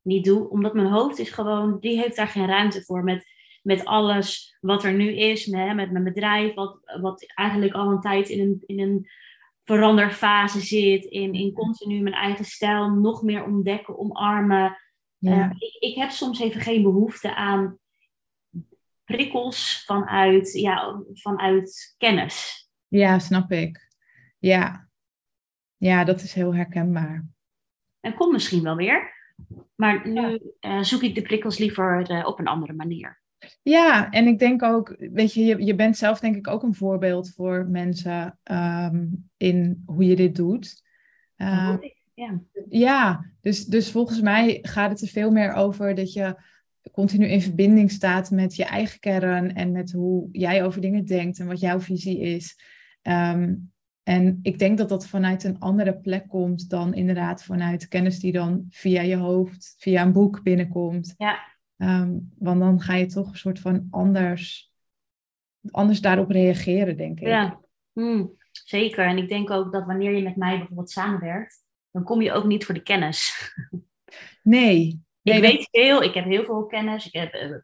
niet 0.02 0.24
doe. 0.24 0.50
Omdat 0.50 0.74
mijn 0.74 0.86
hoofd 0.86 1.18
is 1.18 1.30
gewoon, 1.30 1.78
die 1.80 1.98
heeft 1.98 2.16
daar 2.16 2.28
geen 2.28 2.46
ruimte 2.46 2.82
voor. 2.82 3.04
Met, 3.04 3.24
met 3.62 3.84
alles 3.84 4.56
wat 4.60 4.84
er 4.84 4.92
nu 4.92 5.16
is, 5.16 5.46
met, 5.46 5.74
met 5.74 5.90
mijn 5.90 6.04
bedrijf, 6.04 6.54
wat, 6.54 6.78
wat 7.00 7.32
eigenlijk 7.34 7.72
al 7.72 7.90
een 7.90 8.00
tijd 8.00 8.28
in 8.28 8.40
een, 8.40 8.62
in 8.66 8.80
een 8.80 9.08
veranderfase 9.64 10.60
zit. 10.60 11.04
In, 11.04 11.32
in 11.32 11.52
continu 11.52 12.00
mijn 12.00 12.14
eigen 12.14 12.44
stijl 12.44 12.90
nog 12.90 13.22
meer 13.22 13.44
ontdekken, 13.44 13.98
omarmen. 13.98 14.76
Ja. 15.20 15.44
Uh, 15.44 15.50
ik, 15.58 15.76
ik 15.78 15.94
heb 15.94 16.10
soms 16.10 16.40
even 16.40 16.60
geen 16.60 16.82
behoefte 16.82 17.34
aan 17.34 17.78
prikkels 19.04 19.82
vanuit, 19.86 20.52
ja, 20.52 21.02
vanuit 21.12 21.94
kennis. 21.98 22.68
Ja, 22.88 23.18
snap 23.18 23.52
ik. 23.52 23.88
Ja. 24.38 24.88
ja, 25.76 26.04
dat 26.04 26.22
is 26.22 26.32
heel 26.32 26.54
herkenbaar. 26.54 27.26
En 28.00 28.14
komt 28.14 28.32
misschien 28.32 28.62
wel 28.62 28.76
weer. 28.76 29.18
Maar 29.74 30.08
nu 30.08 30.40
uh, 30.60 30.82
zoek 30.82 31.02
ik 31.02 31.14
de 31.14 31.22
prikkels 31.22 31.58
liever 31.58 32.10
uh, 32.10 32.26
op 32.26 32.38
een 32.38 32.46
andere 32.46 32.72
manier. 32.72 33.20
Ja, 33.62 34.10
en 34.10 34.26
ik 34.26 34.38
denk 34.38 34.62
ook, 34.62 34.96
weet 34.98 35.34
je, 35.34 35.44
je, 35.44 35.64
je 35.64 35.74
bent 35.74 35.96
zelf 35.96 36.20
denk 36.20 36.36
ik 36.36 36.48
ook 36.48 36.62
een 36.62 36.74
voorbeeld 36.74 37.32
voor 37.34 37.66
mensen 37.66 38.38
um, 38.44 39.30
in 39.36 39.82
hoe 39.86 40.04
je 40.04 40.16
dit 40.16 40.36
doet. 40.36 40.82
Uh, 41.36 41.76
ja, 42.20 42.40
ja 42.68 43.24
dus, 43.40 43.66
dus 43.66 43.90
volgens 43.90 44.20
mij 44.20 44.58
gaat 44.62 44.90
het 44.90 45.00
er 45.00 45.08
veel 45.08 45.30
meer 45.30 45.52
over 45.52 45.94
dat 45.94 46.12
je 46.12 46.42
continu 46.92 47.26
in 47.26 47.42
verbinding 47.42 47.90
staat 47.90 48.30
met 48.30 48.56
je 48.56 48.64
eigen 48.64 49.00
kern 49.00 49.54
en 49.54 49.72
met 49.72 49.92
hoe 49.92 50.28
jij 50.32 50.64
over 50.64 50.80
dingen 50.80 51.04
denkt 51.04 51.38
en 51.38 51.46
wat 51.46 51.60
jouw 51.60 51.80
visie 51.80 52.18
is. 52.20 52.58
Um, 53.02 53.72
en 54.02 54.38
ik 54.42 54.58
denk 54.58 54.78
dat 54.78 54.88
dat 54.88 55.06
vanuit 55.06 55.44
een 55.44 55.58
andere 55.58 55.98
plek 55.98 56.28
komt 56.28 56.70
dan 56.70 56.94
inderdaad 56.94 57.44
vanuit 57.44 57.88
kennis 57.88 58.18
die 58.18 58.32
dan 58.32 58.66
via 58.70 59.02
je 59.02 59.16
hoofd, 59.16 59.74
via 59.78 60.02
een 60.02 60.12
boek 60.12 60.42
binnenkomt. 60.42 61.14
Ja. 61.18 61.38
Um, 61.76 62.32
want 62.38 62.60
dan 62.60 62.80
ga 62.80 62.94
je 62.94 63.06
toch 63.06 63.30
een 63.30 63.38
soort 63.38 63.58
van 63.58 63.86
anders, 63.90 64.72
anders 65.70 66.00
daarop 66.00 66.30
reageren, 66.30 66.96
denk 66.96 67.20
ik. 67.20 67.26
Ja, 67.26 67.60
hmm, 67.92 68.32
zeker. 68.52 69.06
En 69.06 69.18
ik 69.18 69.28
denk 69.28 69.50
ook 69.50 69.72
dat 69.72 69.86
wanneer 69.86 70.16
je 70.16 70.22
met 70.22 70.36
mij 70.36 70.58
bijvoorbeeld 70.58 70.90
samenwerkt, 70.90 71.62
dan 71.90 72.04
kom 72.04 72.22
je 72.22 72.32
ook 72.32 72.44
niet 72.44 72.64
voor 72.64 72.74
de 72.74 72.82
kennis. 72.82 73.52
Nee. 74.42 75.02
nee 75.22 75.34
ik 75.36 75.40
weet 75.40 75.68
veel, 75.70 76.02
ik 76.02 76.14
heb 76.14 76.24
heel 76.24 76.44
veel 76.44 76.66
kennis, 76.66 77.06
ik 77.06 77.12
heb 77.12 77.34
uh, 77.34 77.56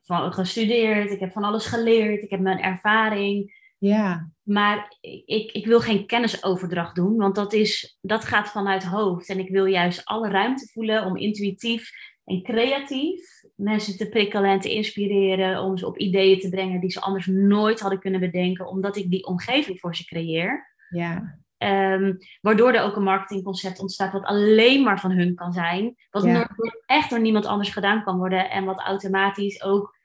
van, 0.00 0.32
gestudeerd, 0.32 1.10
ik 1.10 1.20
heb 1.20 1.32
van 1.32 1.44
alles 1.44 1.66
geleerd, 1.66 2.22
ik 2.22 2.30
heb 2.30 2.40
mijn 2.40 2.60
ervaring. 2.60 3.58
Ja. 3.78 4.30
Maar 4.42 4.96
ik, 5.24 5.52
ik 5.52 5.66
wil 5.66 5.80
geen 5.80 6.06
kennisoverdracht 6.06 6.94
doen, 6.94 7.16
want 7.16 7.34
dat, 7.34 7.52
is, 7.52 7.98
dat 8.00 8.24
gaat 8.24 8.48
vanuit 8.48 8.84
hoofd. 8.84 9.28
En 9.28 9.38
ik 9.38 9.48
wil 9.48 9.64
juist 9.64 10.04
alle 10.04 10.28
ruimte 10.28 10.68
voelen 10.72 11.04
om 11.04 11.16
intuïtief 11.16 11.90
en 12.24 12.42
creatief 12.42 13.42
mensen 13.56 13.96
te 13.96 14.08
prikkelen 14.08 14.50
en 14.50 14.60
te 14.60 14.72
inspireren. 14.72 15.62
Om 15.62 15.76
ze 15.76 15.86
op 15.86 15.98
ideeën 15.98 16.40
te 16.40 16.48
brengen 16.48 16.80
die 16.80 16.90
ze 16.90 17.00
anders 17.00 17.26
nooit 17.26 17.80
hadden 17.80 18.00
kunnen 18.00 18.20
bedenken, 18.20 18.66
omdat 18.66 18.96
ik 18.96 19.10
die 19.10 19.26
omgeving 19.26 19.80
voor 19.80 19.96
ze 19.96 20.04
creëer. 20.04 20.74
Ja. 20.88 21.38
Um, 21.62 22.16
waardoor 22.40 22.72
er 22.72 22.82
ook 22.82 22.96
een 22.96 23.02
marketingconcept 23.02 23.80
ontstaat 23.80 24.12
wat 24.12 24.24
alleen 24.24 24.82
maar 24.82 25.00
van 25.00 25.10
hun 25.10 25.34
kan 25.34 25.52
zijn. 25.52 25.96
Wat 26.10 26.24
ja. 26.24 26.50
echt 26.86 27.10
door 27.10 27.20
niemand 27.20 27.46
anders 27.46 27.70
gedaan 27.70 28.02
kan 28.02 28.18
worden. 28.18 28.50
En 28.50 28.64
wat 28.64 28.80
automatisch 28.80 29.62
ook 29.62 29.96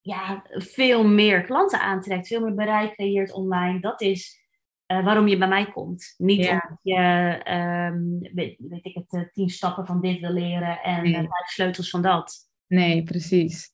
ja, 0.00 0.42
veel 0.48 1.04
meer 1.04 1.44
klanten 1.44 1.80
aantrekt, 1.80 2.26
veel 2.26 2.40
meer 2.40 2.54
bereik 2.54 2.94
creëert 2.94 3.32
online. 3.32 3.80
Dat 3.80 4.00
is 4.00 4.40
uh, 4.86 5.04
waarom 5.04 5.28
je 5.28 5.38
bij 5.38 5.48
mij 5.48 5.70
komt. 5.70 6.14
Niet 6.16 6.44
ja. 6.44 6.52
omdat 6.52 6.78
je, 6.82 7.40
um, 7.92 8.18
weet, 8.34 8.56
weet, 8.58 8.84
ik 8.84 8.94
het, 8.94 9.12
uh, 9.12 9.30
tien 9.32 9.48
stappen 9.48 9.86
van 9.86 10.00
dit 10.00 10.20
wil 10.20 10.32
leren 10.32 10.82
en 10.82 11.02
nee. 11.02 11.22
uh, 11.22 11.28
sleutels 11.44 11.90
van 11.90 12.02
dat. 12.02 12.36
Nee, 12.66 13.02
precies. 13.02 13.72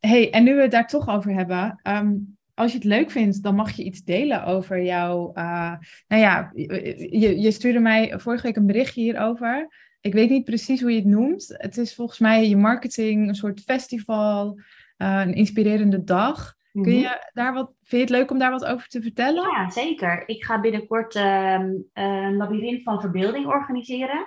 hey, 0.00 0.32
en 0.32 0.44
nu 0.44 0.54
we 0.54 0.62
het 0.62 0.70
daar 0.70 0.86
toch 0.86 1.08
over 1.08 1.32
hebben. 1.32 1.80
Um, 1.82 2.38
als 2.54 2.70
je 2.70 2.76
het 2.76 2.86
leuk 2.86 3.10
vindt, 3.10 3.42
dan 3.42 3.54
mag 3.54 3.70
je 3.70 3.84
iets 3.84 4.02
delen 4.02 4.44
over 4.44 4.82
jouw. 4.82 5.32
nou 5.34 6.22
ja, 6.22 6.50
je, 6.54 7.40
je 7.40 7.50
stuurde 7.50 7.78
mij 7.80 8.18
vorige 8.18 8.46
week 8.46 8.56
een 8.56 8.66
berichtje 8.66 9.00
hierover. 9.00 9.68
Ik 10.00 10.12
weet 10.12 10.30
niet 10.30 10.44
precies 10.44 10.80
hoe 10.80 10.90
je 10.90 10.96
het 10.98 11.06
noemt. 11.06 11.54
Het 11.56 11.76
is 11.76 11.94
volgens 11.94 12.18
mij 12.18 12.48
je 12.48 12.56
marketing, 12.56 13.28
een 13.28 13.34
soort 13.34 13.60
festival. 13.60 14.58
Uh, 14.98 15.20
een 15.20 15.34
inspirerende 15.34 16.04
dag. 16.04 16.54
Kun 16.72 16.82
Mhm. 16.82 16.90
je 16.90 17.30
daar 17.32 17.52
wat, 17.52 17.66
vind 17.66 17.90
je 17.90 17.98
het 17.98 18.08
leuk 18.10 18.30
om 18.30 18.38
daar 18.38 18.50
wat 18.50 18.64
over 18.64 18.88
te 18.88 19.02
vertellen? 19.02 19.42
Ja, 19.42 19.70
zeker. 19.70 20.22
Ik 20.28 20.44
ga 20.44 20.60
binnenkort 20.60 21.14
ehm, 21.14 21.70
een 21.92 22.36
labyrint 22.36 22.82
van 22.82 23.00
verbeelding 23.00 23.46
organiseren. 23.46 24.26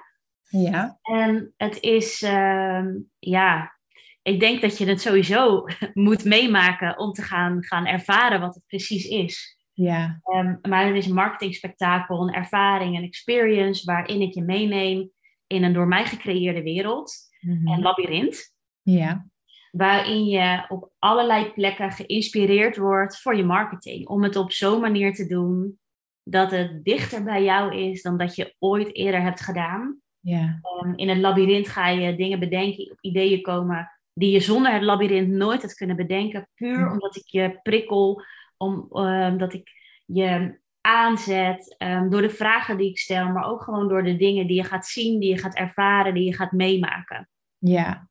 Ja. 0.50 0.98
En 1.02 1.54
het 1.58 1.82
is, 1.82 2.22
ehm, 2.22 2.88
ja, 3.20 3.77
ik 4.28 4.40
denk 4.40 4.62
dat 4.62 4.78
je 4.78 4.86
het 4.86 5.02
sowieso 5.02 5.64
moet 5.94 6.24
meemaken 6.26 6.98
om 6.98 7.12
te 7.12 7.22
gaan, 7.22 7.64
gaan 7.64 7.86
ervaren 7.86 8.40
wat 8.40 8.56
het 8.56 8.64
precies 8.68 9.06
is. 9.06 9.58
Ja. 9.74 10.20
Um, 10.24 10.60
maar 10.62 10.86
het 10.86 10.96
is 10.96 11.06
een 11.06 11.14
marketingspektakel, 11.14 12.22
een 12.22 12.34
ervaring, 12.34 12.98
een 12.98 13.04
experience 13.04 13.86
waarin 13.86 14.22
ik 14.22 14.34
je 14.34 14.44
meeneem 14.44 15.12
in 15.48 15.64
een 15.64 15.74
door 15.74 15.88
mij 15.88 16.06
gecreëerde 16.06 16.64
wereld. 16.64 17.16
Mhm. 17.40 17.68
Een 17.68 17.82
labyrint. 17.82 18.54
Ja. 18.82 19.28
Waarin 19.72 20.26
je 20.26 20.66
op 20.68 20.92
allerlei 21.00 21.52
plekken 21.54 21.92
geïnspireerd 21.92 22.78
wordt 22.78 23.22
voor 23.22 23.36
je 23.36 23.44
marketing. 23.44 24.08
Om 24.08 24.24
het 24.24 24.36
op 24.36 24.52
zo'n 24.52 24.82
manier 24.82 25.14
te 25.14 25.28
doen 25.28 25.80
dat 26.24 26.52
het 26.52 26.84
dichter 26.84 27.24
bij 27.24 27.44
jou 27.44 27.76
is 27.76 28.02
dan 28.02 28.18
dat 28.18 28.36
je 28.36 28.56
ooit 28.60 28.96
eerder 28.96 29.22
hebt 29.22 29.42
gedaan. 29.42 30.02
Ja. 30.20 30.60
Um, 30.84 30.96
in 30.96 31.10
het 31.10 31.18
labyrint 31.18 31.68
ga 31.68 31.90
je 31.90 32.16
dingen 32.16 32.40
bedenken, 32.40 32.92
op 32.92 32.98
ideeën 33.02 33.42
komen 33.42 33.92
die 34.18 34.32
je 34.32 34.40
zonder 34.40 34.74
het 34.74 34.82
labyrint 34.82 35.30
nooit 35.30 35.62
had 35.62 35.74
kunnen 35.74 35.96
bedenken. 35.96 36.50
Puur 36.56 36.80
Ja. 36.80 36.92
omdat 36.92 37.16
ik 37.16 37.26
je 37.26 37.60
prikkel, 37.64 38.24
omdat 38.58 39.54
ik 39.54 39.72
je 40.06 40.60
aanzet 40.82 41.76
um, 41.78 42.10
door 42.10 42.22
de 42.22 42.30
vragen 42.30 42.78
die 42.78 42.90
ik 42.90 43.00
stel, 43.00 43.30
maar 43.30 43.46
ook 43.46 43.62
gewoon 43.62 43.88
door 43.88 44.04
de 44.04 44.16
dingen 44.16 44.48
die 44.48 44.56
je 44.56 44.64
gaat 44.64 44.86
zien, 44.86 45.20
die 45.20 45.30
je 45.30 45.38
gaat 45.38 45.56
ervaren, 45.56 46.14
die 46.14 46.24
je 46.24 46.36
gaat 46.36 46.52
meemaken. 46.52 47.30
Ja. 47.58 48.10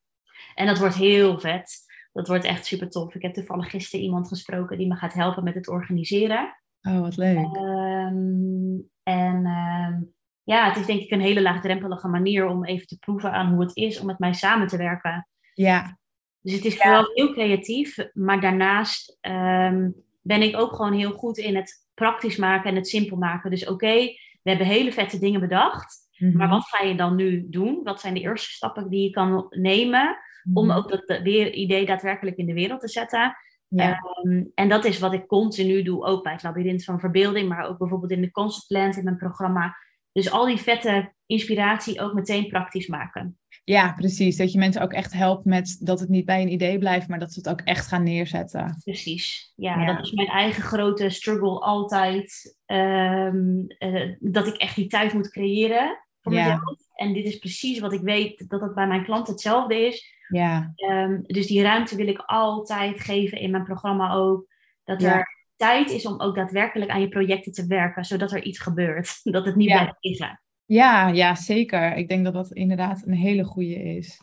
En 0.55 0.67
dat 0.67 0.79
wordt 0.79 0.95
heel 0.95 1.39
vet. 1.39 1.85
Dat 2.13 2.29
wordt 2.29 2.45
echt 2.45 2.67
super 2.67 2.91
tof. 2.91 3.15
Ik 3.15 3.23
heb 3.23 3.35
toevallig 3.35 3.71
gisteren 3.71 4.05
iemand 4.05 4.29
gesproken 4.29 4.79
die 4.79 4.89
me 4.89 4.95
gaat 4.97 5.13
helpen 5.13 5.45
met 5.45 5.55
het 5.55 5.69
organiseren. 5.69 6.57
Oh, 6.83 7.01
wat 7.01 7.17
leuk. 7.17 7.57
Um, 7.57 8.91
en 9.03 9.47
um, 9.47 10.15
ja, 10.43 10.69
het 10.69 10.77
is 10.77 10.87
denk 10.87 11.01
ik 11.01 11.11
een 11.11 11.21
hele 11.21 11.43
laagdrempelige 11.43 12.09
manier 12.09 12.47
om 12.47 12.65
even 12.65 12.87
te 12.87 12.99
proeven 12.99 13.33
aan 13.33 13.53
hoe 13.53 13.61
het 13.61 13.77
is 13.77 14.01
om 14.01 14.07
met 14.07 14.19
mij 14.19 14.33
samen 14.33 14.67
te 14.67 14.77
werken. 14.77 15.29
Ja. 15.57 15.99
Dus 16.41 16.55
het 16.55 16.65
is 16.65 16.75
Ja. 16.75 16.81
vooral 16.83 17.11
heel 17.15 17.33
creatief, 17.33 17.97
maar 18.13 18.41
daarnaast 18.41 19.19
um, 19.21 19.95
ben 20.23 20.43
ik 20.43 20.57
ook 20.57 20.75
gewoon 20.75 20.93
heel 20.93 21.13
goed 21.13 21.39
in 21.39 21.57
het 21.57 21.87
praktisch 21.95 22.37
maken 22.37 22.71
en 22.71 22.77
het 22.77 22.89
simpel 22.89 23.17
maken. 23.17 23.51
Dus 23.51 23.67
oké, 23.67 23.95
we 24.43 24.51
hebben 24.51 24.67
hele 24.67 24.93
vette 24.93 25.19
dingen 25.19 25.41
bedacht. 25.41 26.09
Mhm. 26.19 26.37
Maar 26.37 26.49
wat 26.49 26.69
ga 26.69 26.85
je 26.85 26.95
dan 26.95 27.17
nu 27.17 27.47
doen? 27.51 27.81
Wat 27.83 28.01
zijn 28.01 28.15
de 28.15 28.21
eerste 28.21 28.51
stappen 28.51 28.89
die 28.89 29.03
je 29.03 29.11
kan 29.11 29.47
nemen 29.51 30.17
om 30.55 30.67
Mhm. 30.67 30.77
ook 30.77 30.89
dat 31.07 31.27
idee 31.27 31.87
daadwerkelijk 31.87 32.37
in 32.37 32.47
de 32.47 32.55
wereld 32.55 32.81
te 32.81 32.89
zetten? 32.89 33.37
Ja. 33.69 34.01
Um, 34.23 34.51
en 34.55 34.69
dat 34.69 34.85
is 34.85 34.99
wat 34.99 35.13
ik 35.13 35.27
continu 35.27 35.83
doe, 35.83 36.05
ook 36.05 36.23
bij 36.23 36.33
het 36.33 36.43
labyrint 36.43 36.85
van 36.85 37.01
verbeelding, 37.01 37.49
maar 37.49 37.69
ook 37.69 37.79
bijvoorbeeld 37.79 38.11
in 38.13 38.21
de 38.21 38.31
conceptland 38.31 38.97
in 38.97 39.05
mijn 39.05 39.17
programma. 39.17 39.77
Dus 40.13 40.31
al 40.31 40.47
die 40.47 40.57
vette 40.57 41.13
inspiratie 41.27 42.01
ook 42.01 42.13
meteen 42.13 42.49
praktisch 42.49 42.87
maken. 42.87 43.39
Ja, 43.69 43.93
precies. 43.93 44.37
Dat 44.37 44.53
je 44.53 44.59
mensen 44.59 44.83
ook 44.83 44.93
echt 44.93 45.13
helpt 45.13 45.45
met 45.45 45.77
dat 45.81 46.01
het 46.01 46.09
niet 46.09 46.25
bij 46.25 46.43
een 46.43 46.53
idee 46.53 46.79
blijft, 46.79 47.09
maar 47.09 47.19
dat 47.19 47.33
ze 47.33 47.39
het 47.39 47.49
ook 47.49 47.61
echt 47.61 47.87
gaan 47.87 48.03
neerzetten. 48.03 48.81
Precies. 48.85 49.53
Ja, 49.57 49.87
dat 49.87 50.05
is 50.05 50.13
mijn 50.13 50.29
eigen 50.29 50.63
grote 50.63 51.11
struggle 51.11 51.61
altijd. 51.61 52.57
Ehm, 52.67 53.65
eh, 53.79 54.13
dat 54.19 54.47
ik 54.47 54.57
echt 54.57 54.77
die 54.77 54.87
tijd 54.87 55.13
moet 55.13 55.31
creëren 55.31 55.99
voor 56.21 56.33
ja. 56.33 56.43
mezelf. 56.43 56.79
En 56.95 57.13
dit 57.13 57.25
is 57.25 57.39
precies 57.39 57.79
wat 57.79 57.93
ik 57.93 58.01
weet 58.01 58.45
dat 58.49 58.61
het 58.61 58.75
bij 58.75 58.87
mijn 58.87 59.05
klant 59.05 59.27
hetzelfde 59.27 59.87
is. 59.87 60.15
Ja. 60.29 60.73
Um, 60.77 61.23
dus 61.27 61.47
die 61.47 61.63
ruimte 61.63 61.97
wil 61.97 62.09
ik 62.09 62.23
altijd 62.27 63.01
geven 63.01 63.39
in 63.39 63.51
mijn 63.51 63.65
programma 63.65 64.13
ook. 64.13 64.47
Dat 64.85 65.03
er 65.03 65.27
tijd 65.57 65.91
is 65.91 66.07
om 66.07 66.21
ook 66.21 66.35
daadwerkelijk 66.35 66.91
aan 66.91 67.01
je 67.01 67.09
projecten 67.09 67.53
te 67.53 67.67
werken, 67.67 68.05
zodat 68.05 68.33
er 68.33 68.43
iets 68.43 68.59
gebeurt. 68.59 69.21
Dat 69.33 69.47
het 69.47 69.57
niet 69.57 69.69
blijft 69.71 69.97
liggen. 70.01 70.41
Ja, 70.67 71.09
ja, 71.09 71.35
zeker. 71.35 71.97
Ik 71.97 72.09
denk 72.09 72.25
dat 72.25 72.35
dat 72.35 72.53
inderdaad 72.53 73.07
een 73.07 73.15
hele 73.15 73.45
goede 73.45 73.83
is. 73.83 74.21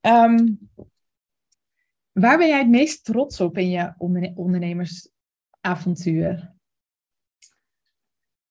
Ehm, 0.00 0.48
waar 2.12 2.38
ben 2.38 2.48
jij 2.48 2.58
het 2.58 2.68
meest 2.68 3.04
trots 3.04 3.40
op 3.40 3.58
in 3.58 3.70
je 3.70 3.94
ondernemersavontuur? 4.34 6.52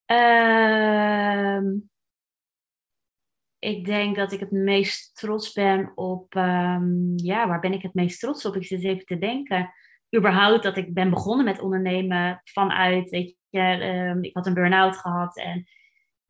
Ehm, 0.05 1.65
ik 3.59 3.85
denk 3.85 4.15
dat 4.15 4.31
ik 4.31 4.39
het 4.39 4.51
meest 4.51 5.15
trots 5.15 5.53
ben 5.53 5.91
op, 5.95 6.35
um, 6.35 7.13
ja, 7.15 7.47
waar 7.47 7.59
ben 7.59 7.73
ik 7.73 7.81
het 7.81 7.93
meest 7.93 8.19
trots 8.19 8.45
op? 8.45 8.55
Ik 8.55 8.65
zit 8.65 8.83
even 8.83 9.05
te 9.05 9.17
denken. 9.17 9.73
Überhaupt 10.15 10.63
dat 10.63 10.77
ik 10.77 10.93
ben 10.93 11.09
begonnen 11.09 11.45
met 11.45 11.59
ondernemen 11.59 12.41
vanuit, 12.43 13.09
weet 13.09 13.35
je, 13.49 14.17
ik 14.21 14.35
had 14.35 14.45
een 14.45 14.53
burn-out 14.53 14.97
gehad 14.97 15.37
en 15.37 15.65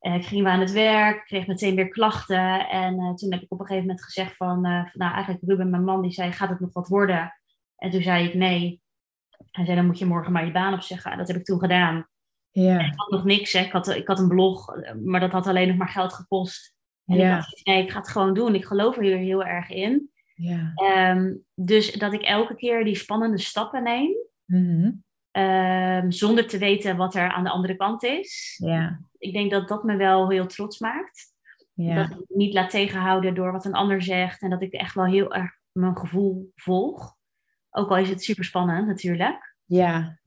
ik 0.02 0.26
ging 0.26 0.43
weer 0.43 0.52
aan 0.52 0.60
het 0.60 0.72
werk, 0.72 1.26
kreeg 1.26 1.47
meteen 1.47 1.76
weer 1.76 1.89
klachten. 1.89 2.70
En 2.70 2.99
uh, 2.99 3.14
toen 3.14 3.32
heb 3.32 3.41
ik 3.41 3.52
op 3.52 3.60
een 3.60 3.66
gegeven 3.66 3.88
moment 3.88 4.04
gezegd 4.04 4.36
van, 4.36 4.66
uh, 4.66 4.93
nou 4.93 5.14
eigenlijk 5.14 5.43
Ruben, 5.47 5.70
mijn 5.70 5.84
man, 5.84 6.02
die 6.02 6.12
zei, 6.12 6.32
gaat 6.32 6.49
het 6.49 6.60
nog 6.60 6.74
wat 6.74 6.88
worden? 6.88 7.34
En 7.76 7.89
toen 7.89 8.02
zei 8.02 8.28
ik 8.28 8.34
nee. 8.34 8.82
Hij 9.52 9.66
zei, 9.66 9.76
dan 9.76 9.86
moet 9.86 9.99
je 9.99 10.06
morgen 10.06 10.32
maar 10.32 10.45
je 10.45 10.52
baan 10.52 10.74
opzeggen. 10.74 11.18
Dat 11.18 11.28
heb 11.28 11.38
ik 11.38 11.45
toen 11.45 11.60
gedaan. 11.60 12.08
Ja. 12.52 12.80
ik 12.80 12.93
had 12.95 13.10
nog 13.10 13.24
niks, 13.24 13.54
hè. 13.54 13.60
Ik, 13.60 13.72
had, 13.72 13.88
ik 13.88 14.08
had 14.08 14.20
een 14.20 14.28
blog, 14.28 14.76
maar 15.04 15.20
dat 15.20 15.32
had 15.32 15.47
alleen 15.47 15.68
nog 15.68 15.78
maar 15.78 15.89
geld 15.89 16.14
gekost. 16.14 16.74
En 17.06 17.18
ja. 17.18 17.30
ik 17.30 17.36
dacht, 17.36 17.66
nee, 17.66 17.84
ik 17.84 17.91
ga 17.91 17.99
het 17.99 18.10
gewoon 18.10 18.34
doen. 18.34 18.56
Ik 18.56 18.66
geloof 18.66 18.97
er 18.97 19.04
hier 19.04 19.18
heel 19.18 19.43
erg 19.43 19.70
in. 19.70 20.12
Ja. 20.36 20.74
Um, 21.16 21.43
dus 21.54 21.91
dat 21.91 22.14
ik 22.14 22.22
elke 22.22 22.56
keer 22.56 22.84
die 22.84 22.95
spannende 22.95 23.38
stappen 23.38 23.84
neem. 23.84 24.16
Mm 24.45 25.04
um, 25.32 26.12
zonder 26.12 26.48
te 26.48 26.58
weten 26.58 26.98
wat 26.98 27.16
er 27.16 27.32
aan 27.32 27.44
de 27.44 27.50
andere 27.50 27.76
kant 27.76 28.04
is. 28.04 28.56
Ja. 28.64 29.02
Ik 29.18 29.34
denk 29.34 29.52
dat 29.52 29.68
dat 29.68 29.84
me 29.84 29.96
wel 29.96 30.30
heel 30.30 30.48
trots 30.48 30.80
maakt. 30.80 31.34
Ja. 31.74 31.96
Dat 31.96 32.10
ik 32.10 32.18
me 32.18 32.36
niet 32.36 32.54
laat 32.54 32.70
tegenhouden 32.70 33.36
door 33.36 33.52
wat 33.52 33.66
een 33.66 33.74
ander 33.74 34.02
zegt. 34.02 34.42
En 34.42 34.50
dat 34.50 34.62
ik 34.62 34.74
echt 34.74 34.96
wel 34.96 35.06
heel 35.06 35.34
erg 35.34 35.60
mijn 35.72 35.98
gevoel 35.98 36.52
volg. 36.56 37.16
Ook 37.70 37.90
al 37.90 37.98
is 37.98 38.10
het 38.10 38.24
super 38.24 38.44
spannend 38.44 38.88
natuurlijk. 38.88 39.56
Ja. 39.66 40.20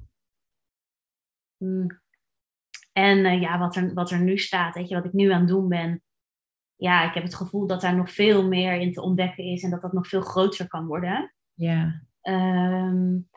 Mm. 1.56 2.02
En 2.92 3.18
uh, 3.18 3.40
ja, 3.40 3.58
wat 3.58 3.76
er, 3.76 3.94
wat 3.94 4.10
er 4.10 4.20
nu 4.20 4.38
staat, 4.38 4.74
weet 4.74 4.88
je, 4.88 4.94
wat 4.94 5.04
ik 5.04 5.12
nu 5.12 5.30
aan 5.30 5.40
het 5.40 5.48
doen 5.48 5.68
ben. 5.68 6.02
Ja, 6.76 7.08
ik 7.08 7.14
heb 7.14 7.22
het 7.22 7.34
gevoel 7.34 7.66
dat 7.66 7.80
daar 7.80 7.96
nog 7.96 8.10
veel 8.10 8.48
meer 8.48 8.74
in 8.74 8.92
te 8.92 9.02
ontdekken 9.02 9.44
is 9.44 9.62
en 9.62 9.70
dat 9.70 9.82
dat 9.82 9.92
nog 9.92 10.08
veel 10.08 10.20
groter 10.20 10.68
kan 10.68 10.86
worden. 10.86 11.34
Ja. 11.54 12.02
Um, 12.22 13.28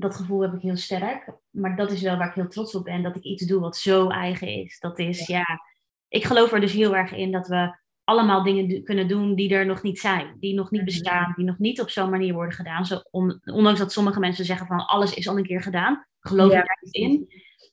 dat 0.00 0.16
gevoel 0.16 0.40
heb 0.40 0.54
ik 0.54 0.60
heel 0.60 0.76
sterk. 0.76 1.32
Maar 1.50 1.76
dat 1.76 1.90
is 1.90 2.02
wel 2.02 2.16
waar 2.16 2.28
ik 2.28 2.34
heel 2.34 2.48
trots 2.48 2.74
op 2.74 2.84
ben. 2.84 3.02
Dat 3.02 3.16
ik 3.16 3.22
iets 3.22 3.46
doe 3.46 3.60
wat 3.60 3.76
zo 3.76 4.08
eigen 4.08 4.48
is. 4.48 4.78
Dat 4.78 4.98
is, 4.98 5.26
ja. 5.26 5.60
ik 6.08 6.24
geloof 6.24 6.52
er 6.52 6.60
dus 6.60 6.72
heel 6.72 6.96
erg 6.96 7.12
in 7.12 7.32
dat 7.32 7.48
we 7.48 7.76
allemaal 8.04 8.42
dingen 8.42 8.82
kunnen 8.84 9.08
doen 9.08 9.34
die 9.34 9.54
er 9.54 9.66
nog 9.66 9.82
niet 9.82 9.98
zijn. 9.98 10.36
Die 10.40 10.54
nog 10.54 10.70
niet 10.70 10.84
bestaan. 10.84 11.32
Die 11.36 11.44
nog 11.44 11.58
niet 11.58 11.80
op 11.80 11.90
zo'n 11.90 12.10
manier 12.10 12.34
worden 12.34 12.54
gedaan. 12.54 12.86
Zo 12.86 13.00
on, 13.10 13.40
ondanks 13.44 13.78
dat 13.78 13.92
sommige 13.92 14.20
mensen 14.20 14.44
zeggen 14.44 14.66
van 14.66 14.86
alles 14.86 15.14
is 15.14 15.28
al 15.28 15.38
een 15.38 15.46
keer 15.46 15.62
gedaan. 15.62 16.06
Geloof 16.20 16.52
ik 16.52 16.66
daar 16.66 16.78
niet 16.80 16.94
in. 16.94 17.26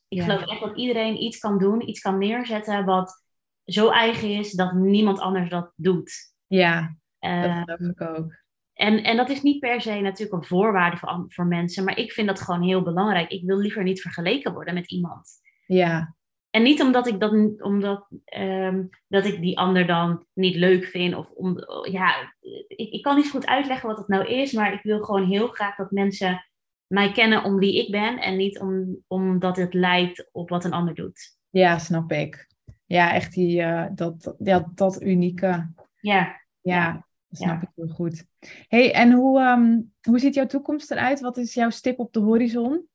Ik 0.08 0.22
geloof 0.22 0.46
echt 0.46 0.60
dat 0.60 0.76
iedereen 0.76 1.22
iets 1.22 1.38
kan 1.38 1.58
doen. 1.58 1.88
Iets 1.88 2.00
kan 2.00 2.18
neerzetten 2.18 2.84
wat 2.84 3.24
zo 3.64 3.90
eigen 3.90 4.30
is 4.30 4.52
dat 4.52 4.72
niemand 4.72 5.18
anders 5.18 5.50
dat 5.50 5.72
doet. 5.76 6.34
Ja, 6.46 6.96
uh, 7.20 7.42
dat 7.42 7.78
geloof 7.78 7.92
ik 7.94 8.00
ook. 8.00 8.44
En, 8.76 9.02
en 9.02 9.16
dat 9.16 9.30
is 9.30 9.42
niet 9.42 9.60
per 9.60 9.80
se 9.80 10.00
natuurlijk 10.00 10.42
een 10.42 10.48
voorwaarde 10.48 10.96
voor, 10.96 11.24
voor 11.26 11.46
mensen, 11.46 11.84
maar 11.84 11.98
ik 11.98 12.12
vind 12.12 12.26
dat 12.26 12.40
gewoon 12.40 12.62
heel 12.62 12.82
belangrijk. 12.82 13.30
Ik 13.30 13.44
wil 13.44 13.56
liever 13.56 13.82
niet 13.82 14.00
vergeleken 14.00 14.52
worden 14.52 14.74
met 14.74 14.90
iemand. 14.90 15.30
Ja. 15.66 16.14
En 16.50 16.62
niet 16.62 16.82
omdat 16.82 17.06
ik, 17.06 17.20
dat, 17.20 17.62
omdat, 17.62 18.06
um, 18.38 18.88
dat 19.08 19.24
ik 19.24 19.40
die 19.40 19.58
ander 19.58 19.86
dan 19.86 20.26
niet 20.32 20.56
leuk 20.56 20.84
vind. 20.84 21.14
Of 21.14 21.30
om, 21.30 21.58
ja, 21.90 22.34
ik, 22.68 22.90
ik 22.90 23.02
kan 23.02 23.16
niet 23.16 23.30
goed 23.30 23.46
uitleggen 23.46 23.88
wat 23.88 23.98
het 23.98 24.08
nou 24.08 24.26
is, 24.26 24.52
maar 24.52 24.72
ik 24.72 24.82
wil 24.82 25.00
gewoon 25.00 25.24
heel 25.24 25.48
graag 25.48 25.76
dat 25.76 25.90
mensen 25.90 26.44
mij 26.86 27.12
kennen 27.12 27.44
om 27.44 27.58
wie 27.58 27.84
ik 27.84 27.90
ben 27.90 28.18
en 28.18 28.36
niet 28.36 28.58
om, 28.58 29.02
omdat 29.06 29.56
het 29.56 29.74
lijkt 29.74 30.28
op 30.32 30.48
wat 30.48 30.64
een 30.64 30.72
ander 30.72 30.94
doet. 30.94 31.36
Ja, 31.50 31.78
snap 31.78 32.12
ik. 32.12 32.48
Ja, 32.84 33.12
echt 33.12 33.32
die, 33.32 33.60
uh, 33.60 33.86
dat, 33.94 34.34
ja, 34.38 34.70
dat 34.74 35.02
unieke. 35.02 35.72
Ja. 36.00 36.44
Ja, 36.60 37.06
dat 37.36 37.48
snap 37.48 37.62
ja. 37.62 37.68
ik 37.68 37.72
heel 37.74 37.94
goed. 37.94 38.26
hey, 38.68 38.92
en 38.92 39.12
hoe, 39.12 39.40
um, 39.40 39.92
hoe 40.00 40.18
ziet 40.18 40.34
jouw 40.34 40.46
toekomst 40.46 40.90
eruit? 40.90 41.20
Wat 41.20 41.36
is 41.36 41.54
jouw 41.54 41.70
stip 41.70 41.98
op 41.98 42.12
de 42.12 42.20
horizon 42.20 42.86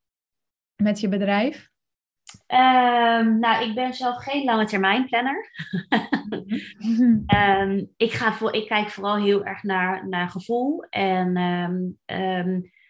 met 0.76 1.00
je 1.00 1.08
bedrijf? 1.08 1.70
Um, 2.48 3.40
nou, 3.40 3.70
ik 3.70 3.76
ben 3.76 3.94
zelf 3.94 4.24
geen 4.24 4.44
lange 4.44 4.66
termijn 4.66 5.06
planner. 5.06 5.52
um, 7.28 7.92
ik, 7.98 8.12
ga 8.12 8.34
voor, 8.34 8.54
ik 8.54 8.68
kijk 8.68 8.90
vooral 8.90 9.16
heel 9.16 9.46
erg 9.46 9.64
naar, 9.64 10.08
naar 10.08 10.30
gevoel. 10.30 10.84
En 10.90 11.34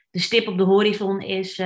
de 0.09 0.19
stip 0.19 0.47
op 0.47 0.57
de 0.57 0.63
horizon 0.63 1.21
is 1.21 1.63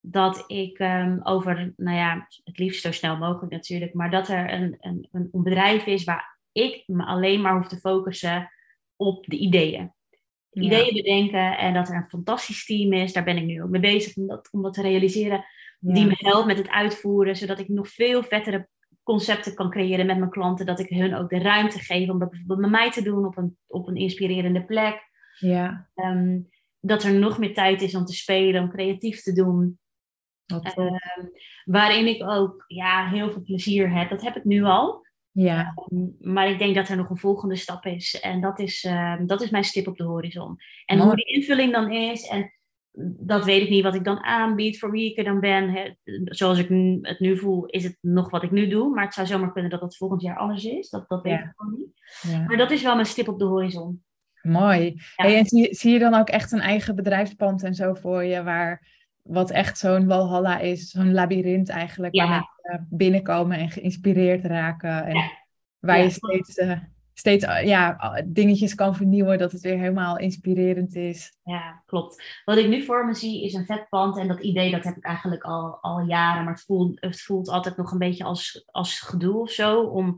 dat 0.00 0.44
ik 0.46 0.80
over, 1.22 1.72
nou 1.76 1.96
ja, 1.96 2.26
het 2.44 2.58
liefst 2.58 2.82
zo 2.82 2.92
snel 2.92 3.16
mogelijk 3.16 3.52
natuurlijk, 3.52 3.94
maar 3.94 4.10
dat 4.10 4.28
er 4.28 4.52
een, 4.52 4.76
een, 4.80 5.08
een 5.12 5.28
bedrijf 5.30 5.86
is 5.86 6.04
waar 6.04 6.39
ik 6.62 6.82
me 6.86 7.04
alleen 7.04 7.40
maar 7.40 7.56
hoef 7.56 7.68
te 7.68 7.78
focussen 7.78 8.50
op 8.96 9.26
de 9.26 9.36
ideeën. 9.36 9.92
Ja. 10.50 10.62
Ideeën 10.62 10.94
bedenken 10.94 11.58
en 11.58 11.74
dat 11.74 11.88
er 11.88 11.96
een 11.96 12.08
fantastisch 12.08 12.64
team 12.64 12.92
is. 12.92 13.12
Daar 13.12 13.24
ben 13.24 13.36
ik 13.36 13.44
nu 13.44 13.62
ook 13.62 13.70
mee 13.70 13.80
bezig 13.80 14.16
om 14.16 14.26
dat, 14.26 14.48
om 14.52 14.62
dat 14.62 14.74
te 14.74 14.82
realiseren. 14.82 15.44
Ja. 15.80 15.94
Die 15.94 16.06
me 16.06 16.14
helpt 16.16 16.46
met 16.46 16.58
het 16.58 16.68
uitvoeren, 16.68 17.36
zodat 17.36 17.58
ik 17.58 17.68
nog 17.68 17.88
veel 17.88 18.22
vettere 18.22 18.68
concepten 19.02 19.54
kan 19.54 19.70
creëren 19.70 20.06
met 20.06 20.18
mijn 20.18 20.30
klanten. 20.30 20.66
Dat 20.66 20.80
ik 20.80 20.88
hun 20.88 21.14
ook 21.14 21.30
de 21.30 21.38
ruimte 21.38 21.78
geef 21.78 22.08
om 22.08 22.18
dat 22.18 22.30
bijvoorbeeld 22.30 22.60
met 22.60 22.70
mij 22.70 22.90
te 22.90 23.02
doen 23.02 23.26
op 23.26 23.36
een, 23.36 23.56
op 23.66 23.88
een 23.88 23.96
inspirerende 23.96 24.64
plek. 24.64 25.08
Ja. 25.34 25.88
Um, 25.94 26.48
dat 26.80 27.02
er 27.02 27.14
nog 27.14 27.38
meer 27.38 27.54
tijd 27.54 27.82
is 27.82 27.94
om 27.94 28.04
te 28.04 28.14
spelen, 28.14 28.62
om 28.62 28.70
creatief 28.70 29.22
te 29.22 29.32
doen. 29.32 29.78
Um, 30.76 30.98
waarin 31.64 32.06
ik 32.06 32.22
ook 32.22 32.64
ja, 32.66 33.08
heel 33.08 33.30
veel 33.30 33.42
plezier 33.42 33.92
heb. 33.92 34.10
Dat 34.10 34.22
heb 34.22 34.36
ik 34.36 34.44
nu 34.44 34.62
al. 34.62 35.06
Ja. 35.32 35.74
Um, 35.92 36.16
maar 36.20 36.48
ik 36.48 36.58
denk 36.58 36.74
dat 36.74 36.88
er 36.88 36.96
nog 36.96 37.10
een 37.10 37.18
volgende 37.18 37.56
stap 37.56 37.84
is. 37.84 38.20
En 38.20 38.40
dat 38.40 38.58
is, 38.58 38.84
uh, 38.84 39.16
dat 39.26 39.42
is 39.42 39.50
mijn 39.50 39.64
stip 39.64 39.86
op 39.86 39.96
de 39.96 40.04
horizon. 40.04 40.56
En 40.84 40.96
Mooi. 40.96 41.08
hoe 41.08 41.16
die 41.16 41.34
invulling 41.34 41.72
dan 41.72 41.92
is. 41.92 42.28
En 42.28 42.52
dat 43.20 43.44
weet 43.44 43.62
ik 43.62 43.68
niet 43.68 43.82
wat 43.82 43.94
ik 43.94 44.04
dan 44.04 44.24
aanbied, 44.24 44.78
voor 44.78 44.90
wie 44.90 45.10
ik 45.10 45.18
er 45.18 45.24
dan 45.24 45.40
ben. 45.40 45.70
Hè. 45.70 45.90
Zoals 46.24 46.58
ik 46.58 46.68
het 47.02 47.20
nu 47.20 47.38
voel, 47.38 47.66
is 47.66 47.84
het 47.84 47.98
nog 48.00 48.30
wat 48.30 48.42
ik 48.42 48.50
nu 48.50 48.68
doe. 48.68 48.94
Maar 48.94 49.04
het 49.04 49.14
zou 49.14 49.26
zomaar 49.26 49.52
kunnen 49.52 49.70
dat 49.70 49.80
het 49.80 49.96
volgend 49.96 50.22
jaar 50.22 50.36
anders 50.36 50.64
is. 50.64 50.88
Dat, 50.88 51.08
dat 51.08 51.22
weet 51.22 51.32
ja. 51.32 51.38
ik 51.38 51.52
gewoon 51.56 51.74
niet. 51.78 52.00
Ja. 52.20 52.44
Maar 52.44 52.56
dat 52.56 52.70
is 52.70 52.82
wel 52.82 52.94
mijn 52.94 53.06
stip 53.06 53.28
op 53.28 53.38
de 53.38 53.44
horizon. 53.44 54.02
Mooi. 54.42 54.84
Ja. 54.84 55.24
Hey, 55.24 55.38
en 55.38 55.46
zie, 55.46 55.74
zie 55.74 55.92
je 55.92 55.98
dan 55.98 56.14
ook 56.14 56.28
echt 56.28 56.52
een 56.52 56.60
eigen 56.60 56.94
bedrijfspand 56.94 57.62
en 57.62 57.74
zo 57.74 57.94
voor 57.94 58.24
je, 58.24 58.42
waar 58.42 58.99
wat 59.30 59.50
echt 59.50 59.78
zo'n 59.78 60.06
walhalla 60.06 60.58
is, 60.58 60.90
zo'n 60.90 61.12
labyrint 61.12 61.68
eigenlijk, 61.68 62.14
Ja. 62.14 62.28
waar 62.28 62.48
mensen 62.62 62.86
binnenkomen 62.90 63.58
en 63.58 63.70
geïnspireerd 63.70 64.44
raken 64.44 65.04
en 65.04 65.14
Ja. 65.16 65.30
waar 65.78 65.96
Ja. 65.96 66.02
je 66.02 66.10
steeds, 66.10 66.56
eh, 66.56 66.78
steeds 67.14 67.44
eh, 67.44 67.66
ja, 67.66 67.96
dingetjes 68.26 68.74
kan 68.74 68.94
vernieuwen, 68.96 69.38
dat 69.38 69.52
het 69.52 69.60
weer 69.60 69.78
helemaal 69.78 70.18
inspirerend 70.18 70.94
is. 70.94 71.36
Ja, 71.42 71.82
klopt. 71.86 72.40
Wat 72.44 72.56
ik 72.56 72.68
nu 72.68 72.84
voor 72.84 73.06
me 73.06 73.14
zie 73.14 73.44
is 73.44 73.54
een 73.54 73.64
vetpand. 73.66 74.18
En 74.18 74.28
dat 74.28 74.40
idee 74.40 74.70
dat 74.70 74.84
heb 74.84 74.96
ik 74.96 75.04
eigenlijk 75.04 75.42
al, 75.42 75.78
al 75.80 76.00
jaren. 76.00 76.44
Maar 76.44 76.52
het 76.52 76.62
voelt, 76.64 77.00
het 77.00 77.20
voelt 77.22 77.48
altijd 77.48 77.76
nog 77.76 77.92
een 77.92 77.98
beetje 77.98 78.24
als, 78.24 78.64
als 78.70 79.00
gedoe 79.00 79.40
of 79.40 79.50
zo 79.50 79.80
om 79.82 80.16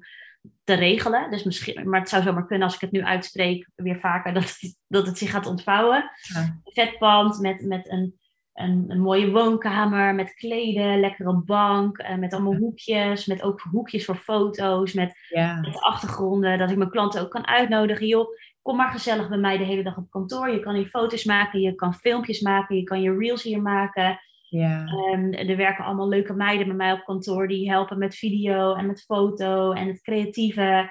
te 0.65 0.75
regelen. 0.75 1.31
Dus 1.31 1.43
misschien, 1.45 1.89
maar 1.89 2.01
het 2.01 2.09
zou 2.09 2.23
zomaar 2.23 2.47
kunnen 2.47 2.67
als 2.67 2.75
ik 2.75 2.81
het 2.81 2.93
nu 2.93 3.03
uitspreek 3.05 3.69
weer 3.75 3.99
vaker 4.01 4.33
dat, 4.39 4.43
het- 4.61 4.77
dat 4.89 5.07
het 5.07 5.19
zich 5.19 5.31
gaat 5.31 5.47
ontvouwen. 5.47 6.11
Ja. 6.35 6.41
Een 6.41 6.61
vetpand 6.65 7.41
met, 7.41 7.63
met 7.67 7.91
een, 7.91 8.21
een, 8.55 8.85
een 8.89 9.01
mooie 9.01 9.31
woonkamer, 9.31 10.15
met 10.15 10.35
kleden, 10.35 11.01
lekkere 11.01 11.43
bank, 11.45 11.99
eh, 11.99 12.17
met 12.17 12.33
allemaal 12.33 12.57
hoekjes, 12.57 13.27
met 13.27 13.43
ook 13.43 13.61
hoekjes 13.61 14.05
voor 14.05 14.17
foto's, 14.17 14.93
met 14.93 15.15
Ja, 15.29 15.61
met 15.61 15.81
achtergronden, 15.81 16.59
dat 16.59 16.71
ik 16.71 16.77
mijn 16.77 16.91
klanten 16.91 17.21
ook 17.21 17.31
kan 17.31 17.47
uitnodigen. 17.47 18.07
Joh, 18.07 18.29
kom 18.63 18.77
maar 18.77 18.91
gezellig 18.91 19.29
bij 19.29 19.39
mij 19.39 19.59
de 19.59 19.65
hele 19.65 19.83
dag 19.83 19.97
op 19.97 20.11
kantoor. 20.11 20.51
Je 20.51 20.61
kan 20.61 20.75
hier 20.75 20.87
foto's 20.87 21.25
maken, 21.25 21.61
je 21.61 21.75
kan 21.75 21.95
filmpjes 21.95 22.41
maken, 22.41 22.77
je 22.77 22.83
kan 22.83 23.03
je 23.03 23.17
reels 23.17 23.43
hier 23.43 23.63
maken. 23.63 24.21
Ja. 24.49 24.85
Ehm, 24.87 25.33
er 25.33 25.57
werken 25.57 25.85
allemaal 25.85 26.09
leuke 26.09 26.35
meiden 26.35 26.67
bij 26.67 26.77
mij 26.77 26.93
op 26.93 27.05
kantoor 27.05 27.49
die 27.49 27.71
helpen 27.71 27.99
met 27.99 28.15
video 28.15 28.75
en 28.75 28.87
met 28.87 29.05
foto 29.05 29.73
en 29.73 29.87
het 29.89 30.03
creatieve. 30.03 30.91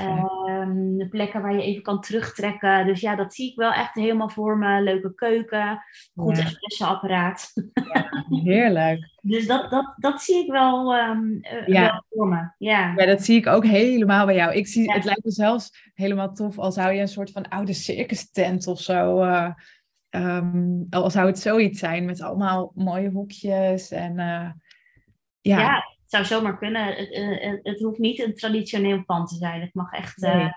Um, 0.00 1.08
plekken 1.08 1.42
waar 1.42 1.54
je 1.54 1.62
even 1.62 1.82
kan 1.82 2.00
terugtrekken. 2.00 2.86
Dus 2.86 3.00
ja, 3.00 3.16
dat 3.16 3.34
zie 3.34 3.50
ik 3.50 3.56
wel 3.56 3.72
echt 3.72 3.94
helemaal 3.94 4.28
voor 4.28 4.58
me. 4.58 4.82
Leuke 4.82 5.14
keuken, 5.14 5.82
goed 6.14 6.36
ja. 6.36 6.42
espresso-apparaat. 6.42 7.52
Ja, 7.92 8.24
heerlijk. 8.28 9.10
dus 9.22 9.46
dat, 9.46 9.70
dat, 9.70 9.94
dat 9.96 10.22
zie 10.22 10.44
ik 10.44 10.50
wel, 10.50 10.96
um, 10.96 11.38
ja. 11.66 11.82
wel 11.82 12.04
voor 12.10 12.28
me. 12.28 12.50
Ja. 12.58 12.92
ja, 12.96 13.06
dat 13.06 13.22
zie 13.22 13.36
ik 13.36 13.46
ook 13.46 13.64
helemaal 13.64 14.26
bij 14.26 14.34
jou. 14.34 14.54
Ik 14.54 14.66
zie, 14.66 14.92
Het 14.92 15.04
lijkt 15.04 15.24
me 15.24 15.30
zelfs 15.30 15.90
helemaal 15.94 16.32
tof 16.32 16.58
als 16.58 16.74
zou 16.74 16.92
je 16.92 17.00
een 17.00 17.08
soort 17.08 17.30
van 17.30 17.48
oude 17.48 17.72
circus 17.72 18.30
tent 18.30 18.66
of 18.66 18.80
zo... 18.80 19.22
Uh, 19.22 19.50
um, 20.10 20.86
al 20.90 21.10
zou 21.10 21.26
het 21.26 21.38
zoiets 21.38 21.78
zijn 21.78 22.04
met 22.04 22.20
allemaal 22.20 22.72
mooie 22.74 23.10
hoekjes 23.10 23.90
en... 23.90 24.18
Uh, 24.18 24.50
ja, 25.40 25.82
zou 26.10 26.24
zomaar 26.24 26.58
kunnen. 26.58 26.86
Het, 26.86 27.08
het, 27.40 27.60
het, 27.62 27.80
hoeft 27.80 27.98
niet 27.98 28.18
een 28.18 28.34
traditioneel 28.34 29.04
pand 29.04 29.28
te 29.28 29.34
zijn. 29.34 29.60
Het 29.60 29.74
mag 29.74 29.92
echt 29.92 30.16
nee. 30.16 30.34
uh, 30.34 30.52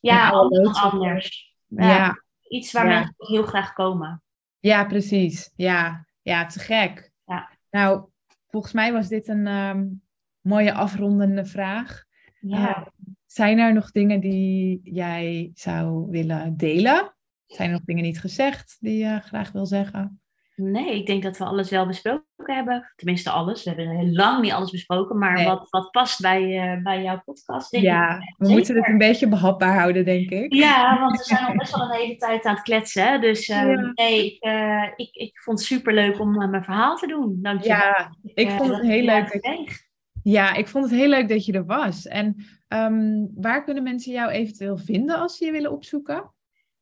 ja, 0.00 0.30
anders. 0.30 0.82
anders. 0.82 1.54
Ja, 1.66 1.88
ja. 1.88 2.22
Iets 2.48 2.72
waar 2.72 2.88
ja. 2.88 2.92
mensen 2.92 3.14
heel 3.16 3.42
graag 3.42 3.72
komen. 3.72 4.22
Ja, 4.58 4.84
precies. 4.84 5.52
Ja, 5.56 6.06
ja 6.22 6.46
te 6.46 6.58
gek. 6.58 7.12
Ja. 7.24 7.50
Nou, 7.70 8.08
volgens 8.48 8.72
mij 8.72 8.92
was 8.92 9.08
dit 9.08 9.28
een 9.28 9.46
um, 9.46 10.02
mooie 10.40 10.72
afrondende 10.72 11.44
vraag. 11.44 12.04
Ja. 12.40 12.78
Uh, 12.78 12.86
zijn 13.26 13.58
er 13.58 13.72
nog 13.72 13.90
dingen 13.90 14.20
die 14.20 14.80
jij 14.84 15.50
zou 15.54 16.10
willen 16.10 16.56
delen? 16.56 17.14
Zijn 17.46 17.68
er 17.68 17.74
nog 17.74 17.84
dingen 17.84 18.02
niet 18.02 18.20
gezegd 18.20 18.76
die 18.80 18.98
je 18.98 19.20
graag 19.20 19.52
wil 19.52 19.66
zeggen? 19.66 20.20
Nee, 20.56 20.94
ik 20.94 21.06
denk 21.06 21.22
dat 21.22 21.38
we 21.38 21.44
alles 21.44 21.70
wel 21.70 21.86
besproken 21.86 22.24
hebben. 22.44 22.92
Tenminste, 22.96 23.30
alles. 23.30 23.64
We 23.64 23.70
hebben 23.70 23.96
heel 23.96 24.12
lang 24.12 24.42
niet 24.42 24.52
alles 24.52 24.70
besproken. 24.70 25.18
Maar 25.18 25.32
nee. 25.32 25.44
wat, 25.44 25.66
wat 25.70 25.90
past 25.90 26.20
bij, 26.20 26.74
uh, 26.76 26.82
bij 26.82 27.02
jouw 27.02 27.22
podcast, 27.24 27.70
denk 27.70 27.84
ja, 27.84 28.14
ik. 28.14 28.18
we 28.20 28.44
Zeker. 28.44 28.54
moeten 28.54 28.76
het 28.76 28.88
een 28.88 28.98
beetje 28.98 29.28
behapbaar 29.28 29.78
houden, 29.78 30.04
denk 30.04 30.30
ik. 30.30 30.54
Ja, 30.54 30.98
want 31.00 31.18
we 31.18 31.24
zijn 31.24 31.44
al 31.44 31.56
best 31.56 31.76
wel 31.76 31.84
een 31.84 32.00
hele 32.00 32.16
tijd 32.16 32.44
aan 32.44 32.54
het 32.54 32.62
kletsen. 32.62 33.20
Dus 33.20 33.48
uh, 33.48 33.56
ja. 33.56 33.92
nee, 33.94 34.26
ik, 34.26 34.44
uh, 34.44 34.88
ik, 34.96 35.14
ik 35.14 35.40
vond 35.40 35.58
het 35.58 35.66
superleuk 35.66 36.20
om 36.20 36.50
mijn 36.50 36.64
verhaal 36.64 36.96
te 36.96 37.06
doen. 37.06 37.38
Dank 37.42 37.62
je 37.62 37.68
Ja, 37.68 38.16
ik 38.22 38.50
vond 38.50 38.70
het 38.70 38.82
heel 38.82 39.04
leuk. 39.04 39.42
Dat... 39.42 39.82
Ja, 40.22 40.54
ik 40.54 40.68
vond 40.68 40.84
het 40.84 40.94
heel 40.94 41.08
leuk 41.08 41.28
dat 41.28 41.44
je 41.44 41.52
er 41.52 41.66
was. 41.66 42.06
En 42.06 42.44
um, 42.68 43.30
waar 43.34 43.64
kunnen 43.64 43.82
mensen 43.82 44.12
jou 44.12 44.30
eventueel 44.30 44.76
vinden 44.76 45.18
als 45.18 45.36
ze 45.36 45.44
je 45.44 45.52
willen 45.52 45.72
opzoeken? 45.72 46.32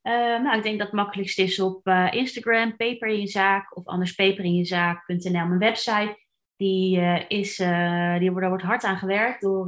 Uh, 0.03 0.42
nou, 0.42 0.57
ik 0.57 0.62
denk 0.62 0.78
dat 0.78 0.86
het 0.86 0.96
makkelijkst 0.96 1.38
is 1.38 1.61
op 1.61 1.86
uh, 1.86 2.09
Instagram, 2.11 2.76
Paper 2.76 3.09
in 3.09 3.20
je 3.20 3.26
zaak 3.26 3.76
of 3.76 3.86
anders 3.86 4.14
paperinjezaak.nl. 4.14 5.46
Mijn 5.46 5.59
website, 5.59 6.26
die, 6.57 6.98
uh, 6.98 7.20
is, 7.28 7.57
die 7.57 8.30
wordt, 8.30 8.40
daar 8.40 8.48
wordt 8.48 8.64
hard 8.64 8.84
aan 8.84 8.98
gewerkt 8.98 9.40
door 9.40 9.66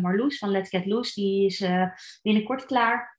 Marloes 0.00 0.38
van 0.38 0.50
Let's 0.50 0.68
Get 0.68 0.86
Loose. 0.86 1.20
Die 1.20 1.46
is 1.46 1.64
binnenkort 2.22 2.66
klaar. 2.66 3.18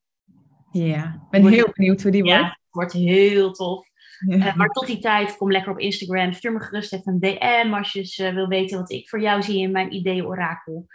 Ja, 0.70 1.04
ik 1.04 1.30
ben 1.30 1.40
wordt, 1.40 1.56
heel 1.56 1.70
benieuwd 1.74 2.02
hoe 2.02 2.10
die 2.10 2.24
ja, 2.24 2.40
wordt. 2.40 2.56
wordt 2.70 2.92
heel 2.92 3.52
tof. 3.52 3.86
Ja. 4.26 4.54
maar 4.56 4.68
tot 4.68 4.86
die 4.86 4.98
tijd, 4.98 5.36
kom 5.36 5.50
lekker 5.50 5.72
op 5.72 5.78
Instagram. 5.78 6.32
Stuur 6.32 6.52
me 6.52 6.60
gerust 6.60 6.92
even 6.92 7.12
een 7.12 7.20
DM 7.20 7.74
als 7.74 7.92
je 7.92 8.32
wil 8.32 8.48
weten 8.48 8.78
wat 8.78 8.90
ik 8.90 9.08
voor 9.08 9.20
jou 9.20 9.42
zie 9.42 9.62
in 9.62 9.70
mijn 9.70 9.92
ideeën-orakel. 9.92 10.86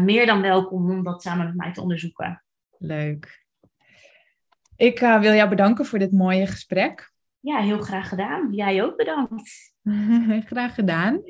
meer 0.00 0.26
dan 0.26 0.42
welkom 0.42 0.90
om 0.90 1.02
dat 1.02 1.22
samen 1.22 1.46
met 1.46 1.56
mij 1.56 1.72
te 1.72 1.80
onderzoeken. 1.80 2.44
Leuk. 2.78 3.45
Ik 4.76 5.00
uh, 5.00 5.20
wil 5.20 5.32
jou 5.32 5.48
bedanken 5.48 5.84
voor 5.84 5.98
dit 5.98 6.12
mooie 6.12 6.46
gesprek. 6.46 7.12
Ja, 7.40 7.60
heel 7.60 7.78
graag 7.78 8.08
gedaan. 8.08 8.52
Jij 8.52 8.82
ook 8.82 8.96
bedankt. 8.96 9.74
graag 10.50 10.74
gedaan. 10.74 11.22